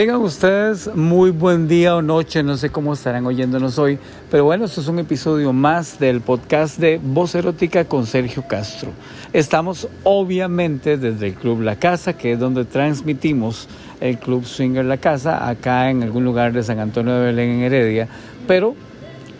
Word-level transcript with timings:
Tengan 0.00 0.22
ustedes 0.22 0.88
muy 0.94 1.30
buen 1.30 1.68
día 1.68 1.94
o 1.94 2.00
noche, 2.00 2.42
no 2.42 2.56
sé 2.56 2.70
cómo 2.70 2.94
estarán 2.94 3.26
oyéndonos 3.26 3.78
hoy, 3.78 3.98
pero 4.30 4.46
bueno, 4.46 4.64
esto 4.64 4.80
es 4.80 4.88
un 4.88 4.98
episodio 4.98 5.52
más 5.52 5.98
del 5.98 6.22
podcast 6.22 6.78
de 6.78 6.98
Voz 7.04 7.34
Erótica 7.34 7.84
con 7.84 8.06
Sergio 8.06 8.42
Castro. 8.48 8.92
Estamos 9.34 9.88
obviamente 10.02 10.96
desde 10.96 11.26
el 11.26 11.34
Club 11.34 11.60
La 11.60 11.76
Casa, 11.76 12.14
que 12.14 12.32
es 12.32 12.38
donde 12.38 12.64
transmitimos 12.64 13.68
el 14.00 14.18
Club 14.18 14.46
Swinger 14.46 14.86
La 14.86 14.96
Casa, 14.96 15.46
acá 15.46 15.90
en 15.90 16.02
algún 16.02 16.24
lugar 16.24 16.54
de 16.54 16.62
San 16.62 16.78
Antonio 16.78 17.16
de 17.16 17.26
Belén 17.26 17.50
en 17.50 17.60
Heredia, 17.64 18.08
pero 18.46 18.74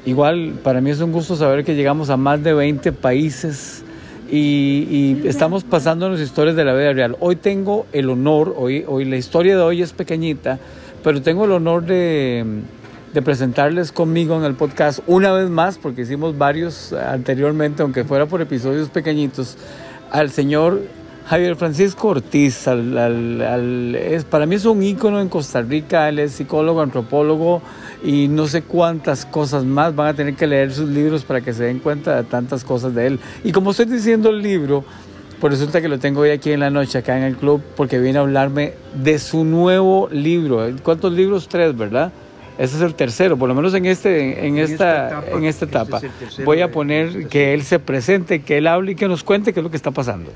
igual 0.04 0.58
para 0.62 0.82
mí 0.82 0.90
es 0.90 1.00
un 1.00 1.10
gusto 1.10 1.36
saber 1.36 1.64
que 1.64 1.74
llegamos 1.74 2.10
a 2.10 2.18
más 2.18 2.44
de 2.44 2.52
20 2.52 2.92
países 2.92 3.82
y, 4.30 5.22
estamos 5.26 5.64
pasando 5.64 6.08
las 6.08 6.20
historias 6.20 6.56
de 6.56 6.64
la 6.64 6.74
vida 6.74 6.92
real. 6.92 7.16
Hoy 7.20 7.36
tengo 7.36 7.86
el 7.92 8.10
honor, 8.10 8.54
hoy, 8.56 8.84
hoy 8.86 9.04
la 9.04 9.16
historia 9.16 9.56
de 9.56 9.62
hoy 9.62 9.82
es 9.82 9.92
pequeñita, 9.92 10.58
pero 11.02 11.20
tengo 11.22 11.44
el 11.44 11.52
honor 11.52 11.84
de, 11.84 12.44
de 13.12 13.22
presentarles 13.22 13.92
conmigo 13.92 14.36
en 14.36 14.44
el 14.44 14.54
podcast 14.54 15.00
una 15.06 15.32
vez 15.32 15.50
más, 15.50 15.78
porque 15.78 16.02
hicimos 16.02 16.38
varios 16.38 16.92
anteriormente, 16.92 17.82
aunque 17.82 18.04
fuera 18.04 18.26
por 18.26 18.40
episodios 18.40 18.88
pequeñitos, 18.88 19.56
al 20.10 20.30
señor 20.30 20.80
Javier 21.26 21.54
Francisco 21.54 22.08
Ortiz. 22.08 22.66
es, 22.66 24.24
para 24.24 24.46
mí 24.46 24.54
es 24.56 24.64
un 24.64 24.82
ícono 24.82 25.20
en 25.20 25.28
Costa 25.28 25.62
Rica, 25.62 26.08
él 26.08 26.18
es 26.18 26.32
psicólogo, 26.32 26.82
antropólogo 26.82 27.62
y 28.02 28.28
no 28.28 28.46
sé 28.46 28.62
cuántas 28.62 29.24
cosas 29.26 29.64
más. 29.64 29.94
Van 29.94 30.08
a 30.08 30.14
tener 30.14 30.34
que 30.34 30.46
leer 30.46 30.72
sus 30.72 30.88
libros 30.88 31.24
para 31.24 31.40
que 31.40 31.52
se 31.52 31.64
den 31.64 31.78
cuenta 31.78 32.16
de 32.16 32.24
tantas 32.28 32.64
cosas 32.64 32.94
de 32.94 33.06
él. 33.06 33.20
Y 33.44 33.52
como 33.52 33.70
estoy 33.70 33.86
diciendo 33.86 34.30
el 34.30 34.42
libro, 34.42 34.84
pues 35.40 35.54
resulta 35.54 35.80
que 35.80 35.88
lo 35.88 35.98
tengo 35.98 36.20
hoy 36.20 36.30
aquí 36.30 36.52
en 36.52 36.60
la 36.60 36.70
noche, 36.70 36.98
acá 36.98 37.16
en 37.16 37.24
el 37.24 37.36
club, 37.36 37.62
porque 37.76 37.98
viene 37.98 38.18
a 38.18 38.22
hablarme 38.22 38.74
de 38.94 39.18
su 39.18 39.44
nuevo 39.44 40.08
libro. 40.10 40.66
¿Cuántos 40.82 41.12
libros? 41.12 41.48
Tres, 41.48 41.76
¿verdad? 41.76 42.12
Ese 42.58 42.76
es 42.76 42.82
el 42.82 42.94
tercero, 42.94 43.38
por 43.38 43.48
lo 43.48 43.54
menos 43.54 43.72
en, 43.72 43.86
este, 43.86 44.46
en, 44.46 44.58
esta, 44.58 45.24
en 45.32 45.44
esta 45.44 45.64
etapa. 45.64 45.98
Este 45.98 46.44
Voy 46.44 46.60
a 46.60 46.70
poner 46.70 47.28
que 47.28 47.54
él 47.54 47.62
se 47.62 47.78
presente, 47.78 48.42
que 48.42 48.58
él 48.58 48.66
hable 48.66 48.92
y 48.92 48.94
que 48.96 49.08
nos 49.08 49.24
cuente 49.24 49.54
qué 49.54 49.60
es 49.60 49.64
lo 49.64 49.70
que 49.70 49.78
está 49.78 49.92
pasando. 49.92 50.30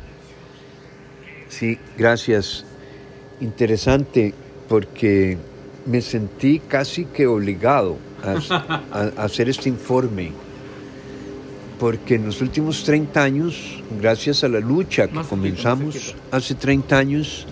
Sí, 1.49 1.79
gracias. 1.99 2.65
Interesante 3.43 4.33
porque 4.71 5.37
me 5.87 6.01
sentí 6.01 6.61
casi 6.61 7.05
que 7.05 7.27
obligado 7.27 7.97
a, 8.23 9.23
hacer 9.23 9.49
este 9.49 9.69
informe, 9.69 10.33
porque 11.79 12.15
en 12.15 12.27
los 12.27 12.41
últimos 12.41 12.85
30 12.85 13.23
años, 13.23 13.83
gracias 14.01 14.45
a 14.45 14.49
la 14.49 14.61
lucha 14.61 15.09
que 15.09 15.21
comenzamos 15.23 16.15
hace 16.31 16.55
30 16.55 16.97
años, 16.97 17.47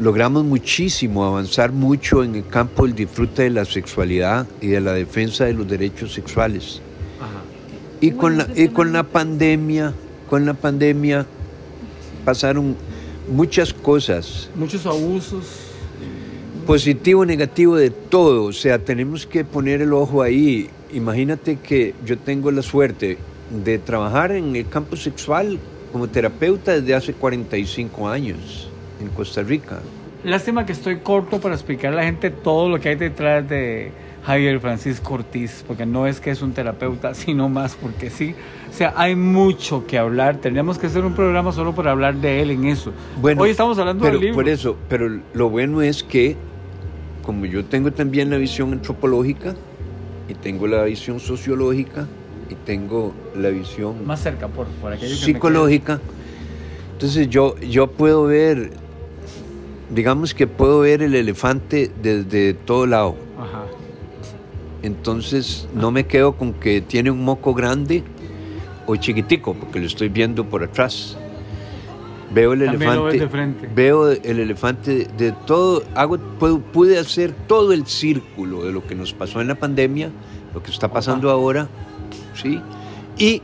logramos 0.00 0.44
muchísimo, 0.44 1.24
avanzar 1.24 1.72
mucho 1.72 2.24
en 2.24 2.36
el 2.36 2.46
campo 2.46 2.86
del 2.86 2.94
disfrute 2.94 3.42
de 3.42 3.50
la 3.50 3.64
sexualidad 3.64 4.46
y 4.60 4.68
de 4.68 4.80
la 4.80 4.94
defensa 4.94 5.44
de 5.44 5.52
los 5.52 5.68
derechos 5.68 6.12
sexuales. 6.14 6.80
Y 8.00 8.12
con 8.12 8.38
la, 8.38 8.48
y 8.56 8.68
con 8.68 8.94
la 8.94 9.02
pandemia, 9.02 9.92
con 10.30 10.46
la 10.46 10.54
pandemia 10.54 11.26
pasaron 12.24 12.74
muchas 13.30 13.74
cosas. 13.74 14.48
Muchos 14.54 14.86
abusos 14.86 15.69
positivo, 16.60 17.24
negativo, 17.24 17.76
de 17.76 17.90
todo. 17.90 18.44
O 18.44 18.52
sea, 18.52 18.78
tenemos 18.78 19.26
que 19.26 19.44
poner 19.44 19.82
el 19.82 19.92
ojo 19.92 20.22
ahí. 20.22 20.68
Imagínate 20.92 21.56
que 21.56 21.94
yo 22.04 22.18
tengo 22.18 22.50
la 22.50 22.62
suerte 22.62 23.18
de 23.50 23.78
trabajar 23.78 24.32
en 24.32 24.54
el 24.54 24.68
campo 24.68 24.96
sexual 24.96 25.58
como 25.92 26.08
terapeuta 26.08 26.72
desde 26.72 26.94
hace 26.94 27.12
45 27.12 28.08
años 28.08 28.68
en 29.00 29.08
Costa 29.08 29.42
Rica. 29.42 29.80
Lástima 30.24 30.66
que 30.66 30.72
estoy 30.72 30.98
corto 30.98 31.40
para 31.40 31.54
explicar 31.54 31.92
a 31.92 31.96
la 31.96 32.04
gente 32.04 32.30
todo 32.30 32.68
lo 32.68 32.78
que 32.78 32.90
hay 32.90 32.96
detrás 32.96 33.48
de 33.48 33.90
Javier 34.24 34.60
Francisco 34.60 35.14
Ortiz, 35.14 35.64
porque 35.66 35.86
no 35.86 36.06
es 36.06 36.20
que 36.20 36.30
es 36.30 36.42
un 36.42 36.52
terapeuta, 36.52 37.14
sino 37.14 37.48
más 37.48 37.74
porque 37.74 38.10
sí. 38.10 38.34
O 38.68 38.72
sea, 38.72 38.92
hay 38.96 39.16
mucho 39.16 39.86
que 39.86 39.98
hablar. 39.98 40.36
Tendríamos 40.36 40.78
que 40.78 40.86
hacer 40.86 41.04
un 41.04 41.14
programa 41.14 41.52
solo 41.52 41.74
para 41.74 41.90
hablar 41.90 42.16
de 42.16 42.42
él 42.42 42.50
en 42.50 42.66
eso. 42.66 42.92
Bueno, 43.20 43.42
hoy 43.42 43.50
estamos 43.50 43.78
hablando 43.78 44.04
del 44.04 44.20
libro. 44.20 44.34
Por 44.34 44.48
eso, 44.48 44.76
pero 44.88 45.20
lo 45.32 45.48
bueno 45.48 45.82
es 45.82 46.04
que 46.04 46.36
como 47.22 47.46
yo 47.46 47.64
tengo 47.64 47.92
también 47.92 48.30
la 48.30 48.36
visión 48.36 48.72
antropológica 48.72 49.54
y 50.28 50.34
tengo 50.34 50.66
la 50.66 50.84
visión 50.84 51.20
sociológica 51.20 52.06
y 52.48 52.54
tengo 52.54 53.12
la 53.36 53.50
visión 53.50 54.06
más 54.06 54.22
cerca 54.22 54.48
por, 54.48 54.66
por 54.66 54.98
psicológica, 54.98 56.00
entonces 56.92 57.28
yo, 57.28 57.56
yo 57.60 57.86
puedo 57.86 58.24
ver, 58.24 58.72
digamos 59.88 60.34
que 60.34 60.46
puedo 60.46 60.80
ver 60.80 61.02
el 61.02 61.14
elefante 61.14 61.90
desde 62.02 62.54
todo 62.54 62.86
lado. 62.86 63.16
Entonces 64.82 65.68
no 65.74 65.90
me 65.90 66.06
quedo 66.06 66.36
con 66.36 66.52
que 66.54 66.80
tiene 66.80 67.10
un 67.10 67.24
moco 67.24 67.54
grande 67.54 68.02
o 68.86 68.96
chiquitico, 68.96 69.54
porque 69.54 69.78
lo 69.78 69.86
estoy 69.86 70.08
viendo 70.08 70.44
por 70.44 70.62
atrás. 70.62 71.16
Veo 72.32 72.52
el 72.52 72.62
elefante. 72.62 73.68
Veo 73.74 74.10
el 74.10 74.38
elefante 74.38 75.08
de 75.16 75.32
todo. 75.32 75.82
Hago, 75.94 76.18
pude 76.18 76.98
hacer 76.98 77.32
todo 77.46 77.72
el 77.72 77.86
círculo 77.86 78.64
de 78.64 78.72
lo 78.72 78.86
que 78.86 78.94
nos 78.94 79.12
pasó 79.12 79.40
en 79.40 79.48
la 79.48 79.56
pandemia, 79.56 80.10
lo 80.54 80.62
que 80.62 80.70
está 80.70 80.88
pasando 80.88 81.30
ahora, 81.30 81.68
¿sí? 82.40 82.60
Y 83.18 83.42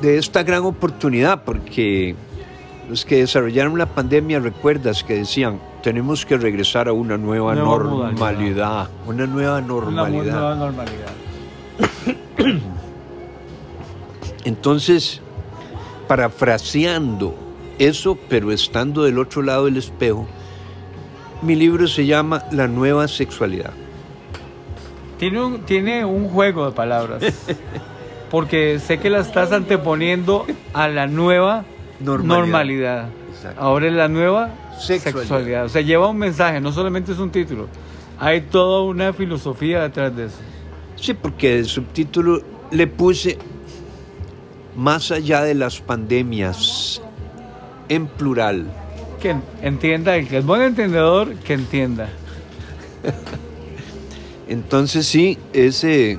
de 0.00 0.18
esta 0.18 0.44
gran 0.44 0.62
oportunidad, 0.62 1.42
porque 1.44 2.14
los 2.88 3.04
que 3.04 3.16
desarrollaron 3.16 3.76
la 3.76 3.86
pandemia, 3.86 4.38
recuerdas 4.38 5.02
que 5.02 5.14
decían, 5.14 5.58
tenemos 5.82 6.24
que 6.24 6.36
regresar 6.36 6.88
a 6.88 6.92
una 6.92 7.18
nueva, 7.18 7.56
normalidad, 7.56 8.88
una 9.06 9.26
nueva 9.26 9.60
normalidad. 9.60 10.22
Una 10.22 10.30
nueva 10.30 10.54
normalidad. 10.54 11.12
Entonces, 14.44 15.20
parafraseando 16.06 17.45
eso, 17.78 18.18
pero 18.28 18.52
estando 18.52 19.04
del 19.04 19.18
otro 19.18 19.42
lado 19.42 19.66
del 19.66 19.76
espejo, 19.76 20.26
mi 21.42 21.54
libro 21.54 21.86
se 21.86 22.06
llama 22.06 22.44
La 22.50 22.68
nueva 22.68 23.08
sexualidad. 23.08 23.72
Tiene 25.18 25.42
un, 25.42 25.60
tiene 25.62 26.04
un 26.04 26.28
juego 26.28 26.66
de 26.66 26.72
palabras, 26.72 27.22
porque 28.30 28.78
sé 28.78 28.98
que 28.98 29.10
la 29.10 29.20
estás 29.20 29.52
anteponiendo 29.52 30.46
a 30.72 30.88
la 30.88 31.06
nueva 31.06 31.64
normalidad. 32.00 33.08
Ahora 33.58 33.86
es 33.86 33.92
la 33.92 34.08
nueva 34.08 34.50
sexualidad. 34.78 35.64
O 35.64 35.68
sea, 35.68 35.82
lleva 35.82 36.08
un 36.08 36.18
mensaje, 36.18 36.60
no 36.60 36.72
solamente 36.72 37.12
es 37.12 37.18
un 37.18 37.30
título, 37.30 37.68
hay 38.18 38.42
toda 38.42 38.82
una 38.82 39.12
filosofía 39.12 39.82
detrás 39.82 40.14
de 40.16 40.26
eso. 40.26 40.38
Sí, 40.96 41.14
porque 41.14 41.58
el 41.58 41.66
subtítulo 41.66 42.42
le 42.70 42.86
puse 42.86 43.38
más 44.74 45.10
allá 45.10 45.42
de 45.42 45.54
las 45.54 45.80
pandemias, 45.80 47.02
en 47.88 48.06
plural. 48.06 48.66
Que 49.20 49.36
entienda, 49.62 50.16
el 50.16 50.28
que 50.28 50.38
es 50.38 50.44
buen 50.44 50.62
entendedor, 50.62 51.34
que 51.36 51.54
entienda. 51.54 52.08
Entonces 54.48 55.06
sí, 55.06 55.38
ese 55.52 56.18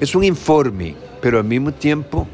es 0.00 0.14
un 0.14 0.24
informe, 0.24 0.94
pero 1.20 1.38
al 1.38 1.44
mismo 1.44 1.72
tiempo 1.72 2.28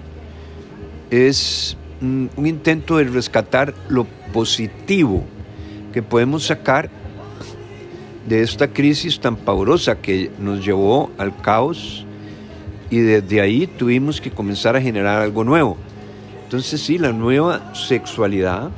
es 1.10 1.76
un 2.00 2.30
intento 2.46 2.98
de 2.98 3.04
rescatar 3.04 3.74
lo 3.88 4.04
positivo 4.32 5.24
que 5.92 6.02
podemos 6.02 6.44
sacar 6.44 6.90
de 8.28 8.42
esta 8.42 8.68
crisis 8.68 9.20
tan 9.20 9.36
pavorosa 9.36 9.96
que 9.96 10.30
nos 10.38 10.64
llevó 10.64 11.10
al 11.18 11.36
caos 11.40 12.04
y 12.90 12.98
desde 12.98 13.40
ahí 13.40 13.66
tuvimos 13.66 14.20
que 14.20 14.30
comenzar 14.30 14.76
a 14.76 14.80
generar 14.80 15.22
algo 15.22 15.44
nuevo. 15.44 15.76
Entonces 16.44 16.80
sí, 16.80 16.98
la 16.98 17.12
nueva 17.12 17.74
sexualidad 17.74 18.70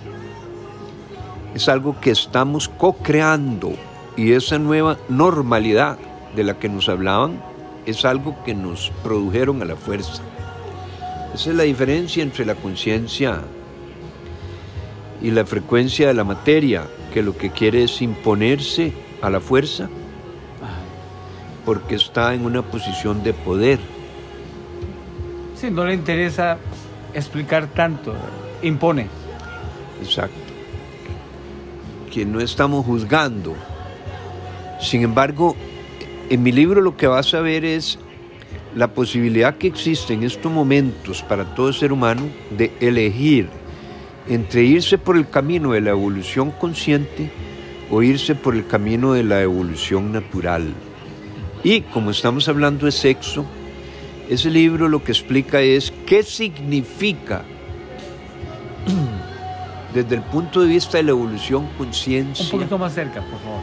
es 1.55 1.69
algo 1.69 2.01
que 2.01 2.11
estamos 2.11 2.69
co-creando 2.69 3.75
y 4.17 4.33
esa 4.33 4.59
nueva 4.59 4.97
normalidad 5.09 5.99
de 6.35 6.45
la 6.45 6.59
que 6.59 6.69
nos 6.69 6.89
hablaban 6.89 7.41
es 7.87 8.05
algo 8.05 8.37
que 8.45 8.55
nos 8.55 8.91
produjeron 9.03 9.63
a 9.63 9.65
la 9.65 9.77
fuerza. 9.77 10.23
Esa 11.35 11.51
es 11.51 11.57
la 11.57 11.65
diferencia 11.65 12.23
entre 12.23 12.45
la 12.45 12.55
conciencia 12.55 13.43
y 15.23 15.31
la 15.31 15.45
frecuencia 15.45 16.09
de 16.09 16.15
la 16.15 16.25
materia, 16.25 16.85
que 17.13 17.23
lo 17.23 17.37
que 17.37 17.51
quiere 17.51 17.85
es 17.85 18.03
imponerse 18.03 18.93
a 19.23 19.31
la 19.31 19.41
fuerza 19.41 19.89
porque 21.67 21.97
está 21.97 22.33
en 22.33 22.47
una 22.47 22.63
posición 22.63 23.25
de 23.25 23.35
poder. 23.35 23.81
Sí, 25.57 25.69
no 25.71 25.85
le 25.85 25.95
interesa 25.95 26.59
explicar 27.17 27.67
tanto, 27.69 28.15
impone. 28.63 29.09
Exacto. 30.03 30.37
Que 32.13 32.25
no 32.25 32.41
estamos 32.41 32.85
juzgando. 32.85 33.55
Sin 34.81 35.03
embargo, 35.03 35.57
en 36.29 36.43
mi 36.43 36.53
libro 36.53 36.81
lo 36.81 36.97
que 36.97 37.07
vas 37.07 37.33
a 37.35 37.41
ver 37.41 37.65
es 37.65 37.99
la 38.75 38.89
posibilidad 38.89 39.57
que 39.57 39.67
existe 39.67 40.13
en 40.13 40.23
estos 40.23 40.53
momentos 40.53 41.23
para 41.23 41.55
todo 41.55 41.73
ser 41.73 41.93
humano 41.93 42.29
de 42.51 42.73
elegir 42.81 43.49
entre 44.29 44.65
irse 44.65 44.99
por 44.99 45.17
el 45.17 45.29
camino 45.29 45.73
de 45.73 45.81
la 45.81 45.91
evolución 45.91 46.51
consciente 46.51 47.31
o 47.91 48.03
irse 48.03 48.35
por 48.35 48.55
el 48.55 48.67
camino 48.67 49.13
de 49.13 49.25
la 49.25 49.41
evolución 49.41 50.13
natural. 50.13 50.75
Y 51.65 51.83
como 51.83 52.11
estamos 52.11 52.49
hablando 52.49 52.87
de 52.87 52.93
sexo, 52.93 53.47
ese 54.29 54.51
libro 54.51 54.89
lo 54.89 55.03
que 55.03 55.13
explica 55.13 55.61
es 55.61 55.93
qué 56.07 56.23
significa 56.23 57.45
desde 59.95 60.17
el 60.17 60.23
punto 60.23 60.61
de 60.61 60.69
vista 60.69 60.99
de 60.99 61.05
la 61.05 61.11
evolución 61.11 61.69
conciencia. 61.79 62.45
Un 62.45 62.51
poquito 62.51 62.79
más 62.79 62.95
cerca, 62.95 63.21
por 63.21 63.41
favor. 63.41 63.63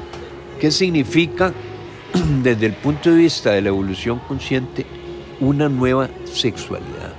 ¿Qué 0.59 0.71
significa 0.71 1.53
desde 2.43 2.67
el 2.67 2.73
punto 2.73 3.11
de 3.11 3.17
vista 3.17 3.51
de 3.51 3.61
la 3.61 3.69
evolución 3.69 4.19
consciente 4.27 4.85
una 5.39 5.69
nueva 5.69 6.09
sexualidad? 6.25 7.13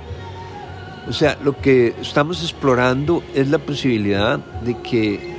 O 1.07 1.13
sea, 1.13 1.37
lo 1.43 1.55
que 1.61 1.93
estamos 2.01 2.41
explorando 2.41 3.23
es 3.35 3.47
la 3.49 3.59
posibilidad 3.59 4.39
de 4.39 4.75
que 4.79 5.35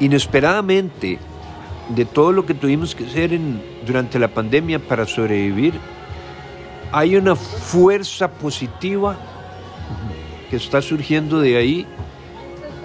inesperadamente 0.00 1.18
de 1.88 2.04
todo 2.04 2.32
lo 2.32 2.46
que 2.46 2.54
tuvimos 2.54 2.94
que 2.94 3.04
hacer 3.04 3.32
en, 3.32 3.62
durante 3.86 4.18
la 4.18 4.28
pandemia 4.28 4.78
para 4.78 5.06
sobrevivir, 5.06 5.74
hay 6.92 7.16
una 7.16 7.36
fuerza 7.36 8.28
positiva 8.28 9.16
que 10.48 10.56
está 10.56 10.82
surgiendo 10.82 11.40
de 11.40 11.56
ahí 11.56 11.86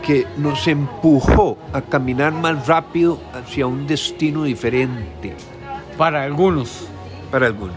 que 0.06 0.28
nos 0.38 0.68
empujó 0.68 1.57
a 1.74 1.81
caminar 1.81 2.31
más 2.31 2.68
rápido 2.68 3.19
hacia 3.34 3.66
un 3.66 3.88
destino 3.88 4.44
diferente. 4.44 5.34
Para 5.98 6.24
algunos. 6.24 6.88
Para 7.31 7.48
algunos. 7.48 7.75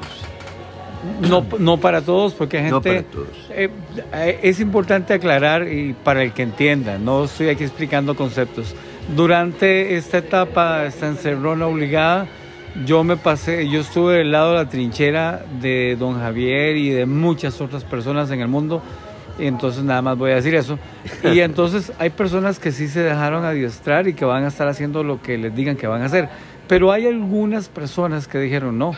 No, 1.23 1.47
no 1.59 1.79
para 1.79 2.03
todos, 2.03 2.35
porque 2.35 2.59
hay 2.59 2.65
gente... 2.65 2.75
No 2.75 2.83
para 2.83 3.03
todos. 3.03 3.29
Eh, 3.51 3.71
eh, 4.13 4.41
es 4.43 4.61
importante 4.61 5.15
aclarar 5.15 5.73
y 5.73 5.95
para 5.95 6.23
el 6.23 6.33
que 6.33 6.43
entienda, 6.43 6.99
no 6.99 7.25
estoy 7.25 7.49
aquí 7.49 7.65
explicando 7.65 8.15
conceptos. 8.15 8.75
Durante 9.17 9.97
esta 9.97 10.19
etapa, 10.19 10.85
esta 10.85 11.07
encerrona 11.07 11.67
obligada, 11.67 12.27
yo 12.85 13.05
me 13.05 13.17
pasé, 13.17 13.69
yo 13.69 13.81
estuve 13.81 14.19
del 14.19 14.33
lado 14.33 14.53
de 14.53 14.57
la 14.57 14.69
trinchera 14.69 15.45
de 15.61 15.97
don 15.99 16.19
Javier 16.19 16.77
y 16.77 16.91
de 16.91 17.07
muchas 17.07 17.61
otras 17.61 17.85
personas 17.85 18.31
en 18.31 18.41
el 18.41 18.49
mundo, 18.49 18.83
y 19.39 19.47
entonces 19.47 19.85
nada 19.85 20.03
más 20.03 20.19
voy 20.19 20.33
a 20.33 20.37
decir 20.37 20.55
eso. 20.55 20.79
Y 21.25 21.41
entonces 21.41 21.93
hay 21.99 22.11
personas 22.11 22.59
que 22.59 22.73
sí 22.73 22.89
se 22.89 23.03
dejaron 23.03 23.45
adiestrar 23.45 24.09
y 24.09 24.15
que 24.15 24.25
van 24.25 24.45
a 24.45 24.49
estar 24.49 24.69
haciendo 24.69 25.03
lo 25.03 25.23
que 25.23 25.39
les 25.39 25.55
digan 25.55 25.77
que 25.77 25.87
van 25.87 26.03
a 26.03 26.07
hacer, 26.07 26.29
pero 26.67 26.93
hay 26.93 27.07
algunas 27.07 27.69
personas 27.69 28.29
que 28.29 28.39
dijeron 28.39 28.79
no, 28.79 28.93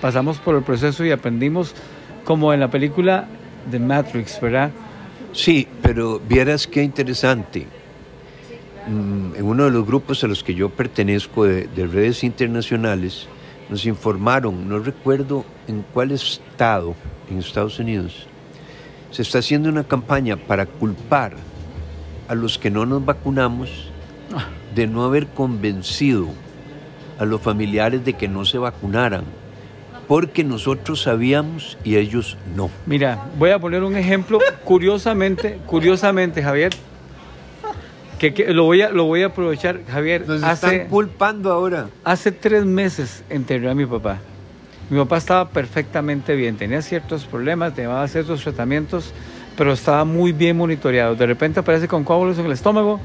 pasamos 0.00 0.38
por 0.38 0.54
el 0.54 0.62
proceso 0.62 1.04
y 1.04 1.10
aprendimos 1.10 1.74
como 2.24 2.52
en 2.52 2.60
la 2.60 2.70
película 2.70 3.26
de 3.70 3.78
Matrix, 3.78 4.40
¿verdad? 4.40 4.70
Sí, 5.32 5.66
pero 5.82 6.20
vieras 6.20 6.66
qué 6.66 6.82
interesante. 6.82 7.66
Mm, 8.86 9.36
En 9.36 9.44
uno 9.44 9.64
de 9.64 9.70
los 9.70 9.86
grupos 9.86 10.22
a 10.24 10.26
los 10.26 10.42
que 10.42 10.54
yo 10.54 10.68
pertenezco 10.68 11.44
de, 11.44 11.66
de 11.68 11.86
redes 11.86 12.24
internacionales, 12.24 13.28
nos 13.68 13.86
informaron, 13.86 14.68
no 14.68 14.78
recuerdo 14.80 15.44
en 15.68 15.84
cuál 15.94 16.10
estado 16.10 16.94
en 17.30 17.38
Estados 17.38 17.78
Unidos, 17.78 18.26
se 19.10 19.22
está 19.22 19.38
haciendo 19.38 19.68
una 19.68 19.84
campaña 19.84 20.36
para 20.36 20.66
culpar 20.66 21.34
a 22.28 22.34
los 22.34 22.58
que 22.58 22.70
no 22.70 22.86
nos 22.86 23.04
vacunamos 23.04 23.90
de 24.74 24.86
no 24.86 25.04
haber 25.04 25.26
convencido 25.28 26.28
a 27.18 27.24
los 27.24 27.40
familiares 27.40 28.04
de 28.04 28.14
que 28.14 28.26
no 28.26 28.44
se 28.44 28.58
vacunaran, 28.58 29.24
porque 30.08 30.42
nosotros 30.44 31.02
sabíamos 31.02 31.78
y 31.84 31.96
ellos 31.96 32.36
no. 32.56 32.70
Mira, 32.86 33.26
voy 33.38 33.50
a 33.50 33.58
poner 33.58 33.82
un 33.84 33.96
ejemplo, 33.96 34.38
curiosamente, 34.64 35.58
curiosamente, 35.66 36.42
Javier, 36.42 36.72
que, 38.22 38.32
que 38.32 38.54
lo, 38.54 38.62
voy 38.62 38.82
a, 38.82 38.90
lo 38.90 39.06
voy 39.06 39.24
a 39.24 39.26
aprovechar, 39.26 39.80
Javier. 39.90 40.28
Nos 40.28 40.44
hace, 40.44 40.66
están 40.66 40.88
culpando 40.88 41.50
ahora. 41.50 41.88
hace 42.04 42.30
tres 42.30 42.64
meses 42.64 43.24
enterré 43.28 43.68
a 43.68 43.74
mi 43.74 43.84
papá. 43.84 44.20
Mi 44.90 44.98
papá 44.98 45.16
estaba 45.16 45.48
perfectamente 45.48 46.36
bien, 46.36 46.56
tenía 46.56 46.82
ciertos 46.82 47.24
problemas, 47.24 47.74
tenía 47.74 48.06
ciertos 48.06 48.40
tratamientos, 48.44 49.12
pero 49.56 49.72
estaba 49.72 50.04
muy 50.04 50.30
bien 50.30 50.56
monitoreado. 50.56 51.16
De 51.16 51.26
repente 51.26 51.58
aparece 51.58 51.88
con 51.88 52.04
coágulos 52.04 52.38
en 52.38 52.46
el 52.46 52.52
estómago, 52.52 53.00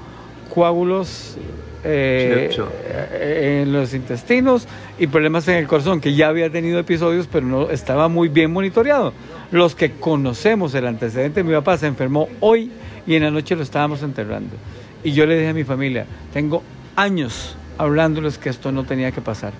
coágulos 0.53 1.35
eh, 1.83 2.51
eh, 2.55 3.63
en 3.63 3.73
los 3.73 3.95
intestinos 3.95 4.67
y 4.99 5.07
problemas 5.07 5.47
en 5.47 5.55
el 5.55 5.65
corazón, 5.65 5.99
que 5.99 6.13
ya 6.13 6.27
había 6.27 6.51
tenido 6.51 6.77
episodios, 6.77 7.27
pero 7.31 7.47
no 7.47 7.71
estaba 7.71 8.07
muy 8.07 8.27
bien 8.27 8.53
monitoreado. 8.53 9.13
Los 9.49 9.73
que 9.73 9.93
conocemos 9.93 10.75
el 10.75 10.85
antecedente, 10.85 11.43
mi 11.43 11.53
papá 11.53 11.75
se 11.79 11.87
enfermó 11.87 12.29
hoy 12.39 12.69
y 13.07 13.15
en 13.15 13.23
la 13.23 13.31
noche 13.31 13.55
lo 13.55 13.63
estábamos 13.63 14.03
enterrando. 14.03 14.55
Y 15.07 15.13
yo 15.13 15.25
le 15.25 15.35
dije 15.37 15.47
a 15.49 15.53
mi 15.53 15.63
familia, 15.63 16.05
tengo 16.33 16.61
años 16.97 17.55
hablándoles 17.77 18.37
que 18.37 18.49
esto 18.49 18.73
no 18.73 18.83
tenía 18.83 19.11
que 19.13 19.21
pasar, 19.21 19.53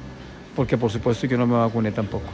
porque 0.58 0.78
por 0.78 0.92
supuesto 0.92 1.26
yo 1.26 1.38
no 1.38 1.48
me 1.48 1.56
vacuné 1.56 1.92
tampoco. 1.94 2.26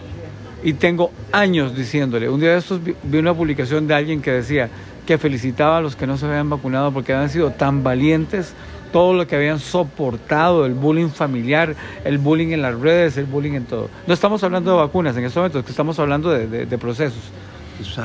Y 0.64 0.74
tengo 0.74 1.12
años 1.32 1.76
diciéndole, 1.76 2.28
un 2.28 2.40
día 2.40 2.54
de 2.54 2.58
estos 2.58 2.84
vi, 2.84 2.96
vi 3.04 3.20
una 3.20 3.36
publicación 3.36 3.86
de 3.86 3.94
alguien 3.94 4.20
que 4.20 4.32
decía 4.32 4.68
que 5.06 5.20
felicitaba 5.20 5.78
a 5.78 5.82
los 5.82 5.96
que 5.96 6.08
no 6.08 6.18
se 6.18 6.26
habían 6.26 6.50
vacunado 6.50 6.92
porque 6.92 7.14
habían 7.14 7.30
sido 7.30 7.52
tan 7.52 7.84
valientes, 7.84 8.54
todo 8.92 9.14
lo 9.14 9.28
que 9.28 9.36
habían 9.36 9.60
soportado, 9.60 10.66
el 10.66 10.74
bullying 10.74 11.10
familiar, 11.10 11.76
el 12.06 12.18
bullying 12.18 12.48
en 12.54 12.64
las 12.64 12.80
redes, 12.80 13.18
el 13.18 13.26
bullying 13.26 13.54
en 13.54 13.66
todo. 13.66 13.90
No 14.08 14.14
estamos 14.16 14.44
hablando 14.44 14.72
de 14.72 14.78
vacunas 14.78 15.16
en 15.18 15.24
estos 15.26 15.38
momentos, 15.38 15.64
que 15.66 15.70
estamos 15.72 16.00
hablando 16.00 16.32
de, 16.32 16.48
de- 16.48 16.66
de 16.66 16.78
procesos. 16.80 17.22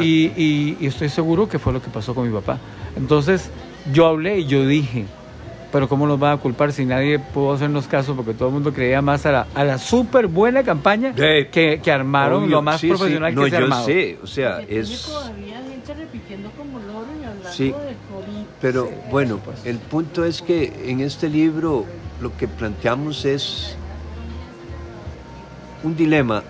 Y, 0.02 0.32
y- 0.36 0.76
y 0.80 0.86
estoy 0.86 1.08
seguro 1.08 1.48
que 1.48 1.58
fue 1.58 1.72
lo 1.72 1.80
que 1.80 1.88
pasó 1.88 2.14
con 2.14 2.26
mi 2.26 2.34
papá. 2.34 2.58
Entonces, 2.96 3.50
yo 3.92 4.06
hablé 4.06 4.40
y 4.40 4.46
yo 4.46 4.66
dije, 4.66 5.04
pero 5.72 5.88
¿cómo 5.88 6.06
nos 6.06 6.18
van 6.18 6.34
a 6.34 6.36
culpar 6.38 6.72
si 6.72 6.84
nadie 6.84 7.18
pudo 7.18 7.52
hacernos 7.52 7.86
caso? 7.86 8.14
Porque 8.16 8.34
todo 8.34 8.48
el 8.48 8.54
mundo 8.54 8.72
creía 8.72 9.02
más 9.02 9.26
a 9.26 9.32
la, 9.32 9.46
a 9.54 9.64
la 9.64 9.78
súper 9.78 10.26
buena 10.26 10.62
campaña 10.62 11.14
que, 11.14 11.80
que 11.82 11.92
armaron, 11.92 12.44
Obvio, 12.44 12.56
lo 12.56 12.62
más 12.62 12.80
sí, 12.80 12.86
sí. 12.86 12.94
profesional 12.96 13.34
No, 13.34 13.44
que 13.44 13.50
se 13.50 13.56
ha 13.56 13.58
yo 13.60 13.64
armado. 13.66 13.84
sé, 13.84 14.18
o 14.22 14.26
sea, 14.26 14.56
Porque 14.58 14.80
es... 14.80 15.02
todavía 15.02 15.62
gente 15.68 15.94
repitiendo 15.94 16.50
como 16.52 16.78
loro 16.78 17.06
y 17.20 17.24
hablando 17.24 17.48
Sí. 17.50 17.64
del 17.66 17.74
COVID. 17.74 18.44
Pero 18.60 18.90
bueno, 19.10 19.40
el 19.64 19.76
punto 19.78 20.24
es 20.24 20.40
que 20.42 20.72
en 20.86 21.00
este 21.00 21.28
libro 21.28 21.84
lo 22.20 22.36
que 22.36 22.48
planteamos 22.48 23.24
es 23.24 23.76
un 25.82 25.96
dilema 25.96 26.42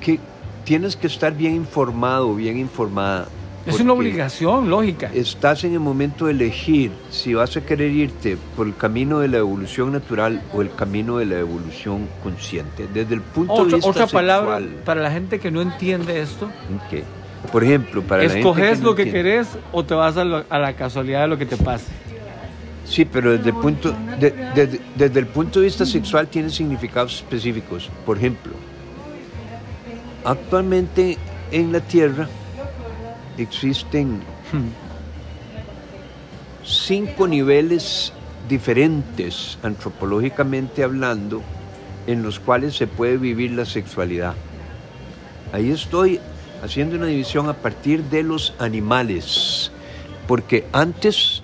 que 0.00 0.18
tienes 0.64 0.96
que 0.96 1.06
estar 1.06 1.32
bien 1.34 1.54
informado, 1.54 2.34
bien 2.34 2.58
informada. 2.58 3.26
Es 3.66 3.78
una 3.78 3.92
obligación 3.92 4.70
lógica. 4.70 5.10
Estás 5.14 5.64
en 5.64 5.74
el 5.74 5.80
momento 5.80 6.26
de 6.26 6.32
elegir 6.32 6.90
si 7.10 7.34
vas 7.34 7.56
a 7.56 7.60
querer 7.60 7.90
irte 7.90 8.38
por 8.56 8.66
el 8.66 8.74
camino 8.74 9.18
de 9.20 9.28
la 9.28 9.36
evolución 9.38 9.92
natural 9.92 10.42
o 10.54 10.62
el 10.62 10.74
camino 10.74 11.18
de 11.18 11.26
la 11.26 11.38
evolución 11.38 12.08
consciente. 12.22 12.88
Desde 12.92 13.14
el 13.14 13.20
punto 13.20 13.54
de 13.56 13.60
Otra, 13.62 13.76
vista 13.76 13.90
otra 13.90 14.06
palabra 14.06 14.58
sexual. 14.58 14.82
para 14.84 15.02
la 15.02 15.10
gente 15.10 15.38
que 15.38 15.50
no 15.50 15.60
entiende 15.60 16.20
esto. 16.20 16.46
Ok. 16.46 17.02
Por 17.52 17.62
ejemplo, 17.62 18.02
para 18.02 18.22
la 18.22 18.28
gente 18.30 18.40
¿Escoges 18.40 18.80
no 18.80 18.86
lo 18.90 18.94
que 18.94 19.02
entiende. 19.02 19.30
querés 19.30 19.48
o 19.72 19.84
te 19.84 19.94
vas 19.94 20.16
a, 20.16 20.24
lo- 20.24 20.44
a 20.48 20.58
la 20.58 20.72
casualidad 20.74 21.22
de 21.22 21.28
lo 21.28 21.36
que 21.38 21.46
te 21.46 21.56
pase? 21.58 21.86
Sí, 22.86 23.04
pero 23.04 23.32
desde 23.36 23.50
el 23.50 23.56
punto, 23.56 23.94
de- 24.18 24.30
de- 24.54 24.80
desde 24.96 25.20
el 25.20 25.26
punto 25.26 25.60
de 25.60 25.66
vista 25.66 25.84
sexual 25.86 26.28
tiene 26.28 26.48
significados 26.50 27.14
específicos. 27.16 27.88
Por 28.06 28.16
ejemplo, 28.16 28.52
actualmente 30.24 31.18
en 31.52 31.72
la 31.72 31.80
Tierra 31.80 32.28
existen 33.38 34.20
cinco 36.64 37.26
niveles 37.26 38.12
diferentes, 38.48 39.58
antropológicamente 39.62 40.82
hablando, 40.82 41.42
en 42.06 42.22
los 42.22 42.40
cuales 42.40 42.76
se 42.76 42.86
puede 42.86 43.16
vivir 43.16 43.52
la 43.52 43.64
sexualidad. 43.64 44.34
Ahí 45.52 45.70
estoy 45.70 46.20
haciendo 46.62 46.96
una 46.96 47.06
división 47.06 47.48
a 47.48 47.54
partir 47.54 48.04
de 48.04 48.22
los 48.22 48.54
animales, 48.58 49.70
porque 50.26 50.66
antes 50.72 51.42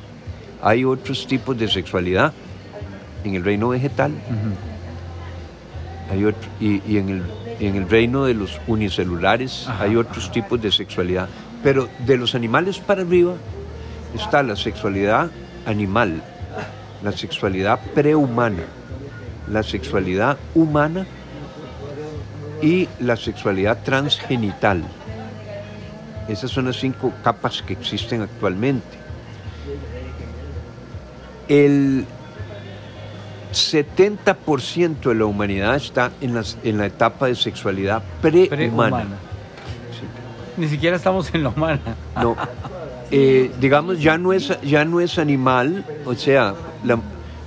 hay 0.62 0.84
otros 0.84 1.26
tipos 1.26 1.58
de 1.58 1.68
sexualidad 1.68 2.32
en 3.24 3.34
el 3.34 3.44
reino 3.44 3.68
vegetal 3.68 4.12
hay 6.10 6.24
otro, 6.24 6.48
y, 6.60 6.82
y 6.86 6.98
en, 6.98 7.08
el, 7.08 7.22
en 7.60 7.76
el 7.76 7.88
reino 7.88 8.24
de 8.24 8.34
los 8.34 8.60
unicelulares 8.66 9.66
Ajá, 9.66 9.84
hay 9.84 9.96
otros 9.96 10.30
tipos 10.30 10.60
de 10.60 10.70
sexualidad. 10.70 11.28
Pero 11.62 11.88
de 12.06 12.16
los 12.16 12.34
animales 12.34 12.78
para 12.78 13.02
arriba 13.02 13.34
está 14.14 14.42
la 14.42 14.56
sexualidad 14.56 15.30
animal, 15.66 16.22
la 17.02 17.12
sexualidad 17.12 17.80
prehumana, 17.94 18.62
la 19.50 19.62
sexualidad 19.62 20.36
humana 20.54 21.06
y 22.62 22.88
la 23.00 23.16
sexualidad 23.16 23.82
transgenital. 23.84 24.82
Esas 26.28 26.50
son 26.50 26.66
las 26.66 26.76
cinco 26.76 27.12
capas 27.22 27.62
que 27.62 27.72
existen 27.72 28.22
actualmente. 28.22 28.96
El 31.48 32.04
70% 33.52 35.08
de 35.08 35.14
la 35.14 35.24
humanidad 35.24 35.76
está 35.76 36.10
en, 36.20 36.34
las- 36.34 36.58
en 36.64 36.78
la 36.78 36.86
etapa 36.86 37.26
de 37.26 37.34
sexualidad 37.34 38.02
prehumana. 38.20 38.98
Ni 40.58 40.68
siquiera 40.68 40.96
estamos 40.96 41.32
en 41.34 41.42
la 41.42 41.50
humana. 41.50 41.80
No, 42.20 42.36
eh, 43.10 43.50
digamos, 43.60 44.00
ya 44.00 44.18
no, 44.18 44.32
es, 44.32 44.58
ya 44.62 44.84
no 44.84 45.00
es 45.00 45.18
animal, 45.18 45.84
o 46.04 46.14
sea, 46.14 46.54
la- 46.84 46.98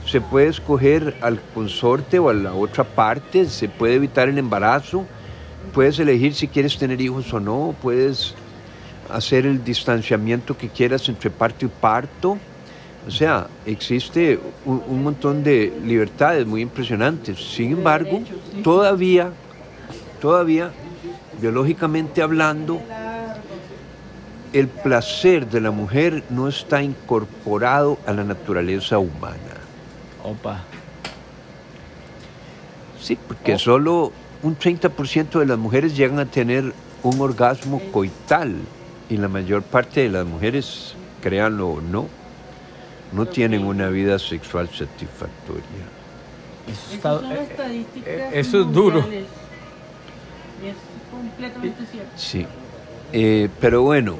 se 0.06 0.22
puede 0.22 0.48
escoger 0.48 1.18
al 1.22 1.40
consorte 1.54 2.18
o 2.20 2.30
a 2.30 2.34
la 2.34 2.54
otra 2.54 2.84
parte, 2.84 3.46
se 3.46 3.68
puede 3.70 3.96
evitar 3.96 4.28
el 4.30 4.38
embarazo, 4.38 5.06
puedes 5.74 6.00
elegir 6.00 6.34
si 6.34 6.48
quieres 6.48 6.78
tener 6.78 7.00
hijos 7.00 7.32
o 7.34 7.40
no, 7.40 7.76
puedes 7.82 8.34
hacer 9.12 9.46
el 9.46 9.64
distanciamiento 9.64 10.58
que 10.58 10.70
quieras 10.70 11.08
entre 11.10 11.30
parto 11.30 11.66
y 11.66 11.70
parto. 11.70 12.38
O 13.08 13.12
sea, 13.12 13.48
existe 13.66 14.40
un, 14.66 14.84
un 14.88 15.04
montón 15.04 15.44
de 15.44 15.74
libertades 15.84 16.46
muy 16.46 16.62
impresionantes. 16.62 17.40
Sin 17.40 17.72
embargo, 17.74 18.22
todavía, 18.64 19.30
todavía, 20.22 20.72
biológicamente 21.42 22.22
hablando, 22.22 22.82
el 24.54 24.68
placer 24.68 25.48
de 25.48 25.62
la 25.62 25.72
mujer 25.72 26.24
no 26.30 26.48
está 26.48 26.82
incorporado 26.82 28.00
a 28.06 28.14
la 28.14 28.24
naturaleza 28.24 28.98
humana. 29.00 29.38
Opa. 30.24 30.64
Sí, 33.00 33.18
porque 33.28 33.58
solo 33.58 34.12
un 34.44 34.58
30% 34.58 35.40
de 35.40 35.46
las 35.46 35.58
mujeres 35.58 35.96
llegan 35.96 36.20
a 36.20 36.26
tener 36.26 36.74
un 37.04 37.22
orgasmo 37.22 37.82
coital 37.92 38.56
y 39.10 39.18
la 39.18 39.28
mayor 39.28 39.64
parte 39.64 40.02
de 40.02 40.10
las 40.10 40.26
mujeres, 40.26 40.94
créanlo 41.22 41.70
o 41.70 41.82
no, 41.82 42.08
no 43.14 43.26
tienen 43.26 43.66
una 43.66 43.88
vida 43.90 44.20
sexual 44.20 44.68
satisfactoria. 44.68 45.64
Eso, 46.68 46.94
está- 46.94 47.20
son 47.20 47.32
eh, 47.32 47.40
estadísticas 47.50 48.08
eh, 48.08 48.30
eso 48.34 48.62
es 48.62 48.72
duro. 48.72 49.04
Completamente 51.20 51.86
cierto. 51.92 52.12
Sí. 52.16 52.46
Eh, 53.12 53.50
pero 53.60 53.82
bueno, 53.82 54.16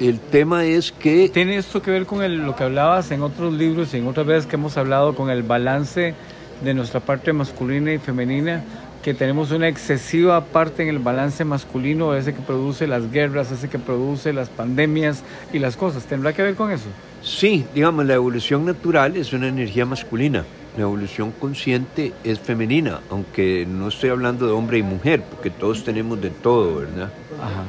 el 0.00 0.20
tema 0.20 0.64
es 0.64 0.92
que 0.92 1.28
Tiene 1.32 1.56
esto 1.56 1.82
que 1.82 1.90
ver 1.90 2.06
con 2.06 2.22
el- 2.22 2.38
lo 2.44 2.54
que 2.54 2.64
hablabas 2.64 3.10
en 3.10 3.22
otros 3.22 3.52
libros 3.54 3.92
y 3.94 3.98
en 3.98 4.06
otras 4.06 4.26
veces 4.26 4.46
que 4.46 4.56
hemos 4.56 4.76
hablado 4.76 5.14
con 5.14 5.30
el 5.30 5.42
balance 5.42 6.14
de 6.62 6.74
nuestra 6.74 7.00
parte 7.00 7.32
masculina 7.32 7.92
y 7.92 7.98
femenina, 7.98 8.62
que 9.02 9.14
tenemos 9.14 9.52
una 9.52 9.68
excesiva 9.68 10.44
parte 10.44 10.82
en 10.82 10.88
el 10.88 10.98
balance 10.98 11.44
masculino, 11.44 12.14
ese 12.14 12.34
que 12.34 12.40
produce 12.42 12.86
las 12.86 13.10
guerras, 13.10 13.50
ese 13.52 13.68
que 13.68 13.78
produce 13.78 14.32
las 14.32 14.48
pandemias 14.48 15.22
y 15.52 15.60
las 15.60 15.76
cosas. 15.76 16.04
¿Tendrá 16.04 16.32
que 16.32 16.42
ver 16.42 16.54
con 16.54 16.70
eso? 16.70 16.86
sí, 17.22 17.64
digamos, 17.74 18.06
la 18.06 18.14
evolución 18.14 18.64
natural 18.64 19.16
es 19.16 19.32
una 19.32 19.48
energía 19.48 19.84
masculina. 19.86 20.44
La 20.78 20.84
evolución 20.84 21.32
consciente 21.32 22.12
es 22.22 22.38
femenina, 22.38 23.00
aunque 23.10 23.66
no 23.68 23.88
estoy 23.88 24.10
hablando 24.10 24.46
de 24.46 24.52
hombre 24.52 24.78
y 24.78 24.84
mujer, 24.84 25.24
porque 25.28 25.50
todos 25.50 25.82
tenemos 25.82 26.20
de 26.20 26.30
todo, 26.30 26.76
¿verdad? 26.76 27.12
Ajá. 27.42 27.64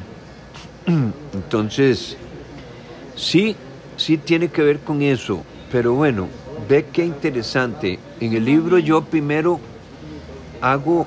Entonces, 1.34 2.16
sí, 3.16 3.56
sí 3.96 4.16
tiene 4.16 4.46
que 4.46 4.62
ver 4.62 4.78
con 4.78 5.02
eso, 5.02 5.42
pero 5.72 5.94
bueno, 5.94 6.28
ve 6.68 6.86
qué 6.92 7.04
interesante. 7.04 7.98
En 8.20 8.32
el 8.32 8.44
libro 8.44 8.78
yo 8.78 9.02
primero 9.02 9.58
hago 10.60 11.04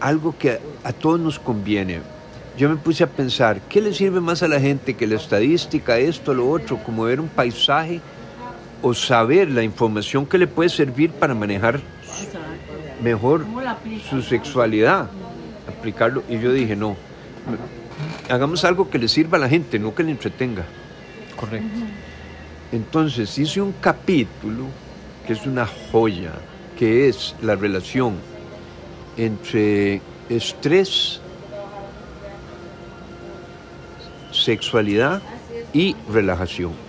algo 0.00 0.34
que 0.36 0.50
a, 0.50 0.58
a 0.82 0.92
todos 0.92 1.20
nos 1.20 1.38
conviene. 1.38 2.00
Yo 2.58 2.68
me 2.68 2.74
puse 2.74 3.04
a 3.04 3.06
pensar, 3.06 3.60
¿qué 3.68 3.80
le 3.80 3.94
sirve 3.94 4.20
más 4.20 4.42
a 4.42 4.48
la 4.48 4.58
gente 4.58 4.94
que 4.94 5.06
la 5.06 5.14
estadística, 5.14 5.96
esto, 5.96 6.34
lo 6.34 6.50
otro, 6.50 6.76
como 6.78 7.04
ver 7.04 7.20
un 7.20 7.28
paisaje 7.28 8.00
o 8.86 8.94
saber 8.94 9.50
la 9.50 9.64
información 9.64 10.26
que 10.26 10.38
le 10.38 10.46
puede 10.46 10.68
servir 10.68 11.10
para 11.10 11.34
manejar 11.34 11.80
mejor 13.02 13.44
su 14.08 14.22
sexualidad, 14.22 15.10
aplicarlo. 15.66 16.22
Y 16.28 16.38
yo 16.38 16.52
dije, 16.52 16.76
no, 16.76 16.96
hagamos 18.30 18.64
algo 18.64 18.88
que 18.88 19.00
le 19.00 19.08
sirva 19.08 19.38
a 19.38 19.40
la 19.40 19.48
gente, 19.48 19.80
no 19.80 19.92
que 19.92 20.04
le 20.04 20.12
entretenga. 20.12 20.64
Correcto. 21.34 21.80
Entonces 22.70 23.36
hice 23.36 23.60
un 23.60 23.72
capítulo 23.72 24.66
que 25.26 25.32
es 25.32 25.44
una 25.46 25.66
joya, 25.90 26.34
que 26.78 27.08
es 27.08 27.34
la 27.42 27.56
relación 27.56 28.14
entre 29.16 30.00
estrés, 30.28 31.20
sexualidad 34.30 35.20
y 35.72 35.96
relajación. 36.08 36.85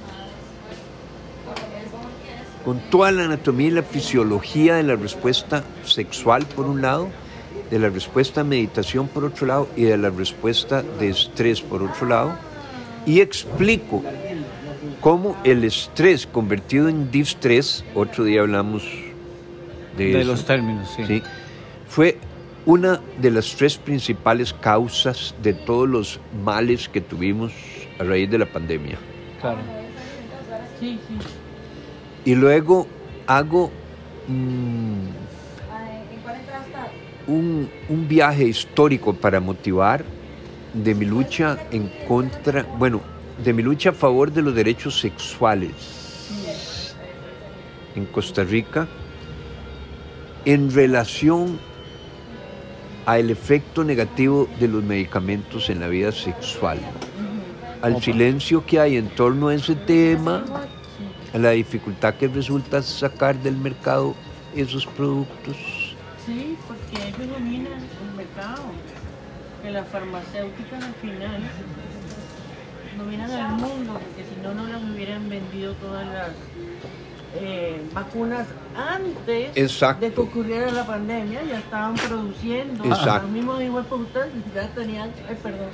Con 2.67 2.81
toda 2.89 3.13
la 3.13 3.23
anatomía 3.23 3.67
y 3.67 3.71
la 3.71 3.81
fisiología 3.81 4.75
de 4.75 4.83
la 4.83 4.97
respuesta 4.97 5.63
sexual 5.85 6.45
por 6.53 6.65
un 6.65 6.81
lado, 6.81 7.07
de 7.71 7.79
la 7.79 7.87
respuesta 7.87 8.41
a 8.41 8.43
meditación 8.43 9.07
por 9.07 9.23
otro 9.23 9.47
lado 9.47 9.69
y 9.77 9.83
de 9.83 9.95
la 9.95 10.09
respuesta 10.09 10.81
de 10.81 11.07
estrés 11.07 11.61
por 11.61 11.81
otro 11.81 12.07
lado. 12.07 12.37
Y 13.05 13.21
explico 13.21 14.03
cómo 14.99 15.37
el 15.45 15.63
estrés 15.63 16.27
convertido 16.27 16.89
en 16.89 17.09
distrés, 17.09 17.85
otro 17.95 18.25
día 18.25 18.41
hablamos 18.41 18.83
de, 19.95 20.03
De 20.11 20.19
eso, 20.19 20.31
los 20.31 20.43
términos, 20.43 20.91
sí. 20.93 21.05
¿sí? 21.05 21.23
fue 21.87 22.17
una 22.65 22.99
de 23.21 23.31
las 23.31 23.55
tres 23.55 23.77
principales 23.77 24.51
causas 24.51 25.33
de 25.41 25.53
todos 25.53 25.87
los 25.87 26.19
males 26.43 26.89
que 26.89 26.99
tuvimos 26.99 27.53
a 27.97 28.03
raíz 28.03 28.29
de 28.29 28.39
la 28.39 28.45
pandemia. 28.45 28.97
Claro. 29.39 29.59
Sí, 30.81 30.99
sí. 31.07 31.15
Y 32.27 32.35
luego 32.35 32.85
hago 33.25 33.71
mm, 34.27 35.07
un, 37.25 37.69
un 37.87 38.07
viaje 38.09 38.43
histórico 38.43 39.13
para 39.13 39.39
motivar 39.39 40.03
de 40.73 40.93
mi 40.93 41.05
lucha 41.05 41.57
en 41.71 41.89
contra, 42.05 42.63
bueno, 42.77 42.99
de 43.41 43.53
mi 43.53 43.63
lucha 43.63 43.91
a 43.91 43.93
favor 43.93 44.29
de 44.29 44.41
los 44.41 44.53
derechos 44.53 44.99
sexuales 44.99 45.71
en 47.95 48.05
Costa 48.07 48.43
Rica 48.43 48.89
en 50.43 50.69
relación 50.69 51.57
al 53.05 53.29
efecto 53.29 53.85
negativo 53.85 54.49
de 54.59 54.67
los 54.67 54.83
medicamentos 54.83 55.69
en 55.69 55.79
la 55.79 55.87
vida 55.87 56.11
sexual, 56.11 56.79
al 57.81 58.01
silencio 58.01 58.65
que 58.65 58.81
hay 58.81 58.97
en 58.97 59.07
torno 59.07 59.47
a 59.47 59.55
ese 59.55 59.75
tema, 59.75 60.43
la 61.33 61.51
dificultad 61.51 62.15
que 62.15 62.27
resulta 62.27 62.81
sacar 62.81 63.35
del 63.37 63.57
mercado 63.57 64.15
esos 64.55 64.85
productos. 64.85 65.55
Sí, 66.25 66.57
porque 66.67 67.07
ellos 67.07 67.29
dominan 67.31 67.73
el 67.73 68.15
mercado. 68.15 68.63
Que 69.63 69.71
las 69.71 69.87
farmacéuticas 69.87 70.83
al 70.83 70.93
final 70.95 71.41
dominan 72.97 73.31
el 73.31 73.47
mundo, 73.53 73.93
porque 73.93 74.23
si 74.23 74.41
no, 74.41 74.53
no 74.53 74.67
las 74.67 74.81
hubieran 74.83 75.29
vendido 75.29 75.73
todas 75.75 76.05
las 76.07 76.29
eh, 77.35 77.81
vacunas 77.93 78.47
antes 78.75 79.51
Exacto. 79.55 80.05
de 80.05 80.13
que 80.13 80.21
ocurriera 80.21 80.71
la 80.71 80.85
pandemia. 80.85 81.43
Ya 81.43 81.59
estaban 81.59 81.95
produciendo. 81.95 82.83
Exacto. 82.85 83.23
Los 83.23 83.31
mismos 83.31 83.61
hijos 83.61 83.85
ya 84.53 84.67
tenían. 84.69 85.11
Ay, 85.27 85.37
perdón. 85.41 85.69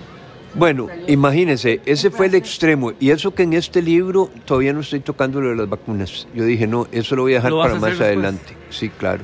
Bueno, 0.56 0.88
imagínense, 1.08 1.82
ese 1.86 2.12
fue 2.12 2.28
el 2.28 2.36
extremo. 2.36 2.94
Y 3.00 3.10
eso 3.10 3.34
que 3.34 3.44
en 3.44 3.54
este 3.54 3.82
libro 3.82 4.30
todavía 4.46 4.72
no 4.74 4.82
estoy 4.82 5.00
tocando 5.00 5.42
lo 5.42 5.50
de 5.50 5.56
las 5.56 5.70
vacunas. 5.70 6.28
Yo 6.36 6.46
dije, 6.46 6.68
no, 6.68 6.88
eso 6.92 7.16
lo 7.16 7.24
voy 7.24 7.34
a 7.34 7.36
dejar 7.38 7.52
¿Lo 7.52 7.58
vas 7.58 7.66
para 7.68 7.78
a 7.78 7.82
más 7.82 7.90
después? 7.92 8.08
adelante. 8.08 8.54
Sí, 8.70 8.90
claro. 8.90 9.24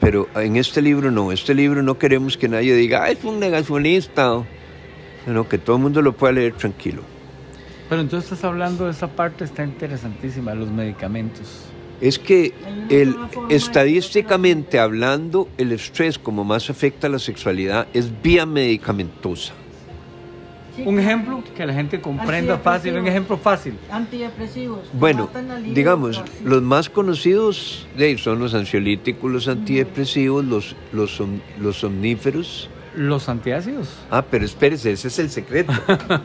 Pero 0.00 0.28
en 0.36 0.56
este 0.56 0.80
libro 0.80 1.10
no, 1.10 1.32
este 1.32 1.54
libro 1.54 1.82
no 1.82 1.98
queremos 1.98 2.36
que 2.36 2.48
nadie 2.48 2.72
diga, 2.76 3.02
"Ah, 3.02 3.10
es 3.10 3.24
un 3.24 3.40
negacionista. 3.40 4.44
No, 5.26 5.48
que 5.48 5.58
todo 5.58 5.76
el 5.76 5.82
mundo 5.82 6.00
lo 6.02 6.12
pueda 6.12 6.32
leer 6.34 6.52
tranquilo. 6.54 7.02
Pero 7.88 8.00
entonces 8.02 8.30
estás 8.30 8.44
hablando 8.44 8.84
de 8.84 8.92
esa 8.92 9.08
parte, 9.08 9.44
está 9.44 9.64
interesantísima, 9.64 10.54
los 10.54 10.70
medicamentos. 10.70 11.64
Es 12.00 12.18
que 12.18 12.54
el, 12.90 13.16
estadísticamente 13.48 14.78
hablando, 14.78 15.48
el 15.58 15.72
estrés 15.72 16.18
como 16.18 16.44
más 16.44 16.70
afecta 16.70 17.08
a 17.08 17.10
la 17.10 17.18
sexualidad 17.18 17.88
es 17.92 18.22
vía 18.22 18.46
medicamentosa. 18.46 19.52
Sí, 20.78 20.84
Un 20.88 20.98
ejemplo 20.98 21.42
que 21.56 21.66
la 21.66 21.74
gente 21.74 22.00
comprenda 22.00 22.58
fácil, 22.58 22.96
un 22.98 23.06
ejemplo 23.06 23.36
fácil. 23.36 23.74
Antidepresivos. 23.90 24.80
Bueno, 24.92 25.28
digamos, 25.64 26.18
así. 26.18 26.30
los 26.44 26.62
más 26.62 26.88
conocidos 26.88 27.86
son 28.18 28.38
los 28.38 28.54
ansiolíticos, 28.54 29.30
los 29.30 29.48
antidepresivos, 29.48 30.44
los, 30.44 30.76
los, 30.92 31.20
som- 31.20 31.40
los 31.60 31.78
somníferos. 31.80 32.70
Los 32.96 33.28
antiácidos. 33.28 33.88
Ah, 34.10 34.24
pero 34.30 34.44
espérese, 34.44 34.92
ese 34.92 35.08
es 35.08 35.18
el 35.18 35.30
secreto. 35.30 35.72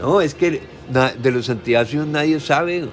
No, 0.00 0.20
es 0.20 0.32
que 0.32 0.62
na- 0.92 1.10
de 1.12 1.32
los 1.32 1.50
antiácidos 1.50 2.06
nadie 2.06 2.38
sabe. 2.38 2.86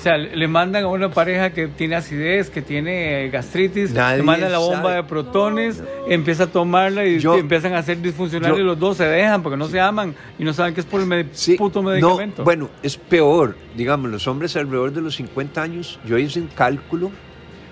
O 0.00 0.02
sea, 0.02 0.16
le 0.16 0.48
mandan 0.48 0.84
a 0.84 0.88
una 0.88 1.10
pareja 1.10 1.50
que 1.50 1.68
tiene 1.68 1.94
acidez, 1.94 2.48
que 2.48 2.62
tiene 2.62 3.26
eh, 3.26 3.28
gastritis, 3.28 3.92
Nadie 3.92 4.16
le 4.16 4.22
mandan 4.22 4.50
la 4.50 4.56
bomba 4.56 4.82
sabe. 4.84 4.94
de 4.94 5.02
protones, 5.04 5.82
empieza 6.08 6.44
a 6.44 6.46
tomarla 6.46 7.04
y 7.04 7.18
Yo- 7.18 7.36
empiezan 7.36 7.74
a 7.74 7.82
ser 7.82 8.00
disfuncionales 8.00 8.56
yo- 8.56 8.64
los 8.64 8.78
dos, 8.78 8.96
se 8.96 9.04
dejan 9.04 9.42
porque 9.42 9.58
no 9.58 9.68
se 9.68 9.78
aman 9.78 10.14
y 10.38 10.44
no 10.44 10.54
saben 10.54 10.72
que 10.72 10.80
es 10.80 10.86
por 10.86 11.02
el 11.02 11.06
me- 11.06 11.26
Sí, 11.32 11.56
puto 11.58 11.82
no, 11.82 11.90
medicamento. 11.90 12.44
bueno, 12.44 12.70
es 12.82 12.96
peor. 12.96 13.56
Digamos, 13.76 14.10
los 14.10 14.26
hombres 14.26 14.56
alrededor 14.56 14.90
de 14.94 15.02
los 15.02 15.16
50 15.16 15.60
años, 15.62 16.00
yo 16.06 16.16
hice 16.16 16.40
un 16.40 16.46
cálculo 16.48 17.10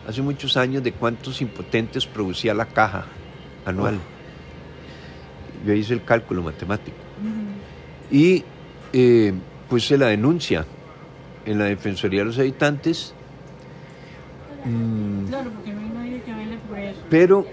hace 0.06 0.20
muchos 0.20 0.58
años 0.58 0.82
de 0.82 0.92
cuántos 0.92 1.40
impotentes 1.40 2.04
producía 2.04 2.52
la 2.52 2.66
caja 2.66 3.06
anual. 3.64 3.98
Yo 5.66 5.72
hice 5.72 5.94
el 5.94 6.04
cálculo 6.04 6.42
matemático. 6.42 6.98
Y 8.10 8.44
eh, 8.92 9.32
puse 9.70 9.96
la 9.96 10.08
denuncia 10.08 10.66
en 11.50 11.58
la 11.58 11.64
Defensoría 11.66 12.20
de 12.20 12.26
los 12.26 12.38
Habitantes. 12.38 13.14
Mm, 14.64 15.26
Claro, 15.28 15.50
porque 15.50 15.72
no 15.72 15.80
hay 15.80 15.88
nadie 15.88 16.22
que 16.22 16.34
vele 16.34 16.58
por 16.68 16.78
eso. 16.78 17.00
pero 17.08 17.46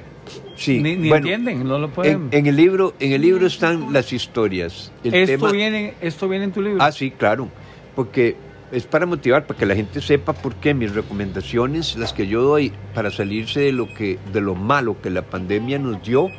sí, 0.56 0.80
Ni, 0.82 0.96
ni 0.96 1.10
bueno, 1.10 1.28
entienden, 1.28 1.68
no 1.68 1.78
lo 1.80 1.90
pueden. 1.90 2.30
en, 2.32 2.40
en 2.40 2.46
el 2.48 2.56
libro, 2.56 2.94
en 3.00 3.12
el 3.14 3.22
libro 3.22 3.46
están 3.48 3.94
las 3.94 4.12
historias. 4.12 4.92
El 5.04 5.14
esto, 5.14 5.38
tema- 5.38 5.52
viene, 5.52 5.94
esto 6.02 6.28
viene 6.28 6.46
en 6.46 6.52
tu 6.52 6.62
libro. 6.62 6.82
Ah, 6.84 6.92
sí, 6.92 7.12
claro, 7.12 7.48
porque 7.96 8.36
es 8.72 8.86
para 8.86 9.06
motivar, 9.06 9.46
para 9.46 9.58
que 9.60 9.66
la 9.66 9.76
gente 9.76 10.02
sepa 10.02 10.34
por 10.34 10.56
qué 10.56 10.74
mis 10.74 10.94
recomendaciones, 10.94 11.96
las 11.96 12.12
que 12.14 12.28
yo 12.28 12.42
doy 12.42 12.74
para 12.94 13.12
salirse 13.12 13.60
de 13.62 13.72
lo 13.72 13.88
que, 13.94 14.18
de 14.34 14.42
lo 14.42 14.56
malo 14.56 14.98
que 15.02 15.10
la 15.12 15.22
pandemia 15.22 15.78
nos 15.80 16.02
dio, 16.04 16.30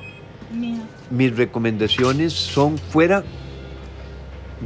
mis 1.10 1.36
recomendaciones 1.36 2.32
son 2.32 2.76
fuera 2.78 3.22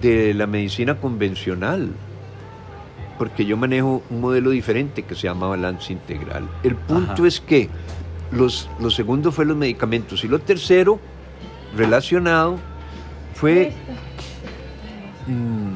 de 0.01 0.33
la 0.35 0.47
medicina 0.47 0.97
convencional, 0.97 1.91
porque 3.21 3.45
yo 3.45 3.59
manejo 3.59 4.03
un 4.09 4.23
modelo 4.23 4.49
diferente 4.49 5.03
que 5.03 5.15
se 5.15 5.25
llama 5.25 5.47
balance 5.47 5.93
integral. 5.93 6.49
El 6.63 6.75
punto 6.75 7.13
Ajá. 7.13 7.27
es 7.27 7.39
que 7.39 7.69
los, 8.33 8.71
lo 8.81 8.89
segundo 8.89 9.31
fue 9.31 9.45
los 9.45 9.59
medicamentos 9.59 10.25
y 10.25 10.29
lo 10.29 10.39
tercero 10.39 10.99
relacionado 11.77 12.57
fue 13.35 13.75
mm, 15.27 15.75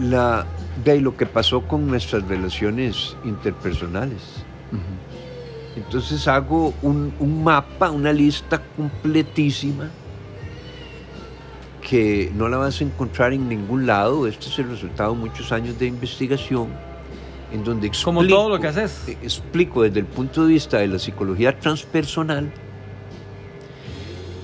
la 0.00 0.46
de 0.84 1.00
lo 1.00 1.16
que 1.16 1.26
pasó 1.26 1.60
con 1.60 1.86
nuestras 1.86 2.26
relaciones 2.26 3.16
interpersonales. 3.24 4.42
Entonces 5.76 6.26
hago 6.26 6.74
un, 6.82 7.14
un 7.20 7.44
mapa, 7.44 7.88
una 7.92 8.12
lista 8.12 8.60
completísima 8.76 9.90
que 11.86 12.30
no 12.34 12.48
la 12.48 12.56
vas 12.56 12.80
a 12.80 12.84
encontrar 12.84 13.32
en 13.32 13.48
ningún 13.48 13.86
lado. 13.86 14.26
Este 14.26 14.46
es 14.46 14.58
el 14.58 14.70
resultado 14.70 15.12
de 15.12 15.18
muchos 15.18 15.52
años 15.52 15.78
de 15.78 15.86
investigación 15.86 16.68
en 17.52 17.64
donde 17.64 17.88
explico, 17.88 18.18
Como 18.20 18.26
todo 18.26 18.48
lo 18.48 18.60
que 18.60 18.68
haces. 18.68 19.08
eh, 19.08 19.18
explico 19.22 19.82
desde 19.82 20.00
el 20.00 20.06
punto 20.06 20.46
de 20.46 20.52
vista 20.54 20.78
de 20.78 20.88
la 20.88 20.98
psicología 20.98 21.58
transpersonal 21.58 22.50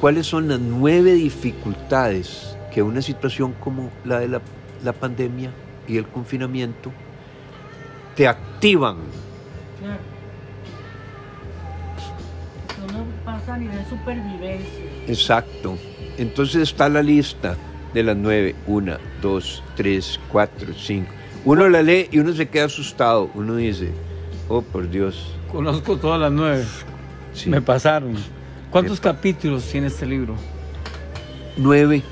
cuáles 0.00 0.26
son 0.26 0.49
las 0.49 0.61
nueve 0.61 1.14
dificultades 1.14 2.57
que 2.73 2.83
una 2.83 3.00
situación 3.00 3.54
como 3.54 3.90
la 4.04 4.21
de 4.21 4.28
la, 4.28 4.42
la 4.85 4.92
pandemia 4.92 5.50
y 5.87 5.97
el 5.97 6.07
confinamiento 6.07 6.92
te 8.14 8.28
activan 8.28 8.97
claro. 9.80 10.00
Uno 12.90 13.04
pasa 13.25 13.54
a 13.54 13.59
nivel 13.59 13.85
supervivencia. 13.88 14.85
Exacto. 15.07 15.76
Entonces 16.18 16.62
está 16.62 16.88
la 16.88 17.02
lista 17.02 17.56
de 17.94 18.02
las 18.02 18.16
nueve. 18.16 18.54
Una, 18.66 18.98
dos, 19.22 19.62
tres, 19.76 20.20
cuatro, 20.30 20.75
cinco. 20.76 21.10
Uno 21.44 21.68
la 21.68 21.82
lee 21.82 22.08
y 22.10 22.18
uno 22.18 22.32
se 22.32 22.48
queda 22.48 22.66
asustado. 22.66 23.30
Uno 23.34 23.56
dice, 23.56 23.90
oh 24.48 24.60
por 24.60 24.90
Dios. 24.90 25.32
Conozco 25.50 25.96
todas 25.96 26.20
las 26.20 26.32
nueve. 26.32 26.64
Sí. 27.32 27.48
Me 27.48 27.62
pasaron. 27.62 28.16
¿Cuántos 28.70 28.98
Epa. 28.98 29.14
capítulos 29.14 29.64
tiene 29.64 29.87
este 29.87 30.04
libro? 30.04 30.34
Nueve. 31.56 32.02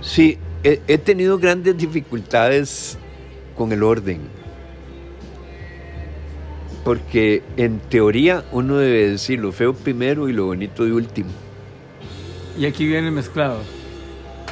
Sí, 0.00 0.38
he, 0.62 0.80
he 0.88 0.98
tenido 0.98 1.38
grandes 1.38 1.76
dificultades 1.76 2.98
con 3.56 3.72
el 3.72 3.82
orden. 3.82 4.20
Porque 6.84 7.42
en 7.56 7.78
teoría 7.78 8.44
uno 8.52 8.76
debe 8.76 9.10
decir 9.10 9.38
lo 9.38 9.52
feo 9.52 9.72
primero 9.72 10.28
y 10.28 10.32
lo 10.32 10.46
bonito 10.46 10.84
de 10.84 10.92
último. 10.92 11.30
Y 12.58 12.66
aquí 12.66 12.86
viene 12.86 13.10
mezclado. 13.10 13.60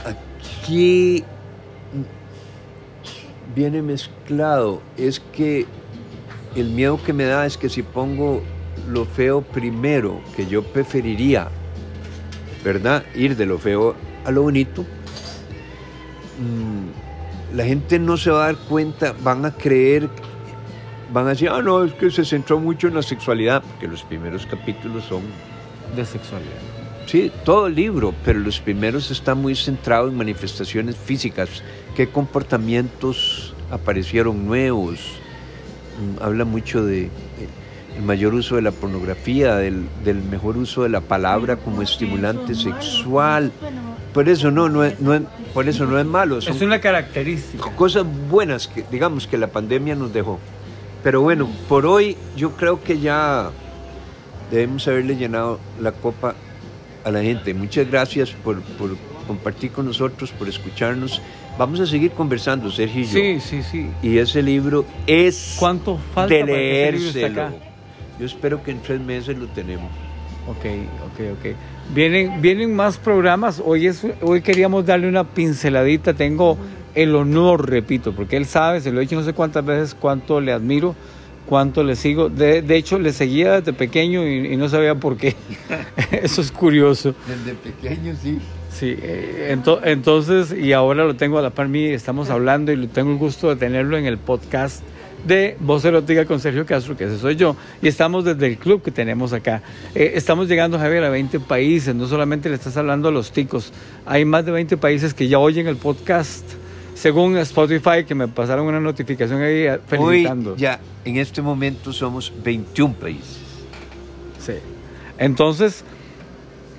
Aquí 0.04 1.24
viene 3.54 3.82
mezclado. 3.82 4.80
Es 4.96 5.20
que 5.20 5.66
el 6.56 6.70
miedo 6.70 7.00
que 7.02 7.12
me 7.12 7.24
da 7.24 7.46
es 7.46 7.56
que 7.56 7.68
si 7.68 7.82
pongo 7.82 8.42
lo 8.88 9.04
feo 9.04 9.42
primero, 9.42 10.20
que 10.36 10.46
yo 10.46 10.62
preferiría, 10.62 11.48
¿verdad? 12.64 13.04
Ir 13.14 13.36
de 13.36 13.46
lo 13.46 13.58
feo 13.58 13.94
a 14.24 14.30
lo 14.30 14.42
bonito, 14.42 14.82
mm, 16.38 17.56
la 17.56 17.64
gente 17.64 17.98
no 17.98 18.16
se 18.16 18.30
va 18.30 18.44
a 18.44 18.46
dar 18.52 18.56
cuenta, 18.68 19.14
van 19.22 19.44
a 19.44 19.52
creer, 19.52 20.08
van 21.12 21.26
a 21.26 21.30
decir, 21.30 21.48
ah, 21.50 21.60
no, 21.62 21.84
es 21.84 21.92
que 21.94 22.10
se 22.10 22.24
centró 22.24 22.58
mucho 22.60 22.88
en 22.88 22.94
la 22.94 23.02
sexualidad, 23.02 23.62
porque 23.62 23.88
los 23.88 24.02
primeros 24.02 24.46
capítulos 24.46 25.04
son 25.04 25.22
De 25.96 26.04
sexualidad. 26.04 26.50
Sí, 27.06 27.32
todo 27.44 27.66
el 27.66 27.74
libro, 27.74 28.14
pero 28.24 28.38
los 28.38 28.60
primeros 28.60 29.10
están 29.10 29.38
muy 29.42 29.56
centrados 29.56 30.12
en 30.12 30.16
manifestaciones 30.18 30.96
físicas. 30.96 31.48
¿Qué 31.96 32.08
comportamientos 32.08 33.54
aparecieron 33.70 34.46
nuevos? 34.46 35.00
Mm, 36.18 36.22
Habla 36.22 36.44
mucho 36.44 36.84
de 36.84 37.04
eh, 37.06 37.10
el 37.96 38.02
mayor 38.02 38.34
uso 38.34 38.54
de 38.56 38.62
la 38.62 38.70
pornografía, 38.70 39.56
del, 39.56 39.86
del 40.04 40.22
mejor 40.22 40.56
uso 40.56 40.84
de 40.84 40.88
la 40.90 41.00
palabra 41.00 41.56
como 41.56 41.82
estimulante 41.82 42.52
eso 42.52 42.60
es 42.60 42.66
malo, 42.68 42.82
sexual. 42.82 43.52
Por 44.14 44.28
eso 44.28 44.50
no, 44.52 44.68
no 44.68 44.84
es, 44.84 45.00
no 45.00 45.14
es- 45.14 45.22
por 45.52 45.68
eso 45.68 45.86
no 45.86 45.98
es 45.98 46.06
malo. 46.06 46.40
Son 46.40 46.54
Es 46.54 46.62
una 46.62 46.80
característica. 46.80 47.70
cosas 47.74 48.04
buenas 48.30 48.68
que 48.68 48.84
digamos 48.90 49.26
que 49.26 49.36
la 49.36 49.48
pandemia 49.48 49.96
nos 49.96 50.12
dejó. 50.12 50.38
Pero 51.02 51.22
bueno, 51.22 51.48
por 51.68 51.86
hoy 51.86 52.16
yo 52.36 52.52
creo 52.52 52.82
que 52.82 52.98
ya 52.98 53.50
debemos 54.50 54.86
haberle 54.88 55.16
llenado 55.16 55.58
la 55.80 55.92
copa 55.92 56.34
a 57.04 57.10
la 57.10 57.22
gente. 57.22 57.54
Muchas 57.54 57.90
gracias 57.90 58.30
por, 58.30 58.60
por 58.60 58.96
compartir 59.26 59.70
con 59.70 59.86
nosotros, 59.86 60.30
por 60.32 60.48
escucharnos. 60.48 61.22
Vamos 61.58 61.80
a 61.80 61.86
seguir 61.86 62.10
conversando, 62.12 62.70
Sergio 62.70 63.02
y 63.02 63.04
yo. 63.04 63.12
Sí, 63.12 63.40
sí, 63.40 63.62
sí. 63.62 63.90
Y 64.02 64.18
ese 64.18 64.42
libro 64.42 64.84
es 65.06 65.56
¿Cuánto 65.58 65.98
falta 66.14 66.34
de 66.34 66.44
leérselo. 66.44 67.50
Yo 68.18 68.26
espero 68.26 68.62
que 68.62 68.70
en 68.70 68.80
tres 68.82 69.00
meses 69.00 69.38
lo 69.38 69.46
tenemos. 69.48 69.90
Ok, 70.46 70.64
ok, 71.06 71.38
ok. 71.38 71.56
Vienen, 71.94 72.40
vienen 72.40 72.74
más 72.74 72.98
programas. 72.98 73.62
Hoy, 73.64 73.86
es, 73.86 74.06
hoy 74.20 74.42
queríamos 74.42 74.84
darle 74.86 75.08
una 75.08 75.24
pinceladita. 75.24 76.14
Tengo 76.14 76.56
el 76.94 77.14
honor, 77.14 77.68
repito, 77.70 78.12
porque 78.12 78.36
él 78.36 78.46
sabe, 78.46 78.80
se 78.80 78.90
lo 78.92 78.98
he 78.98 79.02
dicho 79.02 79.16
no 79.16 79.24
sé 79.24 79.32
cuántas 79.32 79.64
veces, 79.64 79.94
cuánto 79.94 80.40
le 80.40 80.52
admiro, 80.52 80.94
cuánto 81.46 81.82
le 81.84 81.96
sigo. 81.96 82.28
De, 82.28 82.62
de 82.62 82.76
hecho, 82.76 82.98
le 82.98 83.12
seguía 83.12 83.60
desde 83.60 83.72
pequeño 83.72 84.26
y, 84.26 84.52
y 84.52 84.56
no 84.56 84.68
sabía 84.68 84.94
por 84.94 85.16
qué. 85.16 85.34
Eso 86.12 86.40
es 86.40 86.50
curioso. 86.52 87.14
Desde 87.26 87.54
pequeño, 87.56 88.14
sí. 88.20 88.38
Sí, 88.70 88.96
eh, 89.02 89.54
ento- 89.56 89.80
entonces, 89.84 90.52
y 90.56 90.72
ahora 90.72 91.04
lo 91.04 91.14
tengo 91.14 91.38
a 91.38 91.42
la 91.42 91.50
par 91.50 91.68
mía, 91.68 91.92
estamos 91.94 92.30
hablando 92.30 92.70
y 92.72 92.76
lo- 92.76 92.88
tengo 92.88 93.10
el 93.10 93.18
gusto 93.18 93.48
de 93.48 93.56
tenerlo 93.56 93.96
en 93.98 94.06
el 94.06 94.16
podcast 94.16 94.82
de 95.26 95.54
Voz 95.60 95.84
Erótica 95.84 96.24
con 96.24 96.40
Sergio 96.40 96.64
Castro, 96.64 96.96
que 96.96 97.04
ese 97.04 97.18
soy 97.18 97.36
yo, 97.36 97.54
y 97.82 97.88
estamos 97.88 98.24
desde 98.24 98.46
el 98.46 98.56
club 98.56 98.80
que 98.82 98.90
tenemos 98.90 99.32
acá. 99.34 99.60
Eh, 99.94 100.12
estamos 100.14 100.48
llegando, 100.48 100.78
Javier, 100.78 101.04
a 101.04 101.10
20 101.10 101.40
países, 101.40 101.94
no 101.94 102.06
solamente 102.06 102.48
le 102.48 102.54
estás 102.54 102.76
hablando 102.78 103.08
a 103.08 103.12
los 103.12 103.32
ticos, 103.32 103.70
hay 104.06 104.24
más 104.24 104.46
de 104.46 104.52
20 104.52 104.76
países 104.78 105.12
que 105.12 105.28
ya 105.28 105.38
oyen 105.38 105.66
el 105.66 105.76
podcast, 105.76 106.44
según 107.00 107.34
Spotify, 107.38 108.04
que 108.06 108.14
me 108.14 108.28
pasaron 108.28 108.66
una 108.66 108.78
notificación 108.78 109.40
ahí 109.40 109.62
eh, 109.62 109.78
Hoy 109.96 110.18
felicitando. 110.18 110.54
ya, 110.56 110.78
en 111.06 111.16
este 111.16 111.40
momento 111.40 111.94
somos 111.94 112.30
21 112.44 112.92
países. 112.92 113.38
Sí. 114.38 114.52
Entonces, 115.16 115.82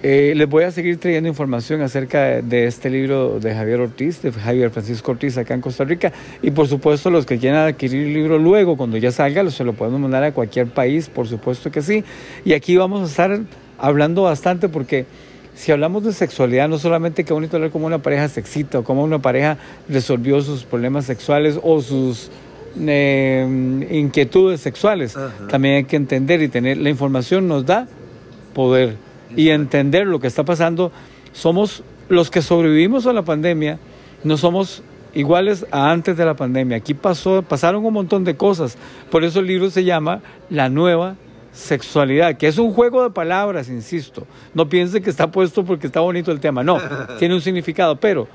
eh, 0.04 0.34
les 0.36 0.48
voy 0.48 0.64
a 0.64 0.70
seguir 0.70 1.00
trayendo 1.00 1.28
información 1.28 1.82
acerca 1.82 2.22
de, 2.24 2.42
de 2.44 2.68
este 2.68 2.92
libro 2.92 3.40
de 3.40 3.56
Javier 3.56 3.80
Ortiz, 3.80 4.22
de 4.22 4.32
Javier 4.32 4.70
Francisco 4.70 5.12
Ortiz 5.12 5.40
acá 5.40 5.56
en 5.56 5.62
Costa 5.62 5.86
Rica. 5.86 6.14
Y 6.44 6.52
por 6.52 6.68
supuesto, 6.68 7.10
los 7.10 7.26
que 7.26 7.40
quieran 7.40 7.68
adquirir 7.68 8.06
el 8.06 8.14
libro 8.14 8.38
luego, 8.38 8.78
cuando 8.78 8.98
ya 8.98 9.12
salga, 9.12 9.50
se 9.50 9.64
lo 9.64 9.74
podemos 9.74 10.02
mandar 10.02 10.24
a 10.24 10.34
cualquier 10.34 10.68
país, 10.68 11.10
por 11.10 11.28
supuesto 11.28 11.72
que 11.72 11.82
sí. 11.82 12.04
Y 12.46 12.54
aquí 12.54 12.78
vamos 12.78 13.02
a 13.02 13.06
estar 13.06 13.40
hablando 13.80 14.22
bastante 14.22 14.70
porque 14.70 15.08
si 15.56 15.72
hablamos 15.72 16.04
de 16.04 16.14
sexualidad, 16.14 16.70
no 16.70 16.80
solamente 16.80 17.24
qué 17.24 17.34
bonito 17.34 17.58
hablar 17.58 17.72
cómo 17.72 17.86
una 17.86 18.00
pareja 18.00 18.28
se 18.30 18.40
excita 18.40 18.80
o 18.80 18.84
cómo 18.84 19.04
una 19.04 19.20
pareja 19.20 19.58
resolvió 19.90 20.42
sus 20.42 20.64
problemas 20.64 21.06
sexuales 21.06 21.60
o 21.62 21.82
sus 21.82 22.32
eh, 22.80 23.88
inquietudes 23.92 24.62
sexuales. 24.62 25.18
Ajá. 25.18 25.48
También 25.50 25.76
hay 25.76 25.84
que 25.84 25.98
entender 25.98 26.42
y 26.42 26.48
tener 26.48 26.78
la 26.78 26.90
información 26.90 27.48
nos 27.48 27.66
da 27.66 27.88
poder 28.54 28.96
y 29.36 29.50
entender 29.50 30.08
lo 30.08 30.20
que 30.20 30.28
está 30.28 30.44
pasando. 30.44 30.92
Somos 31.34 31.84
los 32.10 32.30
que 32.30 32.42
sobrevivimos 32.42 33.06
a 33.06 33.14
la 33.14 33.24
pandemia, 33.24 33.80
no 34.24 34.38
somos 34.38 34.84
iguales 35.14 35.66
a 35.72 35.92
antes 35.92 36.18
de 36.18 36.26
la 36.26 36.36
pandemia. 36.36 36.78
Aquí 36.78 36.94
pasó, 36.94 37.42
pasaron 37.42 37.86
un 37.86 37.94
montón 37.94 38.24
de 38.24 38.36
cosas. 38.36 38.78
Por 39.10 39.24
eso 39.24 39.40
el 39.40 39.48
libro 39.48 39.70
se 39.70 39.84
llama 39.84 40.22
La 40.50 40.70
nueva 40.70 41.16
sexualidad, 41.52 42.38
que 42.38 42.48
es 42.48 42.58
un 42.58 42.74
juego 42.74 43.04
de 43.04 43.10
palabras, 43.10 43.70
insisto. 43.70 44.26
No 44.54 44.70
piense 44.70 45.02
que 45.02 45.10
está 45.10 45.32
puesto 45.32 45.66
porque 45.66 45.88
está 45.88 46.00
bonito 46.00 46.32
el 46.32 46.40
tema. 46.40 46.64
No, 46.64 46.80
tiene 47.20 47.36
un 47.36 47.42
significado, 47.42 47.96
pero 47.98 48.28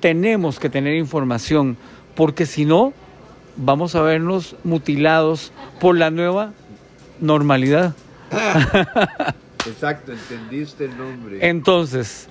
tenemos 0.00 0.58
que 0.58 0.68
tener 0.68 0.94
información 0.96 1.76
porque 2.14 2.46
si 2.46 2.64
no 2.64 2.92
vamos 3.56 3.94
a 3.94 4.02
vernos 4.02 4.56
mutilados 4.64 5.52
por 5.80 5.96
la 5.96 6.10
nueva 6.10 6.52
normalidad. 7.20 7.94
Exacto, 9.66 10.12
entendiste 10.12 10.86
el 10.86 10.98
nombre. 10.98 11.38
Entonces, 11.48 12.28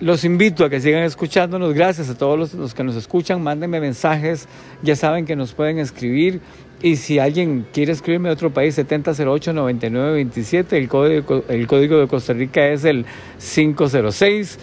los 0.00 0.24
invito 0.24 0.64
a 0.64 0.70
que 0.70 0.80
sigan 0.80 1.04
escuchándonos. 1.04 1.72
Gracias 1.72 2.10
a 2.10 2.18
todos 2.18 2.38
los, 2.38 2.54
los, 2.54 2.74
que 2.74 2.84
nos 2.84 2.96
escuchan. 2.96 3.42
Mándenme 3.42 3.80
mensajes. 3.80 4.46
Ya 4.82 4.94
saben 4.94 5.24
que 5.24 5.36
nos 5.36 5.54
pueden 5.54 5.78
escribir. 5.78 6.40
Y 6.86 6.94
si 6.94 7.18
alguien 7.18 7.66
quiere 7.72 7.90
escribirme 7.90 8.28
de 8.28 8.34
otro 8.34 8.50
país, 8.50 8.78
7008-9927. 8.78 10.74
El 10.74 10.86
código, 10.88 11.42
el 11.48 11.66
código 11.66 11.98
de 11.98 12.06
Costa 12.06 12.32
Rica 12.32 12.64
es 12.68 12.84
el 12.84 13.04
506. 13.40 14.56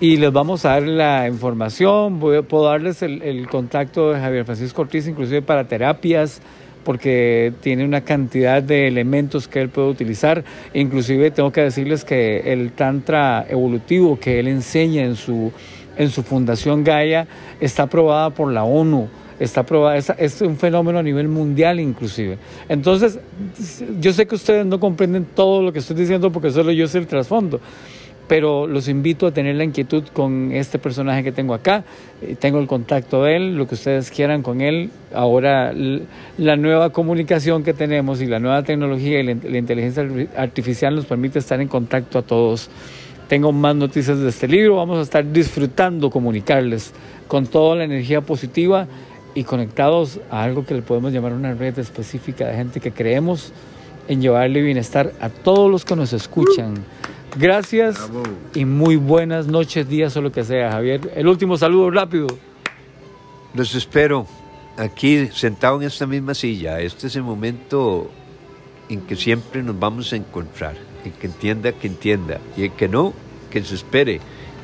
Y 0.00 0.16
les 0.16 0.32
vamos 0.32 0.64
a 0.64 0.70
dar 0.70 0.84
la 0.84 1.28
información. 1.28 2.18
Puedo 2.18 2.64
darles 2.64 3.02
el, 3.02 3.20
el 3.20 3.46
contacto 3.46 4.10
de 4.10 4.20
Javier 4.20 4.46
Francisco 4.46 4.80
Ortiz, 4.80 5.06
inclusive 5.06 5.42
para 5.42 5.68
terapias 5.68 6.40
porque 6.82 7.52
tiene 7.60 7.84
una 7.84 8.00
cantidad 8.00 8.62
de 8.62 8.88
elementos 8.88 9.46
que 9.46 9.60
él 9.60 9.68
puede 9.68 9.90
utilizar. 9.90 10.44
Inclusive 10.72 11.30
tengo 11.30 11.52
que 11.52 11.60
decirles 11.60 12.06
que 12.06 12.54
el 12.54 12.72
tantra 12.72 13.44
evolutivo 13.50 14.18
que 14.18 14.40
él 14.40 14.48
enseña 14.48 15.04
en 15.04 15.16
su, 15.16 15.52
en 15.98 16.08
su 16.08 16.22
fundación 16.22 16.84
Gaia 16.84 17.28
está 17.60 17.82
aprobada 17.82 18.30
por 18.30 18.50
la 18.50 18.64
ONU. 18.64 19.10
Está 19.38 19.60
aprobada, 19.60 19.96
es, 19.96 20.10
es 20.16 20.40
un 20.40 20.56
fenómeno 20.56 20.98
a 20.98 21.02
nivel 21.02 21.28
mundial 21.28 21.78
inclusive. 21.78 22.38
Entonces, 22.68 23.18
yo 24.00 24.12
sé 24.12 24.26
que 24.26 24.34
ustedes 24.34 24.64
no 24.64 24.80
comprenden 24.80 25.26
todo 25.34 25.62
lo 25.62 25.72
que 25.72 25.80
estoy 25.80 25.96
diciendo 25.96 26.32
porque 26.32 26.50
solo 26.50 26.72
yo 26.72 26.88
sé 26.88 26.98
el 26.98 27.06
trasfondo, 27.06 27.60
pero 28.28 28.66
los 28.66 28.88
invito 28.88 29.26
a 29.26 29.32
tener 29.32 29.56
la 29.56 29.64
inquietud 29.64 30.04
con 30.12 30.52
este 30.52 30.78
personaje 30.78 31.22
que 31.22 31.32
tengo 31.32 31.54
acá. 31.54 31.84
Tengo 32.38 32.58
el 32.58 32.66
contacto 32.66 33.24
de 33.24 33.36
él, 33.36 33.56
lo 33.56 33.68
que 33.68 33.74
ustedes 33.74 34.10
quieran 34.10 34.42
con 34.42 34.60
él. 34.60 34.90
Ahora 35.14 35.72
la 36.38 36.56
nueva 36.56 36.90
comunicación 36.90 37.62
que 37.62 37.74
tenemos 37.74 38.20
y 38.22 38.26
la 38.26 38.40
nueva 38.40 38.62
tecnología 38.62 39.20
y 39.20 39.22
la 39.22 39.58
inteligencia 39.58 40.08
artificial 40.36 40.96
nos 40.96 41.06
permite 41.06 41.38
estar 41.38 41.60
en 41.60 41.68
contacto 41.68 42.18
a 42.18 42.22
todos. 42.22 42.70
Tengo 43.28 43.52
más 43.52 43.74
noticias 43.74 44.20
de 44.20 44.28
este 44.28 44.46
libro, 44.46 44.76
vamos 44.76 44.98
a 44.98 45.02
estar 45.02 45.30
disfrutando 45.32 46.10
comunicarles 46.10 46.92
con 47.26 47.46
toda 47.46 47.74
la 47.74 47.84
energía 47.84 48.20
positiva 48.20 48.86
y 49.36 49.44
conectados 49.44 50.18
a 50.30 50.42
algo 50.42 50.64
que 50.64 50.72
le 50.74 50.80
podemos 50.80 51.12
llamar 51.12 51.34
una 51.34 51.52
red 51.52 51.78
específica 51.78 52.46
de 52.46 52.56
gente 52.56 52.80
que 52.80 52.90
creemos 52.90 53.52
en 54.08 54.22
llevarle 54.22 54.62
bienestar 54.62 55.12
a 55.20 55.28
todos 55.28 55.70
los 55.70 55.84
que 55.84 55.94
nos 55.94 56.14
escuchan. 56.14 56.74
Gracias 57.38 57.96
Bravo. 58.10 58.22
y 58.54 58.64
muy 58.64 58.96
buenas 58.96 59.46
noches, 59.46 59.86
días 59.90 60.16
o 60.16 60.22
lo 60.22 60.32
que 60.32 60.42
sea, 60.42 60.72
Javier. 60.72 61.12
El 61.14 61.28
último 61.28 61.58
saludo 61.58 61.90
rápido. 61.90 62.28
Los 63.52 63.74
espero 63.74 64.26
aquí 64.78 65.28
sentado 65.34 65.82
en 65.82 65.86
esta 65.86 66.06
misma 66.06 66.32
silla. 66.32 66.80
Este 66.80 67.08
es 67.08 67.16
el 67.16 67.22
momento 67.22 68.10
en 68.88 69.02
que 69.02 69.16
siempre 69.16 69.62
nos 69.62 69.78
vamos 69.78 70.14
a 70.14 70.16
encontrar. 70.16 70.76
El 71.04 71.12
que 71.12 71.26
entienda, 71.26 71.72
que 71.72 71.88
entienda. 71.88 72.40
Y 72.56 72.62
el 72.64 72.72
que 72.72 72.88
no, 72.88 73.12
que 73.50 73.62
se 73.62 73.74
espere 73.74 74.18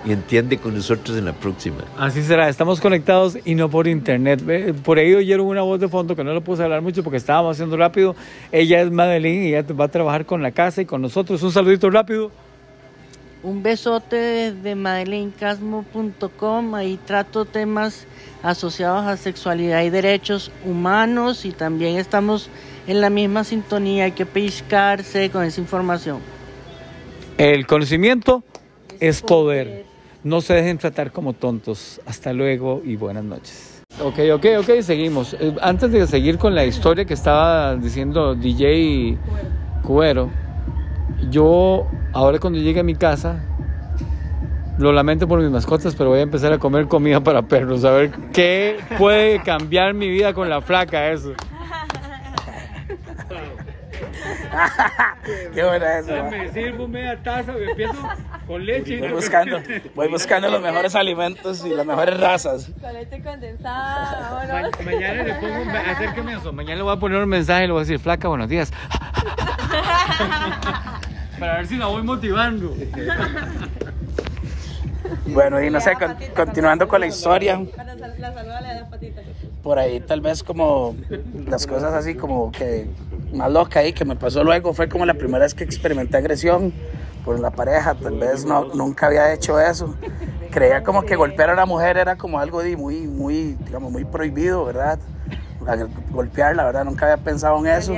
y 0.05 0.12
entiende 0.12 0.59
con 0.59 0.75
nosotros 0.75 1.17
en 1.17 1.25
la 1.25 1.33
próxima. 1.33 1.85
Así 1.97 2.23
será, 2.23 2.49
estamos 2.49 2.81
conectados 2.81 3.38
y 3.45 3.55
no 3.55 3.71
por 3.71 3.87
internet. 3.87 4.43
Por 4.83 4.99
ahí 4.99 5.15
oyeron 5.15 5.47
una 5.47 5.62
voz 5.62 5.81
de 5.81 5.88
fondo 5.88 6.17
que 6.17 6.25
no 6.25 6.33
lo 6.33 6.43
puse 6.43 6.62
hablar 6.62 6.83
mucho 6.83 7.03
porque 7.03 7.19
estábamos 7.19 7.57
haciendo 7.57 7.77
rápido. 7.77 8.17
Ella 8.51 8.81
es 8.81 8.91
Madeline 8.91 9.45
y 9.45 9.55
ella 9.55 9.65
va 9.75 9.87
a 9.87 9.88
trabajar 9.88 10.27
con 10.27 10.43
la 10.43 10.51
casa 10.51 10.83
y 10.83 10.87
con 10.87 11.03
nosotros. 11.03 11.43
Un 11.43 11.53
saludito 11.53 11.91
rápido. 11.91 12.31
Un 13.43 13.62
besote 13.62 14.17
desde 14.17 14.75
madelinecasmo.com. 14.75 16.75
Ahí 16.75 16.99
trato 17.05 17.45
temas 17.45 18.07
asociados 18.43 19.07
a 19.07 19.17
sexualidad 19.17 19.83
y 19.83 19.91
derechos 19.91 20.53
humanos 20.65 21.45
y 21.45 21.51
también 21.51 21.97
estamos 21.97 22.51
en 22.87 23.01
la 23.01 23.11
misma 23.11 23.45
sintonía. 23.45 24.05
Hay 24.05 24.12
que 24.12 24.27
pescarse 24.27 25.31
con 25.31 25.45
esa 25.45 25.61
información. 25.61 26.21
El 27.37 27.67
conocimiento 27.67 28.45
es 29.01 29.23
poder. 29.23 29.91
No 30.24 30.40
se 30.40 30.54
dejen 30.54 30.78
tratar 30.78 31.11
como 31.12 31.32
tontos. 31.32 32.00
Hasta 32.06 32.32
luego 32.32 32.80
y 32.85 32.96
buenas 32.96 33.24
noches. 33.24 33.82
Ok, 34.00 34.18
ok, 34.35 34.46
ok, 34.61 34.80
seguimos. 34.80 35.35
Eh, 35.35 35.54
Antes 35.61 35.90
de 35.92 36.06
seguir 36.06 36.38
con 36.38 36.54
la 36.54 36.64
historia 36.64 37.04
que 37.04 37.14
estaba 37.14 37.74
diciendo 37.76 38.35
DJ 38.35 39.18
Cuero, 39.82 40.30
yo 41.30 41.87
ahora 42.12 42.38
cuando 42.38 42.58
llegue 42.61 42.80
a 42.80 42.85
mi 42.85 42.94
casa, 42.94 43.44
lo 44.78 44.92
lamento 44.92 45.28
por 45.28 45.40
mis 45.40 45.50
mascotas, 45.50 45.94
pero 45.94 46.11
voy 46.11 46.20
a 46.20 46.22
empezar 46.22 46.52
a 46.52 46.58
comer 46.58 46.87
comida 46.87 47.20
para 47.20 47.42
perros. 47.42 47.85
A 47.85 47.90
ver 47.90 48.12
qué 48.32 48.78
puede 48.98 49.42
cambiar 49.42 49.92
mi 49.92 50.08
vida 50.08 50.32
con 50.32 50.48
la 50.48 50.61
flaca 50.61 51.11
eso. 51.11 51.32
Qué 55.55 55.62
buena 55.65 55.99
eso. 55.99 56.25
Me 56.31 56.49
sirvo 56.53 56.88
media 56.88 57.23
taza, 57.23 57.53
me 57.53 57.71
empiezo 57.71 57.95
con 58.47 58.65
leche. 58.65 58.99
Voy 59.01 59.12
buscando, 59.12 59.61
voy 59.95 60.09
buscando 60.09 60.49
los 60.51 60.61
mejores 60.61 60.95
alimentos 60.95 61.65
y 61.65 61.71
las 61.71 61.87
mejores 61.87 62.19
razas. 62.21 62.71
Con 62.81 62.93
leche 62.93 63.23
condensada, 63.23 64.45
Ma- 64.51 64.71
mañana 64.85 65.23
le 65.23 65.35
pongo 65.35 65.61
un 65.62 65.67
me- 65.69 65.79
acérqueme 65.79 66.33
eso. 66.35 66.53
Mañana 66.53 66.77
le 66.77 66.83
voy 66.83 66.97
a 66.97 67.01
poner 67.01 67.23
un 67.23 67.29
mensaje 67.29 67.65
y 67.65 67.67
le 67.69 67.73
voy 67.73 67.81
a 67.81 67.85
decir, 67.85 67.99
flaca, 67.99 68.29
buenos 68.29 68.49
días. 68.49 68.73
Para 71.38 71.57
ver 71.57 71.67
si 71.67 71.77
la 71.77 71.87
voy 71.87 72.03
motivando. 72.03 72.75
Bueno, 75.27 75.62
y 75.62 75.71
no 75.71 75.81
sé, 75.81 75.95
con- 75.95 76.17
continuando 76.35 76.87
con 76.88 77.01
la 77.01 77.07
historia, 77.07 77.61
por 79.62 79.79
ahí 79.79 80.01
tal 80.01 80.21
vez 80.21 80.43
como 80.43 80.97
las 81.47 81.67
cosas 81.67 81.93
así 81.95 82.15
como 82.15 82.51
que 82.53 82.88
más 83.33 83.51
loca 83.51 83.81
ahí 83.81 83.92
que 83.92 84.05
me 84.05 84.16
pasó 84.16 84.45
luego 84.45 84.75
fue 84.75 84.88
como 84.88 85.07
la 85.07 85.14
primera 85.14 85.45
vez 85.45 85.55
que 85.55 85.64
experimenté 85.64 86.16
agresión 86.16 86.73
por 87.25 87.38
la 87.38 87.51
pareja, 87.51 87.95
tal 87.95 88.18
vez 88.18 88.45
no, 88.45 88.64
nunca 88.75 89.07
había 89.07 89.33
hecho 89.33 89.59
eso. 89.61 89.95
Creía 90.51 90.83
como 90.83 91.03
que 91.03 91.16
golpear 91.16 91.51
a 91.51 91.53
una 91.55 91.66
mujer 91.66 91.97
era 91.97 92.16
como 92.16 92.38
algo 92.38 92.62
de 92.62 92.77
muy, 92.77 93.07
muy, 93.07 93.57
digamos, 93.64 93.92
muy 93.92 94.05
prohibido, 94.05 94.64
¿verdad? 94.64 94.99
Golpearla, 96.11 96.64
¿verdad? 96.64 96.85
Nunca 96.85 97.07
había 97.07 97.23
pensado 97.23 97.59
en 97.61 97.68
eso. 97.68 97.95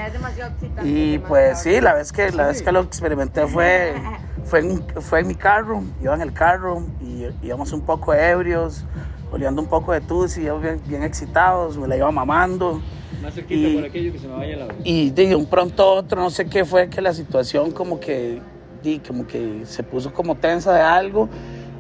Y 0.83 1.19
pues 1.19 1.63
sí, 1.63 1.81
la 1.81 1.95
vez 1.95 2.13
que, 2.13 2.31
la 2.33 2.49
vez 2.49 2.63
que 2.63 2.71
lo 2.71 2.81
experimenté 2.81 3.47
fue, 3.47 3.95
fue, 4.45 4.61
en, 4.61 4.85
fue 5.01 5.21
en 5.21 5.29
mi 5.29 5.35
carro, 5.35 5.83
iba 6.03 6.15
en 6.15 6.21
el 6.21 6.33
carro 6.33 6.83
y 7.01 7.27
íbamos 7.43 7.73
un 7.73 7.81
poco 7.81 8.13
ebrios, 8.13 8.85
oleando 9.33 9.63
un 9.63 9.69
poco 9.69 9.93
de 9.93 10.03
tus 10.03 10.37
y 10.37 10.43
íbamos 10.43 10.63
bien, 10.63 10.81
bien 10.87 11.03
excitados, 11.03 11.79
me 11.79 11.89
la 11.89 11.97
iba 11.97 12.11
mamando. 12.11 12.83
Más 13.25 13.35
cerquita 13.35 13.69
Y- 13.69 13.75
por 13.75 13.85
aquello 13.87 14.13
que 14.13 14.19
se 14.19 14.29
me 14.29 14.35
vaya 14.35 14.57
la 14.57 14.67
Y 14.85 15.11
de 15.11 15.35
un 15.35 15.47
pronto 15.47 15.83
a 15.83 15.93
otro, 15.95 16.21
no 16.21 16.29
sé 16.29 16.45
qué 16.47 16.67
fue, 16.67 16.91
que 16.91 17.01
la 17.01 17.15
situación 17.15 17.71
como 17.71 17.99
que, 17.99 18.39
di, 18.83 18.99
como 18.99 19.27
que 19.27 19.63
se 19.65 19.83
puso 19.83 20.13
como 20.13 20.35
tensa 20.35 20.75
de 20.75 20.83
algo 20.83 21.31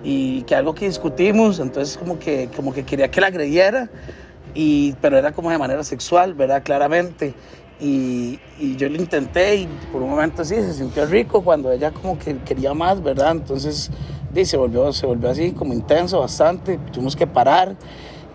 y 0.02 0.42
que 0.44 0.54
algo 0.54 0.74
que 0.74 0.87
discutimos, 0.87 1.61
entonces 1.61 1.98
como 1.98 2.18
que, 2.18 2.48
como 2.57 2.72
que 2.72 2.85
quería 2.85 3.11
que 3.11 3.20
la 3.20 3.26
agrediera, 3.26 3.90
y, 4.54 4.94
pero 5.02 5.18
era 5.18 5.33
como 5.33 5.50
de 5.50 5.59
manera 5.59 5.85
sexual, 5.85 6.33
¿verdad? 6.33 6.62
Claramente. 6.62 7.35
Y, 7.78 8.38
y 8.59 8.76
yo 8.76 8.88
lo 8.88 8.96
intenté 8.96 9.57
y 9.57 9.68
por 9.92 10.00
un 10.00 10.11
momento 10.11 10.44
sí, 10.44 10.54
se 10.54 10.72
sintió 10.72 11.04
rico 11.04 11.42
cuando 11.42 11.70
ella 11.72 11.90
como 11.90 12.18
que 12.18 12.38
quería 12.38 12.72
más, 12.72 13.02
¿verdad? 13.02 13.33
Entonces 13.33 13.90
di, 14.33 14.46
se, 14.46 14.57
volvió, 14.57 14.90
se 14.94 15.04
volvió 15.04 15.28
así 15.28 15.52
como 15.52 15.74
intenso 15.74 16.20
bastante, 16.20 16.78
tuvimos 16.90 17.14
que 17.14 17.26
parar. 17.26 17.76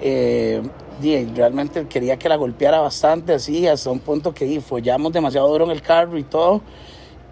Eh, 0.01 0.61
di, 1.01 1.25
realmente 1.35 1.87
quería 1.87 2.17
que 2.17 2.29
la 2.29 2.35
golpeara 2.35 2.79
bastante 2.79 3.33
así, 3.33 3.67
hasta 3.67 3.89
un 3.89 3.99
punto 3.99 4.33
que 4.33 4.45
di, 4.45 4.59
follamos 4.59 5.11
demasiado 5.13 5.47
duro 5.49 5.65
en 5.65 5.71
el 5.71 5.81
carro 5.81 6.17
y 6.17 6.23
todo. 6.23 6.61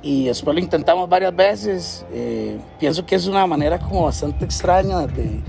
Y 0.02 0.26
después 0.26 0.54
lo 0.56 0.62
intentamos 0.62 1.10
varias 1.10 1.36
veces. 1.36 2.06
Eh, 2.14 2.60
pienso 2.80 3.06
que 3.06 3.16
es 3.16 3.26
una 3.28 3.46
manera 3.48 3.80
como 3.80 4.04
bastante 4.04 4.46
extraña 4.46 5.08
de- 5.08 5.42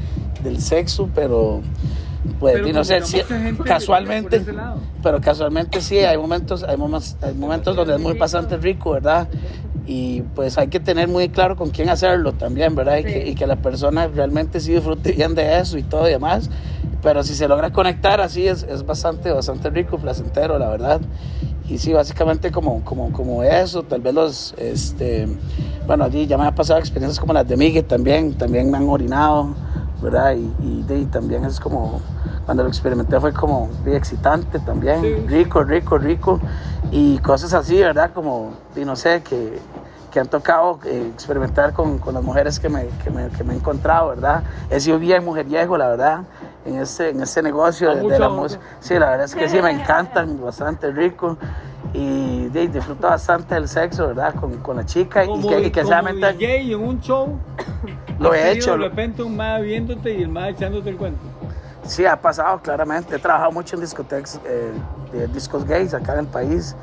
del 0.42 0.60
sexo, 0.60 1.08
pero 1.14 1.60
pues 2.38 2.54
Pero 2.54 2.72
no 2.72 2.84
sé, 2.84 3.00
sí, 3.02 3.20
gente 3.22 3.62
casualmente, 3.64 4.44
pero 5.02 5.20
casualmente 5.20 5.80
sí, 5.80 5.98
hay 5.98 6.16
momentos, 6.16 6.62
hay 6.62 6.76
momentos, 6.76 7.16
hay 7.22 7.34
momentos 7.34 7.76
donde 7.76 7.94
es 7.94 8.00
muy 8.00 8.16
bastante 8.16 8.56
rico, 8.56 8.92
¿verdad? 8.92 9.28
Y 9.86 10.22
pues 10.34 10.58
hay 10.58 10.68
que 10.68 10.80
tener 10.80 11.08
muy 11.08 11.30
claro 11.30 11.56
con 11.56 11.70
quién 11.70 11.88
hacerlo 11.88 12.32
también, 12.32 12.74
¿verdad? 12.74 12.98
Y, 12.98 13.04
que, 13.04 13.28
y 13.28 13.34
que 13.34 13.46
la 13.46 13.56
persona 13.56 14.06
realmente 14.06 14.60
sí 14.60 14.74
disfrute 14.74 15.12
bien 15.12 15.34
de 15.34 15.58
eso 15.58 15.78
y 15.78 15.82
todo 15.82 16.06
y 16.08 16.12
demás. 16.12 16.50
Pero 17.02 17.22
si 17.22 17.34
se 17.34 17.48
logra 17.48 17.72
conectar 17.72 18.20
así 18.20 18.46
es, 18.46 18.64
es 18.64 18.84
bastante, 18.84 19.30
bastante 19.30 19.70
rico, 19.70 19.98
placentero, 19.98 20.58
la 20.58 20.68
verdad. 20.68 21.00
Y 21.68 21.78
sí, 21.78 21.92
básicamente 21.92 22.50
como, 22.50 22.82
como, 22.84 23.12
como 23.12 23.42
eso, 23.42 23.82
tal 23.82 24.00
vez 24.00 24.14
los, 24.14 24.54
este, 24.58 25.28
bueno, 25.86 26.04
allí 26.04 26.26
ya 26.26 26.38
me 26.38 26.44
han 26.44 26.54
pasado 26.54 26.80
experiencias 26.80 27.20
como 27.20 27.34
las 27.34 27.46
de 27.46 27.56
Miguel 27.56 27.84
también, 27.84 28.34
también 28.34 28.70
me 28.70 28.78
han 28.78 28.88
orinado, 28.88 29.54
¿verdad? 30.02 30.34
Y, 30.34 30.52
y, 30.64 30.84
y 30.92 31.04
también 31.06 31.44
es 31.44 31.60
como, 31.60 32.00
cuando 32.48 32.62
lo 32.62 32.70
experimenté 32.70 33.20
fue 33.20 33.34
como 33.34 33.68
muy 33.84 33.94
excitante 33.94 34.58
también, 34.60 35.02
Sí. 35.02 35.14
rico, 35.26 35.62
rico, 35.64 35.98
rico. 35.98 36.40
Y 36.90 37.18
cosas 37.18 37.52
así, 37.52 37.78
¿verdad? 37.78 38.10
Como, 38.14 38.54
y 38.74 38.86
no 38.86 38.96
sé, 38.96 39.22
que, 39.22 39.58
que 40.10 40.18
han 40.18 40.28
tocado 40.28 40.78
eh, 40.86 41.10
experimentar 41.12 41.74
con, 41.74 41.98
con 41.98 42.14
las 42.14 42.22
mujeres 42.22 42.58
que 42.58 42.70
me, 42.70 42.86
que, 43.04 43.10
me, 43.10 43.28
que 43.28 43.44
me 43.44 43.52
he 43.52 43.56
encontrado, 43.58 44.08
¿verdad? 44.08 44.44
He 44.70 44.80
sido 44.80 44.98
bien 44.98 45.26
mujeriego, 45.26 45.76
la 45.76 45.88
verdad, 45.88 46.20
en 46.64 46.78
este, 46.78 47.10
en 47.10 47.20
este 47.20 47.42
negocio 47.42 47.94
de, 47.94 48.08
de 48.08 48.18
la 48.18 48.30
música. 48.30 48.62
Sí, 48.80 48.94
la 48.98 49.10
verdad 49.10 49.26
es 49.26 49.34
que 49.34 49.46
sí, 49.46 49.60
me 49.60 49.70
encantan, 49.70 50.40
bastante 50.42 50.90
rico. 50.90 51.36
Y 51.92 52.46
de, 52.46 52.68
disfruto 52.68 53.08
bastante 53.08 53.56
del 53.56 53.68
sexo, 53.68 54.06
¿verdad? 54.08 54.34
Con, 54.36 54.56
con 54.60 54.76
la 54.78 54.86
chica 54.86 55.22
y 55.22 55.26
Como, 55.28 55.50
que, 55.50 55.60
y 55.60 55.70
que 55.70 55.82
como 55.82 55.88
sea 55.92 56.00
mental. 56.00 56.38
DJ 56.38 56.72
en 56.72 56.80
un 56.80 56.98
show, 57.02 57.38
Lo 58.18 58.30
¿Has 58.32 58.36
he 58.38 58.52
hecho. 58.52 58.70
De 58.72 58.88
repente 58.88 59.22
un 59.22 59.36
ma 59.36 59.58
viéndote 59.58 60.14
y 60.18 60.22
el 60.22 60.30
ma 60.30 60.48
echándote 60.48 60.88
el 60.88 60.96
cuento. 60.96 61.20
Sí, 61.88 62.04
ha 62.06 62.20
pasado 62.20 62.60
claramente. 62.60 63.16
He 63.16 63.18
trabajado 63.18 63.50
mucho 63.50 63.74
en 63.76 63.80
discotecas, 63.80 64.38
eh, 64.44 64.72
de 65.12 65.26
discos 65.28 65.64
gays 65.64 65.94
acá 65.94 66.12
en 66.12 66.20
el 66.20 66.26
país 66.26 66.76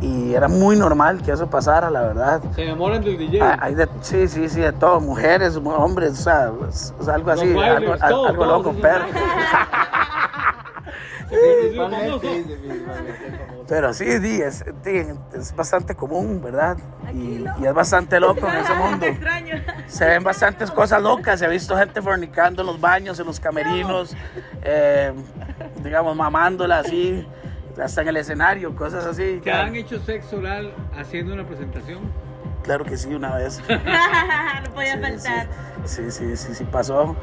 y 0.00 0.34
era 0.34 0.48
muy 0.48 0.76
normal 0.76 1.22
que 1.22 1.30
eso 1.30 1.46
pasara, 1.46 1.90
la 1.90 2.02
verdad. 2.02 2.42
Se 2.54 2.64
enamoran 2.64 3.02
del 3.02 3.18
DJ. 3.18 3.40
Ah, 3.42 3.58
Hay 3.60 3.74
de, 3.74 3.88
sí, 4.00 4.26
sí, 4.28 4.48
sí, 4.48 4.60
de 4.60 4.72
todo, 4.72 5.00
mujeres, 5.00 5.56
hombres, 5.56 6.20
o 6.20 6.22
sea, 6.22 7.14
algo 7.14 7.30
así, 7.30 7.56
algo, 7.56 7.96
todo, 7.96 8.26
algo 8.26 8.44
todo, 8.44 8.58
loco, 8.58 8.74
pero. 8.80 9.04
Pero 13.68 13.92
sí, 13.92 14.04
sí, 14.20 14.40
es, 14.40 14.64
sí, 14.84 15.02
es 15.34 15.54
bastante 15.56 15.94
común, 15.94 16.40
¿verdad? 16.42 16.76
Y, 17.12 17.44
y 17.60 17.66
es 17.66 17.74
bastante 17.74 18.20
loco 18.20 18.46
en 18.48 18.56
ese 18.56 18.74
mundo. 18.76 19.06
extraño. 19.06 19.54
Se 19.86 20.06
ven 20.06 20.22
bastantes 20.22 20.70
cosas 20.70 21.02
locas, 21.02 21.38
se 21.40 21.46
ha 21.46 21.48
visto 21.48 21.76
gente 21.76 22.00
fornicando 22.02 22.62
en 22.62 22.66
los 22.68 22.80
baños, 22.80 23.18
en 23.18 23.26
los 23.26 23.40
camerinos, 23.40 24.16
eh, 24.62 25.12
digamos, 25.82 26.14
mamándola 26.16 26.78
así, 26.80 27.26
hasta 27.82 28.02
en 28.02 28.08
el 28.08 28.16
escenario, 28.18 28.74
cosas 28.74 29.04
así. 29.04 29.40
¿Te 29.42 29.52
han 29.52 29.74
hecho 29.74 29.98
sexo 30.00 30.38
oral 30.38 30.72
haciendo 30.96 31.34
una 31.34 31.46
presentación? 31.46 31.98
Claro 32.62 32.84
que 32.84 32.96
sí, 32.96 33.14
una 33.14 33.34
vez. 33.36 33.60
no 33.68 34.72
podía 34.74 34.94
Sí, 34.94 35.00
faltar. 35.00 35.48
Sí, 35.84 36.10
sí, 36.10 36.36
sí, 36.36 36.54
sí, 36.54 36.64
pasó. 36.64 37.14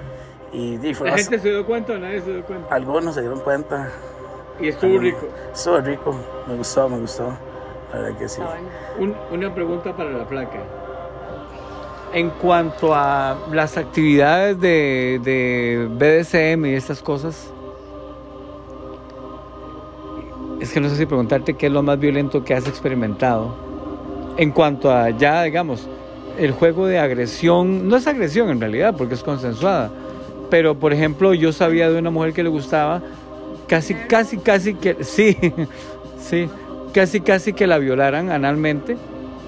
Y, 0.54 0.76
y 0.88 0.94
fue 0.94 1.10
¿La 1.10 1.18
gente 1.18 1.40
se 1.40 1.50
dio 1.50 1.66
cuenta 1.66 1.94
o 1.94 1.98
nadie 1.98 2.22
se 2.22 2.32
dio 2.32 2.46
cuenta? 2.46 2.74
algunos 2.74 3.16
se 3.16 3.22
dieron 3.22 3.40
cuenta. 3.42 3.90
Y 4.60 4.68
estuvo 4.68 4.98
rico. 5.00 5.28
Estuvo 5.54 5.80
rico, 5.80 6.16
me 6.48 6.56
gustó, 6.56 6.90
me 6.90 7.00
gustó. 7.00 7.34
La 7.92 8.00
verdad 8.00 8.18
que 8.18 8.30
sí. 8.30 8.42
Un- 9.00 9.16
una 9.32 9.54
pregunta 9.54 9.96
para 9.96 10.10
la 10.12 10.26
placa. 10.28 10.60
En 12.14 12.30
cuanto 12.30 12.94
a 12.94 13.36
las 13.52 13.76
actividades 13.78 14.60
de, 14.60 15.20
de 15.24 15.88
BDSM 15.90 16.66
y 16.68 16.74
estas 16.76 17.02
cosas, 17.02 17.52
es 20.60 20.72
que 20.72 20.80
no 20.80 20.90
sé 20.90 20.96
si 20.96 21.06
preguntarte 21.06 21.56
qué 21.56 21.66
es 21.68 21.72
lo 21.72 21.82
más 21.84 22.00
violento 22.00 22.44
que 22.44 22.54
has 22.54 22.68
experimentado. 22.68 23.56
En 24.38 24.52
cuanto 24.52 24.92
a 24.92 25.10
ya, 25.10 25.44
digamos, 25.44 25.88
el 26.38 26.52
juego 26.52 26.86
de 26.88 27.00
agresión, 27.00 27.88
no 27.88 27.96
es 27.98 28.08
agresión 28.08 28.50
en 28.50 28.60
realidad, 28.60 28.96
porque 28.98 29.16
es 29.16 29.24
consensuada. 29.24 29.92
Pero, 30.50 30.76
por 30.76 30.94
ejemplo, 30.94 31.34
yo 31.34 31.52
sabía 31.52 31.90
de 31.90 31.98
una 31.98 32.12
mujer 32.12 32.34
que 32.34 32.44
le 32.44 32.50
gustaba 32.50 33.02
casi, 33.68 33.94
casi, 33.96 34.38
casi 34.38 34.74
que, 34.76 35.04
sí, 35.04 35.38
sí, 36.20 36.50
casi, 36.94 37.22
casi 37.22 37.54
que 37.54 37.68
la 37.68 37.78
violaran 37.78 38.32
analmente. 38.32 38.96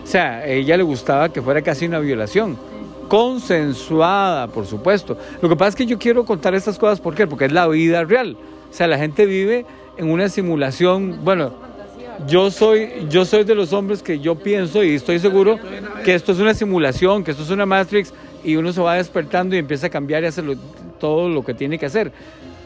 O 0.04 0.08
sea, 0.08 0.38
a 0.38 0.48
ella 0.48 0.78
le 0.78 0.84
gustaba 0.84 1.30
que 1.30 1.42
fuera 1.42 1.62
casi 1.62 1.86
una 1.88 2.00
violación. 2.00 2.58
Consensuada, 3.08 4.48
por 4.48 4.66
supuesto. 4.66 5.18
Lo 5.42 5.50
que 5.50 5.56
pasa 5.56 5.70
es 5.70 5.76
que 5.76 5.86
yo 5.86 5.98
quiero 6.00 6.26
contar 6.26 6.56
estas 6.56 6.78
cosas, 6.78 7.00
¿por 7.00 7.16
qué? 7.16 7.28
Porque 7.28 7.46
es 7.46 7.52
la 7.52 7.68
vida 7.68 8.04
real. 8.04 8.38
O 8.70 8.74
sea, 8.74 8.88
la 8.88 8.98
gente 8.98 9.26
vive 9.26 9.66
en 9.98 10.10
una 10.10 10.30
simulación, 10.30 11.20
bueno, 11.24 11.54
yo 12.28 12.50
soy, 12.52 13.08
yo 13.10 13.26
soy 13.26 13.44
de 13.44 13.56
los 13.56 13.74
hombres 13.74 14.02
que 14.02 14.20
yo 14.20 14.36
pienso 14.36 14.84
y 14.84 14.96
estoy 14.96 15.20
seguro 15.20 15.58
que 16.04 16.16
esto 16.16 16.32
es 16.32 16.40
una 16.40 16.54
simulación, 16.54 17.24
que 17.24 17.32
esto 17.32 17.44
es 17.44 17.50
una 17.50 17.66
Matrix 17.66 18.14
y 18.44 18.56
uno 18.56 18.72
se 18.74 18.82
va 18.82 18.96
despertando 18.96 19.56
y 19.56 19.60
empieza 19.60 19.88
a 19.88 19.90
cambiar 19.90 20.24
y 20.24 20.28
hacer 20.28 20.44
lo- 20.44 20.56
todo 21.00 21.28
lo 21.30 21.44
que 21.44 21.54
tiene 21.54 21.78
que 21.80 21.86
hacer. 21.88 22.12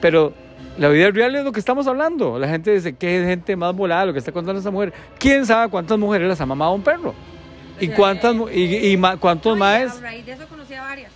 Pero 0.02 0.34
la 0.79 0.89
vida 0.89 1.11
real 1.11 1.35
es 1.35 1.43
lo 1.43 1.51
que 1.51 1.59
estamos 1.59 1.85
hablando. 1.87 2.39
La 2.39 2.47
gente 2.47 2.71
dice, 2.71 2.93
qué 2.95 3.23
gente 3.25 3.55
más 3.55 3.75
volada 3.75 4.05
lo 4.05 4.13
que 4.13 4.19
está 4.19 4.31
contando 4.31 4.59
esa 4.59 4.71
mujer. 4.71 4.93
¿Quién 5.19 5.45
sabe 5.45 5.69
cuántas 5.69 5.97
mujeres 5.99 6.27
las 6.27 6.41
ha 6.41 6.45
mamado 6.45 6.73
un 6.73 6.81
perro? 6.81 7.13
¿Y 7.79 7.89
cuántas, 7.89 8.33
mu- 8.35 8.49
y, 8.49 8.87
y 8.91 8.97
ma- 8.97 9.17
cuántos 9.17 9.57
más? 9.57 9.97
A 9.97 10.01
raíz 10.01 10.25
de 10.25 10.33
eso 10.33 10.45
varias. 10.81 11.11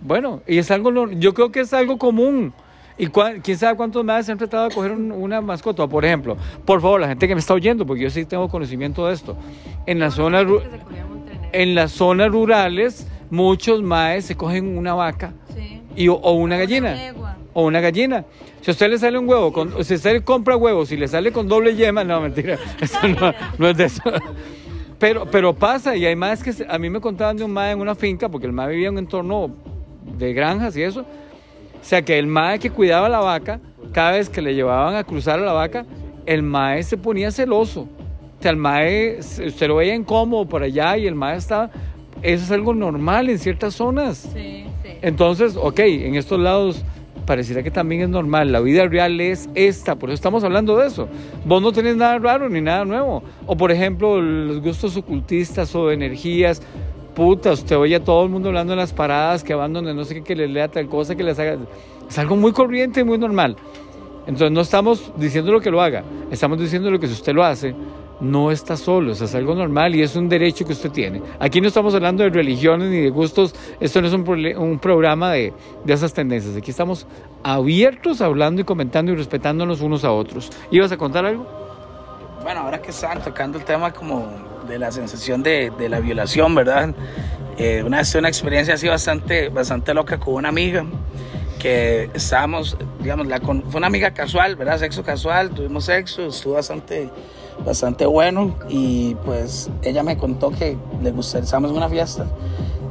Bueno, 0.00 0.42
y 0.46 0.58
es 0.58 0.70
algo, 0.70 1.10
yo 1.10 1.34
creo 1.34 1.52
que 1.52 1.60
es 1.60 1.72
algo 1.72 1.98
común. 1.98 2.52
¿Y 2.98 3.06
cuán- 3.06 3.40
quién 3.40 3.56
sabe 3.56 3.76
cuántos 3.76 4.04
más 4.04 4.28
han 4.28 4.38
tratado 4.38 4.68
de 4.68 4.74
coger 4.74 4.92
un- 4.92 5.12
una 5.12 5.40
mascota? 5.40 5.86
Por 5.86 6.04
ejemplo, 6.04 6.36
por 6.64 6.80
favor, 6.80 7.00
la 7.00 7.08
gente 7.08 7.26
que 7.28 7.34
me 7.34 7.40
está 7.40 7.54
oyendo, 7.54 7.86
porque 7.86 8.02
yo 8.02 8.10
sí 8.10 8.24
tengo 8.24 8.48
conocimiento 8.48 9.06
de 9.06 9.14
esto. 9.14 9.36
En 9.86 9.98
las 9.98 10.14
zonas, 10.14 10.46
se 10.46 11.62
en 11.62 11.74
las 11.74 11.92
zonas 11.92 12.30
rurales, 12.30 13.06
muchos 13.30 13.82
maes 13.82 14.24
se 14.26 14.36
cogen 14.36 14.76
una 14.76 14.94
vaca 14.94 15.32
Sí. 15.54 15.80
y, 15.96 16.08
o- 16.08 16.14
o 16.14 16.32
una 16.32 16.56
gallina. 16.56 16.94
yegua. 16.96 17.36
O 17.54 17.64
una 17.64 17.80
gallina. 17.80 18.24
Si 18.62 18.70
a 18.70 18.72
usted 18.72 18.88
le 18.90 18.98
sale 18.98 19.18
un 19.18 19.28
huevo, 19.28 19.52
con, 19.52 19.84
si 19.84 19.94
usted 19.94 20.22
compra 20.24 20.56
huevos 20.56 20.90
y 20.92 20.96
le 20.96 21.06
sale 21.08 21.30
con 21.32 21.46
doble 21.48 21.74
yema, 21.76 22.02
no, 22.04 22.20
mentira, 22.20 22.58
eso 22.80 23.06
no, 23.08 23.32
no 23.58 23.68
es 23.68 23.76
de 23.76 23.84
eso. 23.84 24.02
Pero, 24.98 25.26
pero 25.30 25.52
pasa, 25.52 25.96
y 25.96 26.06
hay 26.06 26.14
más 26.16 26.42
que 26.42 26.52
a 26.68 26.78
mí 26.78 26.88
me 26.88 27.00
contaban 27.00 27.36
de 27.36 27.44
un 27.44 27.52
mae 27.52 27.72
en 27.72 27.80
una 27.80 27.94
finca, 27.94 28.28
porque 28.28 28.46
el 28.46 28.52
mae 28.52 28.70
vivía 28.70 28.88
en 28.88 28.94
un 28.94 28.98
entorno 29.00 29.50
de 30.16 30.32
granjas 30.32 30.76
y 30.76 30.82
eso. 30.82 31.00
O 31.00 31.84
sea, 31.84 32.02
que 32.02 32.18
el 32.18 32.28
mae 32.28 32.60
que 32.60 32.70
cuidaba 32.70 33.08
la 33.08 33.18
vaca, 33.18 33.58
cada 33.92 34.12
vez 34.12 34.28
que 34.28 34.40
le 34.40 34.54
llevaban 34.54 34.94
a 34.94 35.02
cruzar 35.02 35.40
a 35.40 35.42
la 35.42 35.52
vaca, 35.52 35.84
el 36.24 36.42
mae 36.44 36.84
se 36.84 36.96
ponía 36.96 37.32
celoso. 37.32 37.80
O 38.38 38.42
sea, 38.42 38.52
el 38.52 38.56
mae, 38.56 39.20
se- 39.22 39.46
usted 39.48 39.66
lo 39.66 39.76
veía 39.76 39.94
incómodo 39.96 40.46
por 40.46 40.62
allá 40.62 40.96
y 40.96 41.06
el 41.08 41.16
mae 41.16 41.36
estaba... 41.36 41.70
Eso 42.22 42.44
es 42.44 42.50
algo 42.52 42.72
normal 42.72 43.28
en 43.30 43.40
ciertas 43.40 43.74
zonas. 43.74 44.18
Sí, 44.32 44.66
sí. 44.84 44.90
Entonces, 45.02 45.56
ok, 45.60 45.80
en 45.80 46.14
estos 46.14 46.38
lados 46.38 46.84
pareciera 47.32 47.62
que 47.62 47.70
también 47.70 48.02
es 48.02 48.10
normal. 48.10 48.52
La 48.52 48.60
vida 48.60 48.86
real 48.86 49.18
es 49.18 49.48
esta, 49.54 49.96
por 49.96 50.10
eso 50.10 50.16
estamos 50.16 50.44
hablando 50.44 50.76
de 50.76 50.86
eso. 50.86 51.08
Vos 51.46 51.62
no 51.62 51.72
tenés 51.72 51.96
nada 51.96 52.18
raro 52.18 52.46
ni 52.50 52.60
nada 52.60 52.84
nuevo. 52.84 53.22
O 53.46 53.56
por 53.56 53.72
ejemplo, 53.72 54.20
los 54.20 54.60
gustos 54.60 54.98
ocultistas 54.98 55.74
o 55.74 55.90
energías. 55.90 56.60
Puta, 57.14 57.52
usted 57.52 57.78
oye 57.78 57.96
a 57.96 58.04
todo 58.04 58.22
el 58.22 58.28
mundo 58.28 58.50
hablando 58.50 58.74
en 58.74 58.80
las 58.80 58.92
paradas 58.92 59.42
que 59.42 59.54
van 59.54 59.72
donde 59.72 59.94
no 59.94 60.04
sé 60.04 60.16
qué, 60.16 60.22
que 60.22 60.36
les 60.36 60.50
lea 60.50 60.68
tal 60.68 60.86
cosa, 60.88 61.14
que 61.14 61.22
les 61.22 61.38
haga. 61.38 61.56
Es 62.06 62.18
algo 62.18 62.36
muy 62.36 62.52
corriente 62.52 63.00
y 63.00 63.04
muy 63.04 63.16
normal. 63.16 63.56
Entonces 64.26 64.50
no 64.50 64.60
estamos 64.60 65.10
diciendo 65.16 65.52
lo 65.52 65.60
que 65.62 65.70
lo 65.70 65.80
haga, 65.80 66.04
estamos 66.30 66.60
diciendo 66.60 66.90
lo 66.90 67.00
que 67.00 67.06
si 67.06 67.14
usted 67.14 67.32
lo 67.32 67.44
hace, 67.44 67.74
no 68.20 68.50
está 68.50 68.76
solo, 68.76 69.12
es 69.12 69.34
algo 69.34 69.54
normal 69.54 69.94
y 69.94 70.02
es 70.02 70.14
un 70.16 70.28
derecho 70.28 70.64
que 70.64 70.72
usted 70.72 70.90
tiene. 70.90 71.22
Aquí 71.38 71.60
no 71.60 71.68
estamos 71.68 71.94
hablando 71.94 72.22
de 72.22 72.30
religiones 72.30 72.88
ni 72.88 72.98
de 72.98 73.10
gustos, 73.10 73.54
esto 73.80 74.00
no 74.00 74.08
es 74.08 74.14
un, 74.14 74.78
programa 74.78 75.32
de, 75.32 75.52
de 75.84 75.92
esas 75.92 76.12
tendencias, 76.12 76.56
aquí 76.56 76.70
estamos 76.70 77.06
abiertos 77.42 78.20
hablando 78.20 78.60
y 78.60 78.64
comentando 78.64 79.12
y 79.12 79.16
respetándonos 79.16 79.80
unos 79.80 80.04
a 80.04 80.12
otros. 80.12 80.50
¿Ibas 80.70 80.92
a 80.92 80.96
contar 80.96 81.24
algo? 81.24 81.46
Bueno, 82.42 82.60
ahora 82.60 82.80
que 82.80 82.90
están 82.90 83.22
tocando 83.22 83.58
el 83.58 83.64
tema 83.64 83.92
como 83.92 84.28
de 84.68 84.78
la 84.78 84.90
sensación 84.90 85.42
de, 85.42 85.70
de 85.78 85.88
la 85.88 86.00
violación, 86.00 86.54
¿verdad? 86.54 86.94
Eh, 87.58 87.82
una 87.84 88.02
una 88.18 88.28
experiencia 88.28 88.74
así 88.74 88.88
bastante, 88.88 89.48
bastante 89.48 89.92
loca 89.92 90.18
con 90.18 90.34
una 90.34 90.48
amiga 90.48 90.84
que 91.60 92.10
estábamos, 92.14 92.76
digamos, 93.00 93.28
fue 93.68 93.78
una 93.78 93.86
amiga 93.86 94.12
casual, 94.12 94.56
¿verdad? 94.56 94.78
Sexo 94.78 95.04
casual, 95.04 95.50
tuvimos 95.50 95.84
sexo, 95.84 96.26
estuvo 96.26 96.54
bastante, 96.54 97.08
bastante 97.64 98.06
bueno 98.06 98.54
y 98.68 99.14
pues 99.24 99.70
ella 99.82 100.02
me 100.02 100.16
contó 100.16 100.50
que 100.50 100.76
le 101.02 101.10
gustaría, 101.12 101.44
estábamos 101.44 101.70
en 101.70 101.76
una 101.76 101.88
fiesta, 101.88 102.26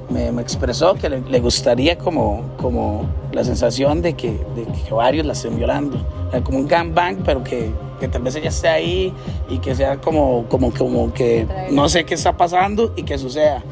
me, 0.10 0.32
me 0.32 0.42
expresó 0.42 0.94
que 0.96 1.10
le, 1.10 1.22
le 1.22 1.40
gustaría 1.40 1.98
como, 1.98 2.44
como 2.58 3.06
la 3.32 3.44
sensación 3.44 4.02
de 4.02 4.14
que, 4.14 4.32
de 4.32 4.66
que 4.66 4.94
varios 4.94 5.26
la 5.26 5.34
estén 5.34 5.56
violando, 5.58 5.98
como 6.44 6.58
un 6.60 6.68
gangbang, 6.68 7.18
pero 7.24 7.44
que, 7.44 7.72
que 8.00 8.08
tal 8.08 8.22
vez 8.22 8.36
ella 8.36 8.50
esté 8.50 8.68
ahí 8.68 9.14
y 9.50 9.60
que 9.60 9.76
sea 9.76 9.98
como, 9.98 10.46
como, 10.50 10.72
como 10.74 11.14
que 11.14 11.48
no 11.72 11.88
sé 11.90 12.04
qué 12.06 12.16
está 12.16 12.36
pasando 12.36 12.94
y 12.96 13.04
que 13.04 13.18
suceda. 13.18 13.64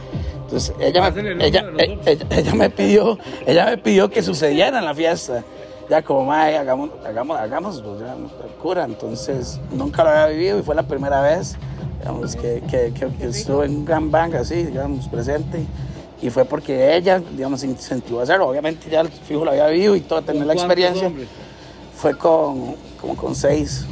Entonces 0.44 0.74
ella 0.80 1.08
el 1.08 1.36
me, 1.36 1.46
ella, 1.46 1.66
ella- 2.06 2.26
ella 2.32 2.54
me 2.56 2.70
pidió, 2.70 3.18
ella 3.46 3.66
me 3.68 3.78
pidió 3.78 4.10
que 4.10 4.24
sucediera 4.24 4.80
en 4.80 4.86
la 4.86 4.96
fiesta. 4.96 5.44
Ya 5.90 6.04
como, 6.04 6.26
"Mae, 6.26 6.56
hagamos, 6.58 6.92
hagamos, 7.06 7.40
hagamos, 7.40 7.82
pues, 7.82 8.00
ya, 8.02 8.16
cura. 8.62 8.84
Entonces, 8.86 9.60
nunca 9.72 10.04
lo 10.04 10.10
había 10.12 10.28
vivido 10.28 10.60
y 10.60 10.62
fue 10.62 10.76
la 10.76 10.84
primera 10.84 11.20
vez, 11.22 11.56
digamos, 12.00 12.36
que, 12.36 12.62
que, 12.70 12.94
que- 12.94 13.08
que 13.18 13.26
estuve 13.26 13.66
en 13.66 13.78
un 13.78 13.86
gran 13.86 14.12
bang 14.12 14.36
así, 14.36 14.66
digamos, 14.66 15.08
presente. 15.08 15.66
Y 16.22 16.30
fue 16.30 16.46
porque 16.46 16.96
ella, 16.96 17.20
digamos, 17.20 17.64
incentivó 17.64 18.20
a 18.20 18.24
hacerlo. 18.24 18.48
Obviamente 18.48 18.88
ya 18.90 19.02
el 19.02 19.10
fijo 19.10 19.44
lo 19.46 19.52
había 19.52 19.68
vivido 19.68 19.96
y 19.96 20.02
todo, 20.02 20.22
tener 20.22 20.42
la 20.46 20.54
¿Cuántos 20.54 20.64
experiencia. 20.66 21.08
hombres? 21.08 21.28
Fue 21.96 22.16
con, 22.18 22.76
como 23.02 23.16
con 23.16 23.34
seis. 23.34 23.86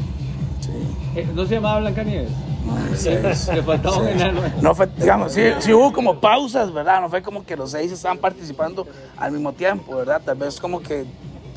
Sí, 0.62 0.70
Eh, 1.16 1.28
¿No 1.34 1.46
se 1.48 1.56
llamaba 1.56 1.80
Blancanieves? 1.80 2.30
no, 2.66 2.76
seis. 2.96 3.48
Le 3.56 3.64
faltaba 3.64 3.98
un 3.98 4.04
Seis. 4.06 4.22
enano. 4.22 4.42
No 4.62 4.76
fue, 4.76 4.88
digamos, 4.98 5.32
sí, 5.32 5.42
sí 5.60 5.74
hubo 5.74 5.92
como 5.92 6.20
pausas, 6.20 6.72
¿verdad? 6.72 7.02
No 7.02 7.10
fue 7.10 7.24
como 7.24 7.44
que 7.44 7.56
los 7.56 7.72
seis 7.72 7.92
estaban 7.92 8.20
participando 8.20 8.86
al 9.18 9.32
mismo 9.32 9.52
tiempo, 9.54 9.96
¿verdad? 9.96 10.22
Tal 10.24 10.36
vez 10.38 10.60
como 10.60 10.82
que 10.82 11.06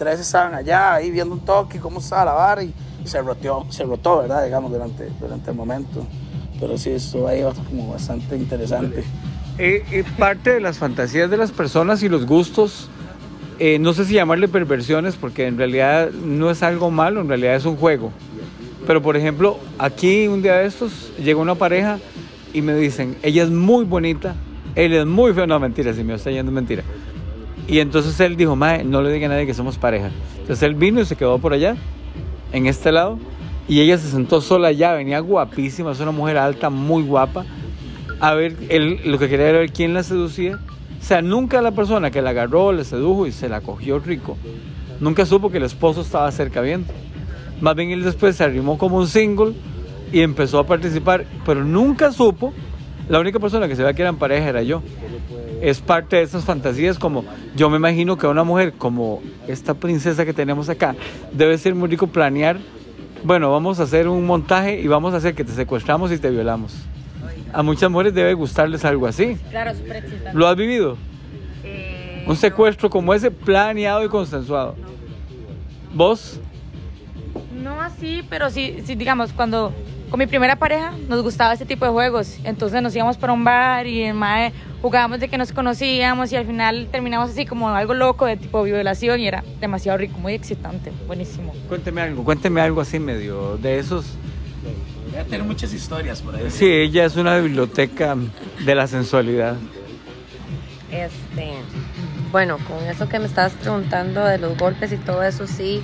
tres 0.00 0.18
estaban 0.18 0.54
allá 0.54 0.94
ahí 0.94 1.10
viendo 1.10 1.34
un 1.34 1.40
toque, 1.40 1.78
cómo 1.78 2.00
estaba 2.00 2.24
la 2.24 2.32
vara 2.32 2.62
y 2.62 2.72
se 3.04 3.20
roteó, 3.20 3.66
se 3.68 3.84
rotó, 3.84 4.22
¿verdad? 4.22 4.42
Digamos, 4.46 4.72
durante, 4.72 5.10
durante 5.20 5.50
el 5.50 5.56
momento. 5.56 6.06
Pero 6.58 6.78
sí, 6.78 6.90
estuvo 6.90 7.28
ahí 7.28 7.42
como 7.68 7.92
bastante 7.92 8.34
interesante. 8.34 9.04
Eh, 9.58 9.84
eh, 9.92 10.04
parte 10.16 10.54
de 10.54 10.60
las 10.60 10.78
fantasías 10.78 11.28
de 11.28 11.36
las 11.36 11.52
personas 11.52 12.02
y 12.02 12.08
los 12.08 12.24
gustos, 12.24 12.88
eh, 13.58 13.78
no 13.78 13.92
sé 13.92 14.06
si 14.06 14.14
llamarle 14.14 14.48
perversiones, 14.48 15.16
porque 15.16 15.46
en 15.46 15.58
realidad 15.58 16.10
no 16.12 16.50
es 16.50 16.62
algo 16.62 16.90
malo, 16.90 17.20
en 17.20 17.28
realidad 17.28 17.56
es 17.56 17.66
un 17.66 17.76
juego. 17.76 18.10
Pero 18.86 19.02
por 19.02 19.18
ejemplo, 19.18 19.58
aquí 19.78 20.28
un 20.28 20.40
día 20.40 20.54
de 20.54 20.66
estos 20.66 21.12
llegó 21.22 21.42
una 21.42 21.56
pareja 21.56 21.98
y 22.54 22.62
me 22.62 22.74
dicen, 22.74 23.18
ella 23.22 23.42
es 23.42 23.50
muy 23.50 23.84
bonita, 23.84 24.34
él 24.76 24.94
es 24.94 25.04
muy 25.04 25.34
feo, 25.34 25.46
no 25.46 25.60
mentira, 25.60 25.92
si 25.92 26.04
me 26.04 26.14
está 26.14 26.30
yendo 26.30 26.50
mentira. 26.50 26.84
Y 27.70 27.78
entonces 27.78 28.18
él 28.18 28.36
dijo, 28.36 28.56
mae, 28.56 28.82
no 28.82 29.00
le 29.00 29.12
diga 29.12 29.26
a 29.26 29.28
nadie 29.30 29.46
que 29.46 29.54
somos 29.54 29.78
pareja. 29.78 30.10
Entonces 30.40 30.60
él 30.64 30.74
vino 30.74 31.00
y 31.00 31.04
se 31.04 31.14
quedó 31.14 31.38
por 31.38 31.52
allá, 31.52 31.76
en 32.52 32.66
este 32.66 32.90
lado. 32.90 33.16
Y 33.68 33.80
ella 33.80 33.96
se 33.96 34.08
sentó 34.08 34.40
sola 34.40 34.68
allá, 34.68 34.94
venía 34.94 35.20
guapísima, 35.20 35.92
es 35.92 36.00
una 36.00 36.10
mujer 36.10 36.36
alta, 36.36 36.68
muy 36.68 37.04
guapa. 37.04 37.44
A 38.18 38.34
ver, 38.34 38.56
él 38.68 39.00
lo 39.04 39.20
que 39.20 39.28
quería 39.28 39.50
era 39.50 39.58
ver 39.60 39.72
quién 39.72 39.94
la 39.94 40.02
seducía. 40.02 40.58
O 41.00 41.04
sea, 41.04 41.22
nunca 41.22 41.62
la 41.62 41.70
persona 41.70 42.10
que 42.10 42.20
la 42.22 42.30
agarró, 42.30 42.72
le 42.72 42.82
sedujo 42.82 43.28
y 43.28 43.32
se 43.32 43.48
la 43.48 43.60
cogió 43.60 44.00
rico. 44.00 44.36
Nunca 44.98 45.24
supo 45.24 45.52
que 45.52 45.58
el 45.58 45.64
esposo 45.64 46.00
estaba 46.00 46.30
cerca 46.32 46.60
viendo. 46.62 46.92
Más 47.60 47.76
bien 47.76 47.90
él 47.90 48.02
después 48.02 48.34
se 48.34 48.42
arrimó 48.42 48.78
como 48.78 48.96
un 48.96 49.06
single 49.06 49.52
y 50.12 50.22
empezó 50.22 50.58
a 50.58 50.66
participar, 50.66 51.24
pero 51.46 51.64
nunca 51.64 52.10
supo. 52.10 52.52
La 53.10 53.18
única 53.18 53.40
persona 53.40 53.66
que 53.66 53.74
se 53.74 53.82
veía 53.82 53.92
que 53.92 54.02
eran 54.02 54.16
pareja 54.18 54.48
era 54.48 54.62
yo. 54.62 54.82
Es 55.60 55.80
parte 55.80 56.16
de 56.16 56.22
esas 56.22 56.44
fantasías 56.44 56.96
como 56.96 57.24
yo 57.56 57.68
me 57.68 57.76
imagino 57.76 58.16
que 58.16 58.26
a 58.26 58.30
una 58.30 58.44
mujer 58.44 58.72
como 58.74 59.20
esta 59.48 59.74
princesa 59.74 60.24
que 60.24 60.32
tenemos 60.32 60.68
acá 60.68 60.94
debe 61.32 61.58
ser 61.58 61.74
muy 61.74 61.88
rico 61.88 62.06
planear, 62.06 62.58
bueno, 63.24 63.50
vamos 63.50 63.80
a 63.80 63.82
hacer 63.82 64.06
un 64.06 64.24
montaje 64.24 64.80
y 64.80 64.86
vamos 64.86 65.12
a 65.12 65.16
hacer 65.16 65.34
que 65.34 65.42
te 65.42 65.50
secuestramos 65.52 66.12
y 66.12 66.18
te 66.18 66.30
violamos. 66.30 66.72
A 67.52 67.64
muchas 67.64 67.90
mujeres 67.90 68.14
debe 68.14 68.32
gustarles 68.34 68.84
algo 68.84 69.08
así. 69.08 69.36
Claro, 69.50 69.74
súper 69.74 69.96
excitante. 69.96 70.38
¿Lo 70.38 70.46
has 70.46 70.56
vivido? 70.56 70.96
Eh, 71.64 72.24
Un 72.28 72.36
secuestro 72.36 72.88
como 72.88 73.12
ese 73.12 73.32
planeado 73.32 74.04
y 74.04 74.08
consensuado. 74.08 74.76
¿Vos? 75.92 76.38
No 77.60 77.80
así, 77.80 78.22
pero 78.30 78.50
sí, 78.50 78.78
sí, 78.84 78.94
digamos, 78.94 79.32
cuando 79.32 79.72
con 80.10 80.18
mi 80.18 80.26
primera 80.26 80.56
pareja 80.56 80.92
nos 81.08 81.22
gustaba 81.22 81.52
este 81.52 81.64
tipo 81.64 81.84
de 81.84 81.92
juegos. 81.92 82.36
Entonces 82.44 82.82
nos 82.82 82.94
íbamos 82.94 83.16
para 83.16 83.32
un 83.32 83.44
bar 83.44 83.86
y 83.86 84.02
el 84.02 84.14
mae 84.14 84.52
jugábamos 84.82 85.20
de 85.20 85.28
que 85.28 85.38
nos 85.38 85.52
conocíamos 85.52 86.32
y 86.32 86.36
al 86.36 86.46
final 86.46 86.88
terminamos 86.90 87.30
así 87.30 87.46
como 87.46 87.68
algo 87.70 87.94
loco 87.94 88.26
de 88.26 88.36
tipo 88.36 88.62
violación 88.62 89.20
y 89.20 89.28
era 89.28 89.44
demasiado 89.60 89.98
rico, 89.98 90.18
muy 90.18 90.34
excitante, 90.34 90.92
buenísimo. 91.06 91.54
Cuénteme 91.68 92.02
algo, 92.02 92.24
cuénteme 92.24 92.60
algo 92.60 92.80
así 92.80 92.98
medio 92.98 93.56
de 93.56 93.78
esos. 93.78 94.06
Voy 95.10 95.20
a 95.20 95.24
tener 95.24 95.44
muchas 95.44 95.72
historias 95.72 96.22
por 96.22 96.34
ahí. 96.34 96.50
Sí, 96.50 96.66
ella 96.66 97.04
es 97.04 97.16
una 97.16 97.38
biblioteca 97.38 98.16
de 98.64 98.74
la 98.74 98.86
sensualidad. 98.86 99.56
Este, 100.90 101.52
bueno, 102.32 102.58
con 102.58 102.84
eso 102.88 103.08
que 103.08 103.18
me 103.18 103.26
estabas 103.26 103.52
preguntando 103.52 104.24
de 104.24 104.38
los 104.38 104.56
golpes 104.58 104.92
y 104.92 104.96
todo 104.96 105.22
eso, 105.22 105.46
sí, 105.46 105.80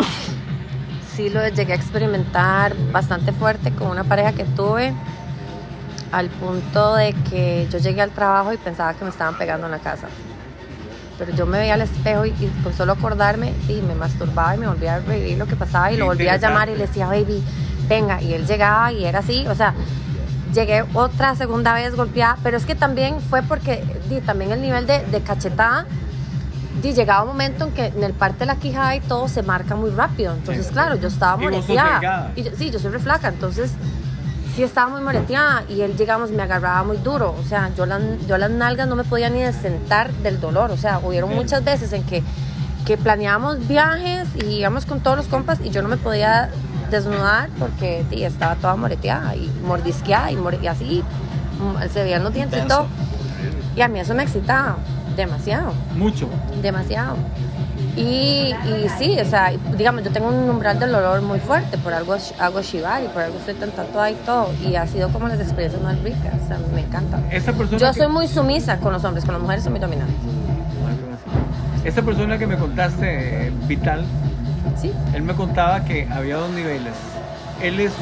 sí 1.17 1.31
lo 1.31 1.47
llegué 1.49 1.73
a 1.73 1.77
experimentar 1.77 2.77
bastante 2.93 3.33
fuerte 3.33 3.73
con 3.73 3.89
una 3.89 4.05
pareja 4.05 4.33
que 4.33 4.45
tuve, 4.45 4.93
al 6.13 6.29
punto 6.29 6.95
de 6.95 7.15
que 7.31 7.67
yo 7.71 7.79
llegué 7.79 8.03
al 8.03 8.11
trabajo 8.11 8.53
y 8.53 8.59
pensaba 8.59 8.93
que 8.95 9.05
me 9.05 9.11
estaban 9.11 9.37
pegando 9.39 9.67
en 9.67 9.73
la 9.73 9.79
casa. 9.79 10.09
Pero 11.19 11.33
yo 11.33 11.47
me 11.47 11.59
veía 11.59 11.75
al 11.75 11.81
espejo 11.81 12.27
y, 12.27 12.31
y 12.31 12.53
con 12.63 12.75
solo 12.75 12.93
acordarme, 12.93 13.55
y 13.69 13.81
me 13.81 13.95
masturbaba 13.95 14.55
y 14.55 14.59
me 14.59 14.67
volvía 14.67 14.97
a 14.97 14.99
revivir 15.01 15.39
lo 15.39 15.47
que 15.47 15.57
pasaba 15.57 15.91
y 15.91 15.95
Qué 15.95 16.01
lo 16.01 16.07
volvía 16.07 16.35
a 16.35 16.37
llamar 16.37 16.69
y 16.69 16.73
le 16.73 16.87
decía, 16.87 17.07
baby, 17.07 17.43
venga, 17.89 18.21
y 18.21 18.35
él 18.35 18.47
llegaba 18.47 18.93
y 18.93 19.07
era 19.07 19.21
así, 19.21 19.47
o 19.47 19.55
sea, 19.55 19.73
llegué 20.53 20.85
otra 20.93 21.35
segunda 21.35 21.73
vez 21.73 21.97
golpeada, 21.97 22.37
pero 22.43 22.59
es 22.59 22.67
que 22.67 22.75
también 22.75 23.21
fue 23.21 23.43
porque 23.43 23.83
di, 24.11 24.21
también 24.21 24.53
el 24.53 24.61
nivel 24.61 24.87
de, 24.87 25.01
de 25.07 25.23
cachetada, 25.23 25.87
di, 26.83 26.93
llegaba 26.93 27.23
un 27.23 27.29
momento 27.29 27.65
en 27.67 27.73
que 27.73 27.87
en 27.87 28.03
el 28.03 28.13
parte 28.13 28.41
de 28.41 28.47
la 28.47 28.57
quijada 28.57 28.95
y 28.97 29.01
todo 29.01 29.29
se 29.29 29.43
marca 29.43 29.75
muy 29.77 29.91
rápido, 29.91 30.33
entonces 30.35 30.67
claro, 30.73 30.97
yo 30.97 31.09
estaba 31.09 31.41
Y 31.43 31.45
moreteada, 31.45 32.01
y 32.37 32.43
yo- 32.43 32.51
sí, 32.57 32.71
yo 32.71 32.79
soy 32.79 32.91
re 32.93 32.99
flaca, 32.99 33.29
entonces 33.29 33.73
sí 34.55 34.63
estaba 34.63 34.89
muy 34.91 35.01
moreteada 35.03 35.65
y 35.69 35.83
él 35.83 35.97
llegamos 35.97 36.31
me 36.31 36.43
agarraba 36.43 36.83
muy 36.85 36.97
duro, 36.99 37.35
o 37.39 37.47
sea, 37.49 37.71
yo, 37.77 37.85
las 37.87 38.01
yo 38.27 38.39
las 38.39 38.51
nalgas 38.51 38.89
no 38.89 38.97
me 38.97 39.05
podía 39.05 39.29
ni 39.31 39.41
sentar 39.53 40.11
del 40.15 40.41
dolor, 40.41 40.71
o 40.71 40.77
sea, 40.77 40.99
hubieron 41.03 41.35
muchas 41.35 41.65
veces 41.65 41.93
en 41.93 42.03
que 42.05 42.23
que 42.87 42.97
planeábamos 42.97 43.67
viajes 43.67 44.29
y 44.45 44.61
íbamos 44.61 44.87
con 44.87 45.01
todos 45.01 45.17
los 45.17 45.27
compas 45.27 45.59
y 45.65 45.71
yo 45.71 45.83
no 45.83 45.89
me 45.89 45.97
podía 45.97 46.51
desnudar 46.89 47.49
porque 47.59 48.05
di, 48.09 48.23
estaba 48.23 48.55
toda 48.55 48.77
moreteada 48.77 49.35
y 49.35 49.51
mordisqueada 49.65 50.31
y, 50.31 50.37
more- 50.37 50.61
y 50.63 50.69
así 50.69 51.03
mm, 51.59 51.89
se 51.93 52.05
veían 52.05 52.23
los 52.23 52.33
dientes 52.33 52.61
y 52.65 52.69
todo. 52.69 52.87
Y 53.75 53.81
a 53.81 53.89
mí 53.89 53.99
eso 53.99 54.15
me 54.15 54.23
excitaba 54.23 54.77
demasiado, 55.17 55.73
Mucho. 55.97 56.29
demasiado. 56.63 57.17
Y, 57.97 58.53
y 58.53 58.87
sí, 58.99 59.19
o 59.19 59.25
sea, 59.25 59.53
digamos, 59.77 60.03
yo 60.05 60.11
tengo 60.11 60.29
un 60.29 60.49
umbral 60.51 60.79
del 60.79 60.93
dolor 60.93 61.23
muy 61.23 61.39
fuerte, 61.41 61.79
por 61.79 61.93
algo 61.95 62.17
hago 62.39 62.61
shibari, 62.63 63.07
por 63.09 63.23
algo 63.23 63.39
estoy 63.39 63.55
tan 63.55 63.71
tatuada 63.71 64.11
y 64.11 64.15
todo, 64.15 64.49
y 64.67 64.77
ha 64.77 64.87
sido 64.87 65.09
como 65.09 65.29
las 65.29 65.41
experiencias 65.41 65.83
más 65.83 65.99
ricas, 66.03 66.35
o 66.45 66.47
sea, 66.47 66.59
me 66.75 66.81
encanta. 66.83 67.19
Esa 67.31 67.53
persona 67.53 67.79
Yo 67.79 67.89
que- 67.93 67.99
soy 67.99 68.09
muy 68.09 68.29
sumisa 68.29 68.79
con 68.79 68.93
los 68.93 69.03
hombres, 69.05 69.25
con 69.25 69.33
las 69.35 69.43
mujeres 69.43 69.65
soy 69.65 69.71
muy 69.73 69.81
dominante. 69.81 70.13
Esa 71.85 72.03
persona 72.03 72.37
que 72.37 72.47
me 72.47 72.57
contaste, 72.57 73.53
Vital, 73.67 74.05
Sí, 74.81 74.93
él 75.15 75.23
me 75.23 75.33
contaba 75.35 75.85
que 75.85 76.07
había 76.13 76.37
dos 76.37 76.51
niveles. 76.51 76.93
Él 77.63 77.81
es, 77.81 77.93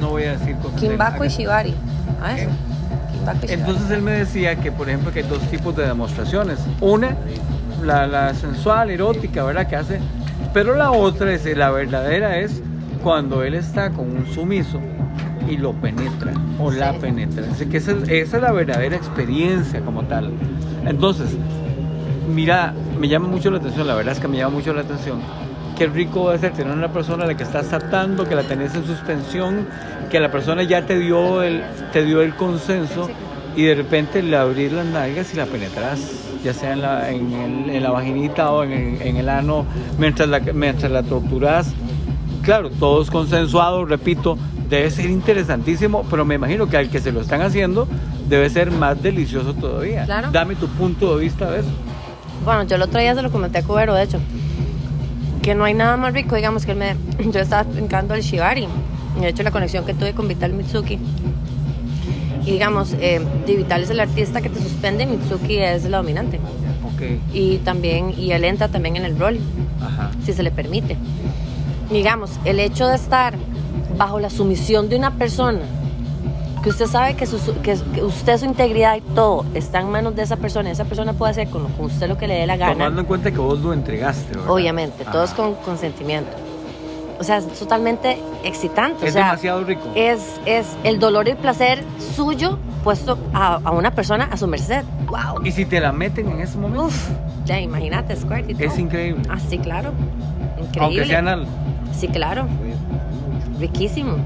no 0.00 0.10
voy 0.10 0.24
a 0.24 0.32
decir 0.38 0.56
cosas 0.56 0.80
Kimbaku 0.80 1.24
y 1.24 1.28
shibari. 1.28 1.74
¿A 2.22 2.32
eso? 2.38 2.48
Entonces 3.48 3.90
él 3.90 4.02
me 4.02 4.12
decía 4.12 4.56
que, 4.56 4.72
por 4.72 4.88
ejemplo, 4.88 5.12
que 5.12 5.20
hay 5.20 5.28
dos 5.28 5.40
tipos 5.50 5.76
de 5.76 5.86
demostraciones. 5.86 6.58
Una, 6.80 7.16
la, 7.84 8.06
la 8.06 8.34
sensual, 8.34 8.90
erótica, 8.90 9.44
¿verdad? 9.44 9.66
Que 9.66 9.76
hace. 9.76 10.00
Pero 10.52 10.74
la 10.74 10.90
otra, 10.90 11.32
es, 11.32 11.44
la 11.56 11.70
verdadera, 11.70 12.38
es 12.38 12.62
cuando 13.02 13.42
él 13.42 13.54
está 13.54 13.90
con 13.90 14.10
un 14.10 14.26
sumiso 14.26 14.80
y 15.48 15.56
lo 15.56 15.72
penetra 15.72 16.32
o 16.58 16.70
la 16.70 16.92
Sí. 16.92 16.98
penetra. 17.00 17.44
Así 17.50 17.66
que 17.66 17.78
esa, 17.78 17.92
es- 17.92 18.08
esa 18.08 18.36
es 18.36 18.42
la 18.42 18.52
verdadera 18.52 18.96
experiencia 18.96 19.80
como 19.80 20.02
tal. 20.04 20.30
Entonces, 20.86 21.30
mira, 22.32 22.74
me 22.98 23.08
llama 23.08 23.28
mucho 23.28 23.50
la 23.50 23.58
atención, 23.58 23.86
la 23.86 23.94
verdad 23.94 24.12
es 24.12 24.20
que 24.20 24.28
me 24.28 24.36
llama 24.36 24.54
mucho 24.56 24.72
la 24.72 24.82
atención. 24.82 25.20
Qué 25.82 25.88
rico 25.88 26.26
va 26.26 26.34
a 26.34 26.38
ser 26.38 26.52
tener 26.52 26.72
una 26.72 26.92
persona 26.92 27.24
a 27.24 27.26
la 27.26 27.36
que 27.36 27.42
estás 27.42 27.72
atando, 27.72 28.24
que 28.24 28.36
la 28.36 28.44
tenés 28.44 28.72
en 28.76 28.86
suspensión, 28.86 29.66
que 30.12 30.20
la 30.20 30.30
persona 30.30 30.62
ya 30.62 30.86
te 30.86 30.96
dio 30.96 31.42
el, 31.42 31.60
te 31.92 32.04
dio 32.04 32.22
el 32.22 32.36
consenso 32.36 33.10
y 33.56 33.64
de 33.64 33.74
repente 33.74 34.22
le 34.22 34.36
abrís 34.36 34.70
las 34.70 34.86
nalgas 34.86 35.34
y 35.34 35.36
la 35.38 35.44
penetras, 35.46 35.98
ya 36.44 36.54
sea 36.54 36.74
en 36.74 36.82
la, 36.82 37.10
en 37.10 37.32
el- 37.32 37.70
en 37.70 37.82
la 37.82 37.90
vaginita 37.90 38.52
o 38.52 38.62
en 38.62 38.70
el, 38.70 39.02
en 39.02 39.16
el 39.16 39.28
ano, 39.28 39.66
mientras 39.98 40.28
la, 40.28 40.38
mientras 40.38 40.92
la 40.92 41.02
torturas. 41.02 41.72
Claro, 42.44 42.70
todo 42.70 43.02
es 43.02 43.10
consensuado, 43.10 43.84
repito, 43.84 44.38
debe 44.70 44.88
ser 44.88 45.06
interesantísimo, 45.10 46.06
pero 46.08 46.24
me 46.24 46.36
imagino 46.36 46.68
que 46.68 46.76
al 46.76 46.90
que 46.90 47.00
se 47.00 47.10
lo 47.10 47.20
están 47.22 47.42
haciendo 47.42 47.88
debe 48.28 48.48
ser 48.50 48.70
más 48.70 49.02
delicioso 49.02 49.52
todavía. 49.52 50.04
Claro. 50.04 50.30
Dame 50.30 50.54
tu 50.54 50.68
punto 50.68 51.16
de 51.16 51.24
vista 51.24 51.50
de 51.50 51.58
eso. 51.58 51.70
Bueno, 52.44 52.62
yo 52.64 52.76
el 52.76 52.82
otro 52.82 53.00
día 53.00 53.14
se 53.16 53.22
lo 53.22 53.30
comenté 53.32 53.58
a 53.58 53.62
Cubero, 53.64 53.94
de 53.94 54.02
hecho, 54.04 54.18
que 55.42 55.54
no 55.54 55.64
hay 55.64 55.74
nada 55.74 55.96
más 55.96 56.14
rico, 56.14 56.36
digamos, 56.36 56.64
que 56.64 56.72
él 56.72 56.78
me... 56.78 56.96
Yo 57.32 57.40
estaba 57.40 57.64
brincando 57.64 58.14
el 58.14 58.22
Shibari, 58.22 58.68
de 59.20 59.28
hecho 59.28 59.42
la 59.42 59.50
conexión 59.50 59.84
que 59.84 59.92
tuve 59.92 60.14
con 60.14 60.28
Vital 60.28 60.52
Mitsuki. 60.52 60.98
Y 62.44 62.50
digamos, 62.50 62.96
eh, 63.00 63.20
Vital 63.46 63.82
es 63.82 63.90
el 63.90 64.00
artista 64.00 64.40
que 64.40 64.48
te 64.48 64.60
suspende, 64.60 65.06
Mitsuki 65.06 65.58
es 65.58 65.84
la 65.84 65.98
dominante. 65.98 66.38
Ok. 66.84 67.02
Y 67.32 67.58
también, 67.58 68.14
y 68.16 68.32
él 68.32 68.44
entra 68.44 68.68
también 68.68 68.96
en 68.96 69.04
el 69.04 69.18
rol, 69.18 69.38
Ajá. 69.80 70.10
si 70.24 70.32
se 70.32 70.42
le 70.42 70.50
permite. 70.50 70.96
Digamos, 71.90 72.38
el 72.44 72.58
hecho 72.58 72.86
de 72.88 72.94
estar 72.96 73.34
bajo 73.96 74.18
la 74.18 74.30
sumisión 74.30 74.88
de 74.88 74.96
una 74.96 75.12
persona, 75.12 75.60
que 76.62 76.70
usted 76.70 76.86
sabe 76.86 77.14
que, 77.14 77.26
su, 77.26 77.38
que, 77.62 77.76
que 77.94 78.02
usted, 78.02 78.38
su 78.38 78.44
integridad 78.44 78.96
y 78.96 79.00
todo 79.00 79.44
está 79.54 79.80
en 79.80 79.90
manos 79.90 80.14
de 80.14 80.22
esa 80.22 80.36
persona, 80.36 80.68
y 80.68 80.72
esa 80.72 80.84
persona 80.84 81.12
puede 81.12 81.32
hacer 81.32 81.48
con, 81.48 81.66
con 81.72 81.86
usted 81.86 82.08
lo 82.08 82.16
que 82.16 82.26
le 82.28 82.34
dé 82.34 82.46
la 82.46 82.56
gana. 82.56 82.72
Tomando 82.72 83.00
en 83.00 83.06
cuenta 83.06 83.30
que 83.30 83.38
vos 83.38 83.58
lo 83.60 83.72
entregaste, 83.72 84.36
¿verdad? 84.36 84.50
Obviamente, 84.50 85.04
todo 85.04 85.24
es 85.24 85.30
con 85.32 85.54
consentimiento. 85.56 86.30
O 87.18 87.24
sea, 87.24 87.36
es 87.36 87.46
totalmente 87.46 88.18
excitante. 88.42 89.06
Es 89.06 89.10
o 89.10 89.12
sea, 89.14 89.26
demasiado 89.26 89.64
rico. 89.64 89.82
Es, 89.94 90.40
es 90.44 90.66
el 90.82 90.98
dolor 90.98 91.28
y 91.28 91.32
el 91.32 91.36
placer 91.36 91.84
suyo 92.16 92.58
puesto 92.82 93.16
a, 93.32 93.60
a 93.62 93.70
una 93.70 93.92
persona 93.92 94.28
a 94.30 94.36
su 94.36 94.48
merced. 94.48 94.82
¡Wow! 95.06 95.44
Y 95.44 95.52
si 95.52 95.64
te 95.64 95.78
la 95.80 95.92
meten 95.92 96.28
en 96.30 96.40
ese 96.40 96.58
momento, 96.58 96.86
Uf, 96.86 97.10
ya 97.44 97.60
imagínate, 97.60 98.16
Squirt 98.16 98.50
y 98.50 98.54
todo. 98.54 98.66
es 98.66 98.78
increíble. 98.78 99.22
Ah, 99.28 99.38
sí, 99.38 99.58
claro. 99.58 99.92
Increíble. 100.58 100.80
Aunque 100.80 101.04
sea 101.06 101.18
anal. 101.20 101.46
Sí, 101.96 102.08
claro. 102.08 102.46
Riquísimo. 103.60 104.16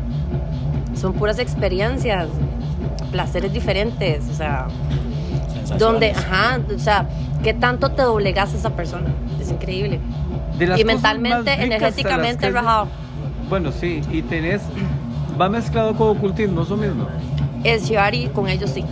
Son 1.01 1.13
puras 1.13 1.39
experiencias, 1.39 2.29
placeres 3.13 3.53
diferentes, 3.53 4.25
o 4.31 4.35
sea, 4.35 4.67
donde, 5.79 6.13
ajá, 6.13 6.61
o 6.75 6.79
sea, 6.79 7.07
¿qué 7.43 7.53
tanto 7.55 7.91
te 7.91 8.03
doblegas 8.03 8.55
a 8.55 8.57
esa 8.57 8.71
persona? 8.71 9.07
Es 9.41 9.51
increíble. 9.51 10.01
De 10.59 10.67
las 10.67 10.81
Y 10.81 10.85
mentalmente, 10.85 11.53
energéticamente 11.53 12.51
rajado. 12.51 12.89
Bueno, 13.49 13.71
sí, 13.73 14.01
y 14.11 14.23
tenés. 14.23 14.63
Va 15.41 15.49
mezclado 15.51 15.95
con 15.95 16.17
ocultismo, 16.17 16.63
eso 16.63 16.77
mismo. 16.77 17.07
El 17.63 17.81
Shibari 17.81 18.29
con 18.29 18.49
ellos 18.49 18.71
sí. 18.71 18.85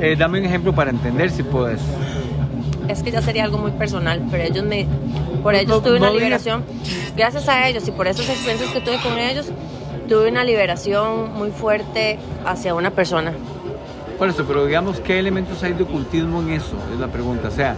Eh, 0.00 0.16
dame 0.18 0.38
un 0.40 0.46
ejemplo 0.46 0.74
para 0.74 0.90
entender 0.90 1.30
si 1.30 1.42
puedes. 1.42 1.80
Es 2.88 3.02
que 3.02 3.10
ya 3.10 3.20
sería 3.20 3.44
algo 3.44 3.58
muy 3.58 3.72
personal, 3.72 4.22
pero 4.30 4.42
ellos 4.44 4.64
me. 4.64 4.86
Por 5.42 5.54
ellos 5.54 5.68
no, 5.76 5.80
tuve 5.82 5.98
una 5.98 6.06
no 6.06 6.12
digas- 6.14 6.22
liberación. 6.42 6.64
Gracias 7.16 7.48
a 7.48 7.68
ellos 7.68 7.86
y 7.86 7.90
por 7.92 8.06
esas 8.06 8.28
experiencias 8.28 8.70
que 8.72 8.80
tuve 8.80 8.96
con 9.02 9.18
ellos, 9.18 9.46
tuve 10.06 10.28
una 10.30 10.44
liberación 10.44 11.32
muy 11.34 11.50
fuerte 11.50 12.18
hacia 12.44 12.74
una 12.74 12.90
persona. 12.90 13.32
Por 14.18 14.28
eso, 14.28 14.44
pero 14.46 14.64
digamos, 14.66 15.00
¿qué 15.00 15.18
elementos 15.18 15.62
hay 15.62 15.72
de 15.74 15.82
ocultismo 15.82 16.40
en 16.40 16.52
eso? 16.52 16.76
Es 16.92 16.98
la 16.98 17.08
pregunta. 17.08 17.48
O 17.48 17.50
sea, 17.50 17.76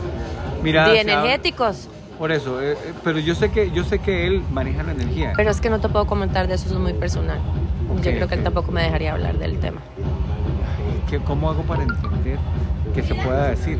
Mira, 0.62 0.84
habla- 0.86 1.00
energéticos. 1.00 1.88
Por 2.18 2.32
eso, 2.32 2.60
eh, 2.60 2.72
eh, 2.72 2.76
pero 3.04 3.18
yo 3.20 3.34
sé 3.36 3.50
que 3.50 3.70
yo 3.70 3.84
sé 3.84 4.00
que 4.00 4.26
él 4.26 4.42
maneja 4.50 4.82
la 4.82 4.92
energía. 4.92 5.32
Pero 5.36 5.50
es 5.50 5.60
que 5.60 5.70
no 5.70 5.80
te 5.80 5.88
puedo 5.88 6.06
comentar 6.06 6.48
de 6.48 6.54
eso, 6.54 6.66
eso 6.66 6.74
es 6.74 6.80
muy 6.80 6.92
personal. 6.92 7.38
Ok, 7.90 8.02
Yo 8.02 8.10
creo 8.12 8.28
que 8.28 8.34
él 8.34 8.42
tampoco 8.42 8.72
me 8.72 8.82
dejaría 8.82 9.12
hablar 9.12 9.38
del 9.38 9.58
tema. 9.60 9.80
¿Qué- 11.08 11.20
¿Cómo 11.20 11.48
hago 11.50 11.62
para 11.62 11.84
entender 11.84 12.38
que 12.94 13.02
se 13.02 13.14
pueda 13.14 13.48
decir? 13.50 13.78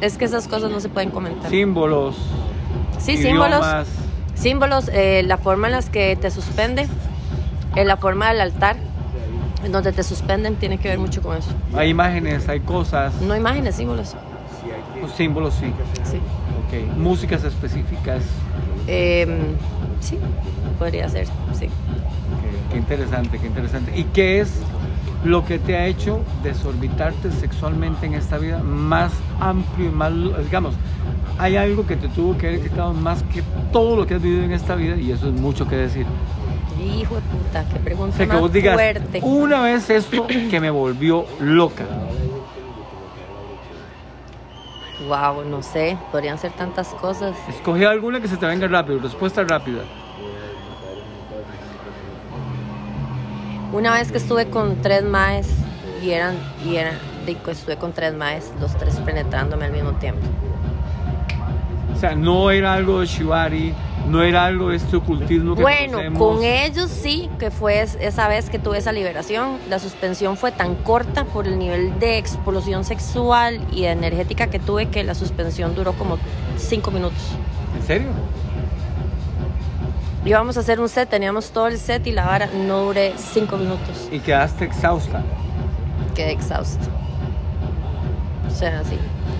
Es 0.00 0.18
que 0.18 0.24
esas 0.24 0.48
cosas 0.48 0.70
no 0.70 0.80
se 0.80 0.88
pueden 0.88 1.10
comentar. 1.10 1.50
Símbolos, 1.50 2.16
Sí, 2.98 3.16
símbolos. 3.16 3.60
idiomas. 3.60 3.88
Símbolos, 4.34 4.88
eh, 4.92 5.22
la 5.24 5.36
forma 5.38 5.68
en 5.68 5.72
las 5.72 5.88
que 5.90 6.14
te 6.16 6.30
suspende, 6.30 6.86
eh, 7.80 7.84
la 7.84 7.96
forma 7.96 8.28
del 8.28 8.40
altar, 8.40 8.76
en 9.64 9.72
donde 9.72 9.92
te 9.92 10.02
suspenden, 10.02 10.56
tiene 10.56 10.78
que 10.78 10.88
ver 10.88 10.98
mucho 10.98 11.22
con 11.22 11.36
eso. 11.36 11.50
Hay 11.76 11.90
imágenes, 11.90 12.48
hay 12.48 12.60
cosas, 12.60 13.14
No 13.22 13.36
imágenes, 13.36 13.76
símbolos. 13.76 14.16
pues, 15.00 15.12
símbolos 15.12 15.54
sí. 15.54 15.66
Sí. 16.04 16.16
Ok, 16.16 16.96
músicas 16.96 17.44
específicas. 17.44 18.22
Em, 18.86 19.54
sí, 20.00 20.18
podría 20.78 21.08
ser, 21.08 21.26
sí. 21.52 21.66
Qué, 21.66 22.72
qué 22.72 22.78
interesante, 22.78 23.38
qué 23.38 23.46
interesante. 23.46 23.92
¿Y 23.96 24.04
qué 24.04 24.40
es 24.40 24.60
lo 25.24 25.44
que 25.44 25.58
te 25.58 25.76
ha 25.76 25.86
hecho 25.86 26.20
desorbitarte 26.42 27.30
sexualmente 27.32 28.06
en 28.06 28.14
esta 28.14 28.38
vida 28.38 28.58
más 28.62 29.12
amplio 29.40 29.88
y 29.88 29.92
más, 29.92 30.12
digamos, 30.44 30.74
hay 31.38 31.56
algo 31.56 31.86
que 31.86 31.96
te 31.96 32.08
tuvo 32.08 32.36
que 32.36 32.48
haber 32.48 32.62
quitado 32.62 32.92
más 32.92 33.22
que 33.24 33.42
todo 33.72 33.96
lo 33.96 34.06
que 34.06 34.14
has 34.14 34.22
vivido 34.22 34.42
en 34.44 34.52
esta 34.52 34.74
vida 34.74 34.96
y 34.96 35.12
eso 35.12 35.28
es 35.28 35.34
mucho 35.34 35.68
que 35.68 35.76
decir. 35.76 36.06
Hijo 36.88 37.16
de 37.16 37.20
puta, 37.22 37.64
qué 37.70 37.78
O 37.78 37.84
pregunta 37.84 38.16
sea, 38.16 38.26
que 38.26 38.32
más 38.32 38.40
vos 38.40 38.52
digas, 38.52 38.74
fuerte. 38.74 39.20
una 39.22 39.62
vez 39.62 39.90
esto 39.90 40.26
que 40.26 40.60
me 40.60 40.70
volvió 40.70 41.26
loca. 41.40 41.84
Wow, 45.06 45.44
no 45.44 45.62
sé, 45.62 45.96
podrían 46.10 46.38
ser 46.38 46.52
tantas 46.52 46.88
cosas. 46.88 47.36
Escoge 47.48 47.86
alguna 47.86 48.20
que 48.20 48.28
se 48.28 48.36
te 48.36 48.46
venga 48.46 48.66
rápido, 48.66 48.98
respuesta 48.98 49.44
rápida. 49.44 49.82
Una 53.72 53.92
vez 53.92 54.10
que 54.10 54.18
estuve 54.18 54.48
con 54.48 54.80
tres 54.82 55.04
maes 55.04 55.48
y 56.02 56.10
eran, 56.10 56.34
y 56.64 56.76
eran, 56.76 56.94
estuve 57.26 57.76
con 57.76 57.92
tres 57.92 58.14
maes, 58.14 58.50
los 58.60 58.76
tres 58.76 58.96
penetrándome 58.96 59.66
al 59.66 59.72
mismo 59.72 59.92
tiempo. 59.92 60.26
O 61.98 62.00
sea, 62.00 62.14
no 62.14 62.52
era 62.52 62.74
algo 62.74 63.00
de 63.00 63.06
Shibari, 63.06 63.74
no 64.08 64.22
era 64.22 64.44
algo 64.44 64.68
de 64.68 64.76
este 64.76 64.94
ocultismo 64.96 65.56
que 65.56 65.62
Bueno, 65.62 65.98
con 66.16 66.44
ellos 66.44 66.88
sí, 66.92 67.28
que 67.40 67.50
fue 67.50 67.80
es- 67.82 67.98
esa 68.00 68.28
vez 68.28 68.50
que 68.50 68.60
tuve 68.60 68.78
esa 68.78 68.92
liberación. 68.92 69.56
La 69.68 69.80
suspensión 69.80 70.36
fue 70.36 70.52
tan 70.52 70.76
corta 70.76 71.24
por 71.24 71.48
el 71.48 71.58
nivel 71.58 71.98
de 71.98 72.16
explosión 72.18 72.84
sexual 72.84 73.58
y 73.72 73.86
energética 73.86 74.46
que 74.46 74.60
tuve 74.60 74.86
que 74.86 75.02
la 75.02 75.16
suspensión 75.16 75.74
duró 75.74 75.92
como 75.94 76.18
cinco 76.56 76.92
minutos. 76.92 77.18
¿En 77.76 77.84
serio? 77.84 78.08
Íbamos 80.24 80.56
a 80.56 80.60
hacer 80.60 80.78
un 80.78 80.88
set, 80.88 81.08
teníamos 81.08 81.50
todo 81.50 81.66
el 81.66 81.78
set 81.78 82.06
y 82.06 82.12
la 82.12 82.26
vara 82.26 82.48
no 82.54 82.82
duré 82.84 83.14
cinco 83.16 83.56
minutos. 83.56 84.08
Y 84.12 84.20
quedaste 84.20 84.66
exhausta. 84.66 85.20
Quedé 86.14 86.30
exhausta. 86.30 86.84
O 88.46 88.50
sea, 88.54 88.84
sí. 88.84 88.96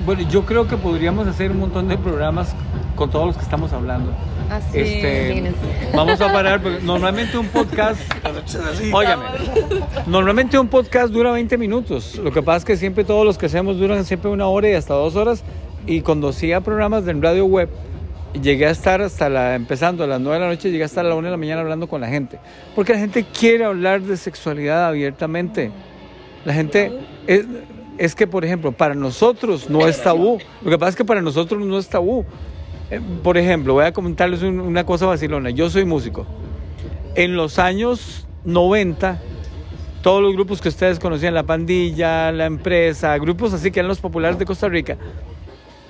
Bueno, 0.09 0.27
yo 0.27 0.47
creo 0.47 0.67
que 0.67 0.79
podríamos 0.79 1.29
hacer 1.29 1.51
un 1.51 1.59
montón 1.59 1.87
de 1.87 1.99
programas 1.99 2.55
con 2.97 3.11
todos 3.11 3.27
los 3.27 3.37
que 3.37 3.43
estamos 3.43 3.75
hablando. 3.75 4.11
Así, 4.49 4.79
Este, 4.79 5.53
vamos 5.95 6.19
a 6.23 6.33
parar, 6.33 6.63
porque 6.63 6.79
normalmente 6.83 7.37
un 7.37 7.47
podcast, 7.49 8.01
óigame, 8.95 9.25
normalmente 10.07 10.59
un 10.59 10.69
podcast 10.69 11.13
dura 11.13 11.31
20 11.33 11.59
minutos. 11.59 12.17
Lo 12.25 12.33
que 12.33 12.43
pasa 12.43 12.57
es 12.57 12.65
que 12.65 12.77
siempre 12.79 13.05
todos 13.05 13.27
los 13.27 13.37
que 13.37 13.45
hacemos 13.45 13.77
duran 13.77 14.03
siempre 14.07 14.31
una 14.31 14.47
hora 14.47 14.71
y 14.71 14.73
hasta 14.73 14.95
dos 14.95 15.15
horas. 15.15 15.45
Y 15.87 16.01
cuando 16.01 16.29
hacía 16.29 16.63
programas 16.63 17.07
en 17.07 17.21
radio 17.21 17.45
web, 17.45 17.69
llegué 18.41 18.65
a 18.65 18.71
estar 18.71 19.03
hasta 19.03 19.29
la, 19.29 19.57
empezando 19.57 20.05
a 20.05 20.07
las 20.07 20.21
9 20.23 20.39
de 20.39 20.41
la 20.41 20.51
noche, 20.51 20.71
llegué 20.71 20.85
a 20.85 20.87
estar 20.87 21.05
a 21.05 21.11
la 21.11 21.17
1 21.17 21.27
de 21.27 21.33
la 21.33 21.37
mañana 21.37 21.61
hablando 21.61 21.87
con 21.87 22.01
la 22.01 22.09
gente. 22.09 22.39
Porque 22.75 22.95
la 22.95 22.99
gente 22.99 23.27
quiere 23.39 23.67
hablar 23.67 24.01
de 24.01 24.17
sexualidad 24.17 24.87
abiertamente. 24.87 25.71
La 26.47 26.55
gente, 26.55 26.99
es, 27.27 27.45
es 27.99 28.15
que, 28.15 28.27
por 28.27 28.45
ejemplo, 28.45 28.73
para 28.73 28.95
nosotros 28.95 29.69
no 29.69 29.87
es 29.87 30.03
tabú. 30.03 30.39
Lo 30.63 30.71
que 30.71 30.79
pasa 30.79 30.91
es 30.91 30.97
que 30.97 31.05
para 31.05 31.21
nosotros 31.21 31.61
no 31.65 31.79
es 31.79 31.89
tabú. 31.89 32.25
Eh, 32.91 33.01
Por 33.23 33.37
ejemplo, 33.37 33.75
voy 33.75 33.85
a 33.85 33.93
comentarles 33.93 34.43
un- 34.43 34.61
una 34.61 34.85
cosa 34.87 35.07
vacilona. 35.07 35.51
Yo 35.51 35.69
soy 35.69 35.85
músico. 35.85 36.27
En 37.15 37.37
los 37.37 37.59
años 37.59 38.27
90, 38.45 39.21
todos 40.03 40.23
los 40.23 40.33
grupos 40.33 40.61
que 40.61 40.69
ustedes 40.69 40.99
conocían, 40.99 41.35
la 41.35 41.43
pandilla, 41.43 42.31
la 42.33 42.47
empresa, 42.47 43.19
grupos 43.19 43.53
así 43.53 43.71
que 43.71 43.81
eran 43.81 43.89
los 43.89 43.99
populares 44.01 44.39
de 44.39 44.45
Costa 44.47 44.69
Rica, 44.69 44.97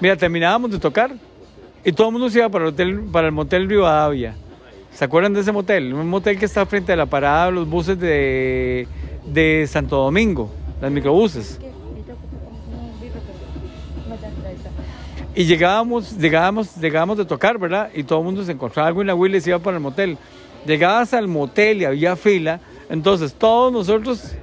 mira, 0.00 0.16
terminábamos 0.16 0.70
de 0.70 0.78
tocar 0.78 1.12
y 1.84 1.92
todo 1.92 2.08
el 2.08 2.12
mundo 2.14 2.30
se 2.30 2.38
iba 2.38 2.48
para 2.48 2.64
el, 2.64 2.70
hotel, 2.70 3.00
para 3.12 3.26
el 3.26 3.32
motel 3.32 3.68
Rivadavia. 3.68 4.34
¿Se 4.92 5.04
acuerdan 5.04 5.34
de 5.34 5.40
ese 5.40 5.52
motel? 5.52 5.92
Un 5.92 6.08
motel 6.08 6.38
que 6.38 6.46
está 6.46 6.64
frente 6.66 6.92
a 6.92 6.96
la 6.96 7.06
parada 7.06 7.46
de 7.46 7.52
los 7.52 7.68
buses 7.68 8.00
de, 8.00 8.88
de 9.26 9.66
Santo 9.68 9.96
Domingo, 9.96 10.50
las 10.80 10.90
microbuses. 10.90 11.60
Y 15.34 15.44
llegábamos, 15.44 16.16
llegábamos, 16.18 16.76
llegábamos 16.76 17.18
de 17.18 17.24
tocar, 17.24 17.58
¿verdad? 17.58 17.90
Y 17.94 18.02
todo 18.02 18.18
el 18.20 18.24
mundo 18.24 18.44
se 18.44 18.52
encontraba 18.52 18.88
algo 18.88 19.02
en 19.02 19.06
la 19.06 19.14
Will 19.14 19.34
y 19.34 19.40
se 19.40 19.50
iba 19.50 19.58
para 19.58 19.76
el 19.76 19.82
motel. 19.82 20.18
Llegabas 20.66 21.14
al 21.14 21.28
motel 21.28 21.82
y 21.82 21.84
había 21.84 22.16
fila, 22.16 22.60
entonces 22.90 23.34
todos 23.34 23.72
nosotros, 23.72 24.34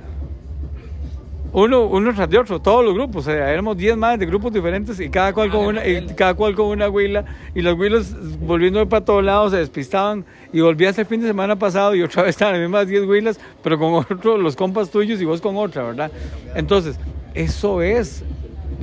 uno, 1.51 1.86
uno 1.88 2.14
tras 2.14 2.30
de 2.30 2.38
otro, 2.38 2.60
todos 2.62 2.86
los 2.86 2.93
grupos, 2.93 3.28
o 3.28 3.32
sea, 3.32 3.51
éramos 3.51 3.76
10 3.76 3.97
más 3.97 4.18
de 4.18 4.26
grupos 4.26 4.53
diferentes 4.53 4.99
y 4.99 5.10
cada 5.10 5.34
cual 5.34 5.51
con 5.51 5.66
una, 5.66 5.86
y 5.86 6.06
cada 6.16 6.34
cual 6.34 6.56
con 6.56 6.68
una 6.68 6.89
huila, 6.89 7.26
y 7.53 7.62
los 7.62 7.78
huilos 7.78 8.16
volviendo 8.39 8.88
para 8.88 9.03
todos 9.03 9.24
lados 9.24 9.51
se 9.51 9.58
despistaban 9.58 10.24
y 10.53 10.62
volví 10.62 10.86
hasta 10.86 11.01
el 11.01 11.08
fin 11.08 11.22
de 11.22 11.28
semana 11.28 11.58
pasado 11.58 11.93
y 11.93 12.01
otra 12.01 12.24
vez 12.24 12.30
estaban 12.30 12.53
las 12.53 12.62
mismas 12.62 12.88
10 12.88 13.03
huilas, 13.03 13.39
pero 13.62 13.78
con 13.78 13.93
otros, 13.95 14.39
los 14.39 14.56
compas 14.56 14.89
tuyos 14.89 15.22
y 15.22 15.26
vos 15.26 15.41
con 15.41 15.58
otra, 15.58 15.84
¿verdad? 15.84 16.12
Entonces, 16.56 16.97
eso 17.34 17.82
es 17.82 18.24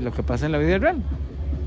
lo 0.01 0.13
que 0.13 0.23
pasa 0.23 0.47
en 0.47 0.53
la 0.53 0.59
vida 0.59 0.79
real. 0.79 0.97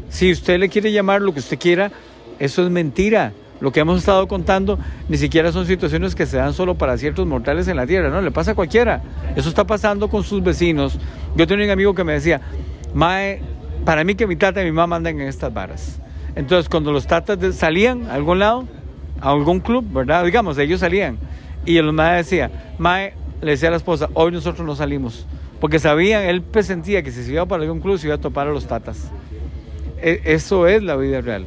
Si 0.09 0.31
usted 0.31 0.59
le 0.59 0.69
quiere 0.69 0.91
llamar 0.91 1.21
lo 1.21 1.33
que 1.33 1.39
usted 1.39 1.59
quiera, 1.59 1.91
eso 2.39 2.63
es 2.63 2.69
mentira. 2.69 3.33
Lo 3.61 3.71
que 3.71 3.79
hemos 3.79 3.99
estado 3.99 4.27
contando 4.27 4.77
ni 5.07 5.17
siquiera 5.17 5.51
son 5.51 5.65
situaciones 5.65 6.13
que 6.13 6.25
se 6.25 6.37
dan 6.37 6.53
solo 6.53 6.75
para 6.75 6.97
ciertos 6.97 7.25
mortales 7.25 7.67
en 7.67 7.77
la 7.77 7.87
tierra, 7.87 8.09
no, 8.09 8.21
le 8.21 8.31
pasa 8.31 8.51
a 8.51 8.55
cualquiera. 8.55 9.01
Eso 9.35 9.47
está 9.49 9.65
pasando 9.65 10.09
con 10.09 10.23
sus 10.23 10.43
vecinos. 10.43 10.99
Yo 11.35 11.47
tenía 11.47 11.65
un 11.65 11.71
amigo 11.71 11.95
que 11.95 12.03
me 12.03 12.13
decía, 12.13 12.41
Mae, 12.93 13.41
para 13.85 14.03
mí 14.03 14.15
que 14.15 14.27
mi 14.27 14.35
tata 14.35 14.61
y 14.61 14.65
mi 14.65 14.71
mamá 14.71 14.97
andan 14.97 15.19
en 15.19 15.27
estas 15.27 15.53
varas. 15.53 15.99
Entonces, 16.35 16.67
cuando 16.67 16.91
los 16.91 17.07
tatas 17.07 17.39
de- 17.39 17.53
salían 17.53 18.05
a 18.09 18.15
algún 18.15 18.39
lado, 18.39 18.65
a 19.21 19.31
algún 19.31 19.61
club, 19.61 19.85
¿verdad? 19.89 20.25
Digamos, 20.25 20.57
ellos 20.57 20.81
salían. 20.81 21.17
Y 21.65 21.77
el 21.77 21.91
mae 21.93 22.17
decía, 22.17 22.51
Mae, 22.77 23.13
le 23.41 23.51
decía 23.51 23.69
a 23.69 23.71
la 23.71 23.77
esposa, 23.77 24.09
hoy 24.13 24.33
nosotros 24.33 24.67
no 24.67 24.75
salimos. 24.75 25.25
Porque 25.59 25.79
sabían, 25.79 26.23
él 26.23 26.41
presentía 26.41 27.01
que 27.01 27.11
si 27.11 27.23
se 27.23 27.31
iba 27.31 27.45
para 27.45 27.63
algún 27.63 27.79
club 27.79 27.97
se 27.97 28.07
iba 28.07 28.15
a 28.15 28.19
topar 28.19 28.47
a 28.47 28.51
los 28.51 28.67
tatas. 28.67 29.09
E- 30.01 30.21
Eso 30.25 30.67
es 30.67 30.83
la 30.83 30.95
vida 30.95 31.21
real. 31.21 31.45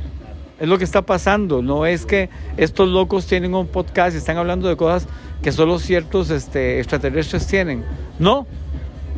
Es 0.59 0.69
lo 0.69 0.79
que 0.79 0.85
está 0.85 1.03
pasando. 1.03 1.63
No 1.63 1.87
es 1.87 2.05
que 2.07 2.31
estos 2.57 2.89
locos 2.89 3.27
tienen 3.27 3.55
un 3.55 3.67
podcast 3.67 4.15
y 4.15 4.19
están 4.19 4.39
hablando 4.39 4.69
de 4.69 4.77
cosas 4.77 5.07
que 5.43 5.53
solo 5.53 5.79
ciertos 5.79 6.31
este, 6.31 6.79
extraterrestres 6.79 7.47
tienen. 7.47 7.85
No. 8.19 8.47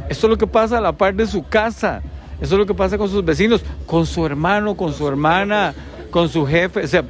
Esto 0.09 0.27
es 0.27 0.31
lo 0.33 0.37
que 0.37 0.47
pasa 0.47 0.79
a 0.79 0.81
la 0.81 0.93
par 0.93 1.15
de 1.15 1.27
su 1.27 1.45
casa. 1.47 2.03
Eso 2.41 2.55
es 2.55 2.59
lo 2.59 2.67
que 2.67 2.75
pasa 2.75 2.99
con 2.99 3.09
sus 3.09 3.25
vecinos, 3.25 3.63
con 3.87 4.05
su 4.07 4.27
hermano, 4.27 4.77
con 4.77 4.93
su 4.93 5.07
hermana, 5.07 5.73
con 6.11 6.29
su 6.29 6.45
jefe. 6.47 6.85
O 6.85 6.89
sea, 6.89 7.05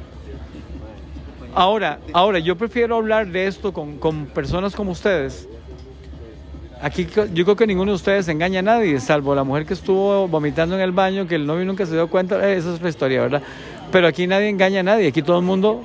ahora, 1.55 1.99
ahora 2.13 2.39
yo 2.39 2.55
prefiero 2.55 2.95
hablar 2.97 3.27
de 3.27 3.47
esto 3.47 3.73
con, 3.73 3.97
con 3.97 4.27
personas 4.27 4.75
como 4.75 4.91
ustedes. 4.91 5.47
Aquí 6.81 7.07
yo 7.33 7.43
creo 7.43 7.55
que 7.55 7.67
ninguno 7.67 7.91
de 7.91 7.95
ustedes 7.95 8.27
engaña 8.27 8.59
a 8.59 8.63
nadie, 8.63 8.99
salvo 8.99 9.35
la 9.35 9.43
mujer 9.43 9.67
que 9.67 9.75
estuvo 9.75 10.27
vomitando 10.27 10.75
en 10.75 10.81
el 10.81 10.91
baño, 10.91 11.27
que 11.27 11.35
el 11.35 11.45
novio 11.45 11.63
nunca 11.63 11.85
se 11.85 11.93
dio 11.93 12.07
cuenta, 12.07 12.37
eh, 12.49 12.57
esa 12.57 12.69
es 12.69 12.75
otra 12.77 12.89
historia, 12.89 13.21
¿verdad? 13.21 13.43
Pero 13.91 14.07
aquí 14.07 14.25
nadie 14.25 14.49
engaña 14.49 14.79
a 14.79 14.83
nadie, 14.83 15.07
aquí 15.07 15.21
todo 15.21 15.37
el 15.37 15.45
mundo, 15.45 15.83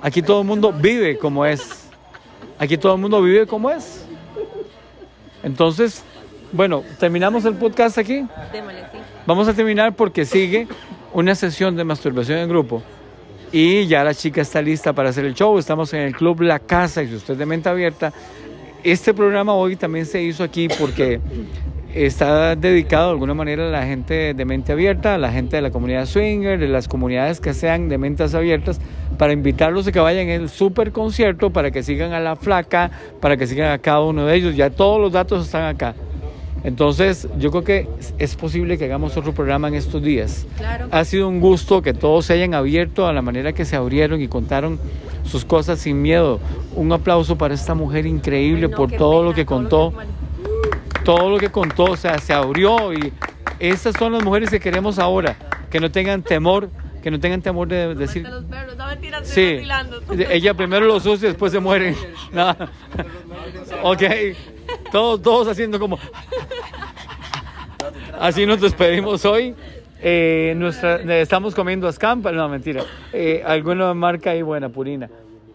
aquí 0.00 0.22
todo 0.22 0.40
el 0.40 0.46
mundo 0.46 0.72
vive 0.72 1.18
como 1.18 1.44
es. 1.44 1.86
Aquí 2.58 2.78
todo 2.78 2.94
el 2.94 3.00
mundo 3.00 3.20
vive 3.20 3.46
como 3.46 3.70
es. 3.70 4.06
Entonces, 5.42 6.02
bueno, 6.50 6.82
terminamos 6.98 7.44
el 7.44 7.54
podcast 7.54 7.98
aquí. 7.98 8.26
Vamos 9.26 9.48
a 9.48 9.54
terminar 9.54 9.94
porque 9.94 10.24
sigue 10.24 10.66
una 11.12 11.34
sesión 11.34 11.76
de 11.76 11.84
masturbación 11.84 12.38
en 12.38 12.48
grupo. 12.48 12.82
Y 13.52 13.86
ya 13.86 14.02
la 14.02 14.14
chica 14.14 14.40
está 14.40 14.62
lista 14.62 14.94
para 14.94 15.10
hacer 15.10 15.26
el 15.26 15.34
show. 15.34 15.58
Estamos 15.58 15.92
en 15.92 16.00
el 16.00 16.16
Club 16.16 16.40
La 16.40 16.58
Casa 16.58 17.02
y 17.02 17.08
si 17.08 17.14
usted 17.16 17.34
es 17.34 17.38
de 17.38 17.46
mente 17.46 17.68
abierta, 17.68 18.12
este 18.90 19.14
programa 19.14 19.54
hoy 19.54 19.76
también 19.76 20.06
se 20.06 20.22
hizo 20.22 20.42
aquí 20.42 20.68
porque 20.68 21.20
está 21.94 22.54
dedicado 22.54 23.06
de 23.06 23.12
alguna 23.12 23.34
manera 23.34 23.68
a 23.68 23.70
la 23.70 23.84
gente 23.84 24.34
de 24.34 24.44
mente 24.44 24.72
abierta, 24.72 25.14
a 25.14 25.18
la 25.18 25.32
gente 25.32 25.56
de 25.56 25.62
la 25.62 25.70
comunidad 25.70 26.06
swinger, 26.06 26.58
de 26.58 26.68
las 26.68 26.86
comunidades 26.86 27.40
que 27.40 27.54
sean 27.54 27.88
de 27.88 27.98
mentes 27.98 28.34
abiertas, 28.34 28.80
para 29.16 29.32
invitarlos 29.32 29.86
a 29.86 29.92
que 29.92 30.00
vayan 30.00 30.28
el 30.28 30.48
super 30.48 30.92
concierto, 30.92 31.50
para 31.50 31.70
que 31.70 31.82
sigan 31.82 32.12
a 32.12 32.20
la 32.20 32.36
flaca, 32.36 32.90
para 33.20 33.36
que 33.36 33.46
sigan 33.46 33.72
a 33.72 33.78
cada 33.78 34.00
uno 34.02 34.26
de 34.26 34.36
ellos. 34.36 34.54
Ya 34.54 34.70
todos 34.70 35.00
los 35.00 35.12
datos 35.12 35.46
están 35.46 35.64
acá. 35.64 35.94
Entonces, 36.64 37.28
yo 37.38 37.50
creo 37.50 37.64
que 37.64 37.88
es 38.18 38.36
posible 38.36 38.78
que 38.78 38.84
hagamos 38.84 39.16
otro 39.16 39.32
programa 39.32 39.68
en 39.68 39.74
estos 39.74 40.02
días. 40.02 40.46
Claro. 40.56 40.88
Ha 40.90 41.04
sido 41.04 41.28
un 41.28 41.40
gusto 41.40 41.82
que 41.82 41.94
todos 41.94 42.26
se 42.26 42.32
hayan 42.32 42.54
abierto 42.54 43.06
a 43.06 43.12
la 43.12 43.22
manera 43.22 43.52
que 43.52 43.64
se 43.64 43.76
abrieron 43.76 44.20
y 44.20 44.28
contaron 44.28 44.78
sus 45.24 45.44
cosas 45.44 45.78
sin 45.78 46.02
miedo. 46.02 46.40
Un 46.74 46.92
aplauso 46.92 47.36
para 47.38 47.54
esta 47.54 47.74
mujer 47.74 48.06
increíble 48.06 48.66
Ay, 48.66 48.70
no, 48.70 48.76
por 48.76 48.92
todo 48.92 49.22
lo 49.22 49.34
que 49.34 49.44
todo 49.44 49.56
contó, 49.56 49.92
todo 51.04 51.30
lo 51.30 51.38
que 51.38 51.50
contó, 51.50 51.84
o 51.84 51.96
sea, 51.96 52.18
se 52.18 52.32
abrió 52.32 52.92
y 52.92 53.12
esas 53.58 53.94
son 53.96 54.12
las 54.12 54.24
mujeres 54.24 54.50
que 54.50 54.60
queremos 54.60 54.98
ahora, 54.98 55.36
que 55.70 55.80
no 55.80 55.90
tengan 55.90 56.22
temor, 56.22 56.70
que 57.02 57.10
no 57.10 57.20
tengan 57.20 57.42
temor 57.42 57.68
de 57.68 57.94
decir... 57.94 58.28
Los 58.28 58.44
perros, 58.44 58.76
no 58.76 58.86
mentiras, 58.86 59.26
Sí, 59.26 59.60
ella 60.30 60.54
primero 60.54 60.86
los 60.86 61.06
usa 61.06 61.28
y 61.28 61.30
después 61.30 61.52
se 61.52 61.60
mueren. 61.60 61.96
Nada. 62.32 62.70
Ok, 63.82 64.02
todos, 64.92 65.22
todos 65.22 65.48
haciendo 65.48 65.78
como... 65.78 65.98
Así 68.20 68.46
nos 68.46 68.60
despedimos 68.60 69.24
hoy. 69.24 69.54
Eh, 70.00 70.54
nuestra, 70.56 70.96
eh, 70.96 71.20
estamos 71.20 71.54
comiendo 71.54 71.88
escampa, 71.88 72.30
no 72.30 72.48
mentira, 72.48 72.84
eh, 73.12 73.42
alguna 73.44 73.92
marca 73.94 74.30
ahí 74.30 74.42
buena, 74.42 74.68
Purina. 74.68 75.10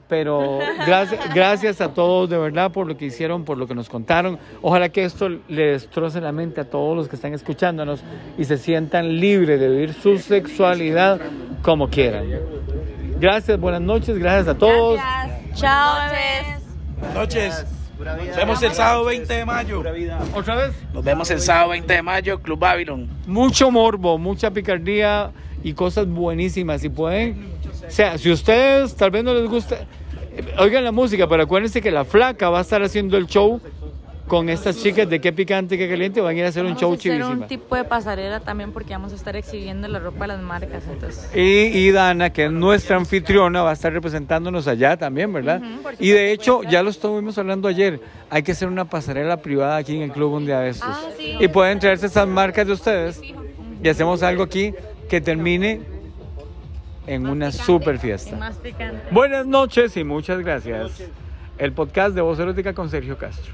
Pero 0.09 0.59
gracias, 0.85 1.33
gracias 1.33 1.81
a 1.81 1.93
todos 1.93 2.29
de 2.29 2.37
verdad 2.37 2.71
por 2.71 2.85
lo 2.85 2.97
que 2.97 3.05
hicieron, 3.05 3.45
por 3.45 3.57
lo 3.57 3.67
que 3.67 3.73
nos 3.73 3.89
contaron. 3.89 4.37
Ojalá 4.61 4.89
que 4.89 5.05
esto 5.05 5.29
le 5.29 5.71
destroce 5.71 6.19
la 6.19 6.31
mente 6.31 6.61
a 6.61 6.65
todos 6.65 6.95
los 6.95 7.07
que 7.07 7.15
están 7.15 7.33
escuchándonos 7.33 8.03
y 8.37 8.43
se 8.43 8.57
sientan 8.57 9.19
libres 9.19 9.59
de 9.59 9.69
vivir 9.69 9.93
su 9.93 10.17
sexualidad 10.17 11.21
como 11.61 11.89
quieran. 11.89 12.25
Gracias, 13.19 13.59
buenas 13.59 13.81
noches, 13.81 14.19
gracias 14.19 14.49
a 14.49 14.57
todos. 14.57 14.99
Gracias. 14.99 15.59
Chao. 15.61 16.09
Buenas 16.99 17.15
noches. 17.15 17.82
Nos 17.99 18.35
vemos 18.35 18.63
el 18.63 18.73
sábado 18.73 19.05
20 19.05 19.33
de 19.33 19.45
mayo. 19.45 19.83
Otra 20.33 20.55
vez. 20.55 20.73
Nos 20.93 21.03
vemos 21.03 21.29
el 21.31 21.39
sábado 21.39 21.69
20 21.69 21.93
de 21.93 22.01
mayo, 22.01 22.39
Club 22.39 22.59
Babylon. 22.59 23.07
mucho 23.27 23.71
morbo, 23.71 24.17
mucha 24.17 24.51
picardía 24.51 25.31
y 25.63 25.73
cosas 25.73 26.07
buenísimas. 26.07 26.81
Si 26.81 26.89
pueden, 26.89 27.51
o 27.87 27.91
sea, 27.91 28.17
si 28.17 28.31
ustedes 28.31 28.95
tal 28.95 29.11
vez 29.11 29.23
no 29.23 29.33
les 29.33 29.49
gusta, 29.49 29.85
eh, 30.35 30.55
oigan 30.57 30.83
la 30.83 30.91
música, 30.91 31.27
pero 31.27 31.43
acuérdense 31.43 31.81
que 31.81 31.91
la 31.91 32.03
flaca 32.05 32.49
va 32.49 32.59
a 32.59 32.61
estar 32.61 32.81
haciendo 32.83 33.17
el 33.17 33.27
show 33.27 33.61
con 34.27 34.49
estas 34.49 34.77
chicas 34.81 35.09
de 35.09 35.19
qué 35.19 35.33
picante, 35.33 35.77
qué 35.77 35.89
caliente, 35.89 36.21
van 36.21 36.35
a 36.35 36.39
ir 36.39 36.45
a 36.45 36.47
hacer 36.47 36.63
un 36.63 36.75
Vamos 36.75 36.81
show 36.81 36.91
a 36.91 36.95
hacer 36.95 37.23
un 37.23 37.47
tipo 37.47 37.75
de 37.75 37.83
pasarela 37.83 38.39
también 38.39 38.71
porque 38.71 38.93
vamos 38.93 39.11
a 39.11 39.15
estar 39.15 39.35
exhibiendo 39.35 39.87
la 39.87 39.99
ropa 39.99 40.21
de 40.21 40.27
las 40.29 40.41
marcas. 40.41 40.83
Entonces, 40.89 41.29
Y, 41.35 41.77
y 41.77 41.91
Dana, 41.91 42.31
que 42.31 42.45
es 42.45 42.51
nuestra 42.51 42.95
anfitriona, 42.95 43.63
va 43.63 43.71
a 43.71 43.73
estar 43.73 43.91
representándonos 43.91 44.67
allá 44.67 44.95
también, 44.97 45.31
¿verdad? 45.33 45.61
Por 45.81 45.95
y 45.99 46.09
de 46.11 46.31
hecho, 46.31 46.63
ya 46.63 46.81
lo 46.83 46.89
estuvimos 46.89 47.37
hablando 47.37 47.67
ayer, 47.67 47.99
hay 48.29 48.43
que 48.43 48.53
hacer 48.53 48.67
una 48.67 48.85
pasarela 48.85 49.37
privada 49.37 49.75
aquí 49.75 49.95
en 49.95 50.03
el 50.03 50.11
club 50.11 50.33
un 50.33 50.45
día 50.45 50.59
de 50.61 50.69
estos. 50.69 50.89
Ah, 50.89 51.09
sí. 51.17 51.35
Y 51.39 51.47
pueden 51.49 51.79
traerse 51.79 52.05
esas 52.05 52.27
marcas 52.27 52.65
de 52.65 52.73
ustedes 52.73 53.21
y 53.83 53.89
hacemos 53.89 54.23
algo 54.23 54.43
aquí 54.43 54.73
que 55.09 55.19
termine 55.19 55.81
en 57.05 57.27
una 57.27 57.51
super 57.51 57.99
fiesta. 57.99 58.37
más 58.37 58.55
picante. 58.55 59.01
Buenas 59.11 59.45
noches 59.45 59.97
y 59.97 60.05
muchas 60.05 60.39
gracias. 60.39 61.03
El 61.57 61.73
podcast 61.73 62.15
de 62.15 62.21
Voz 62.21 62.39
Erótica 62.39 62.73
con 62.73 62.89
Sergio 62.89 63.17
Castro. 63.17 63.51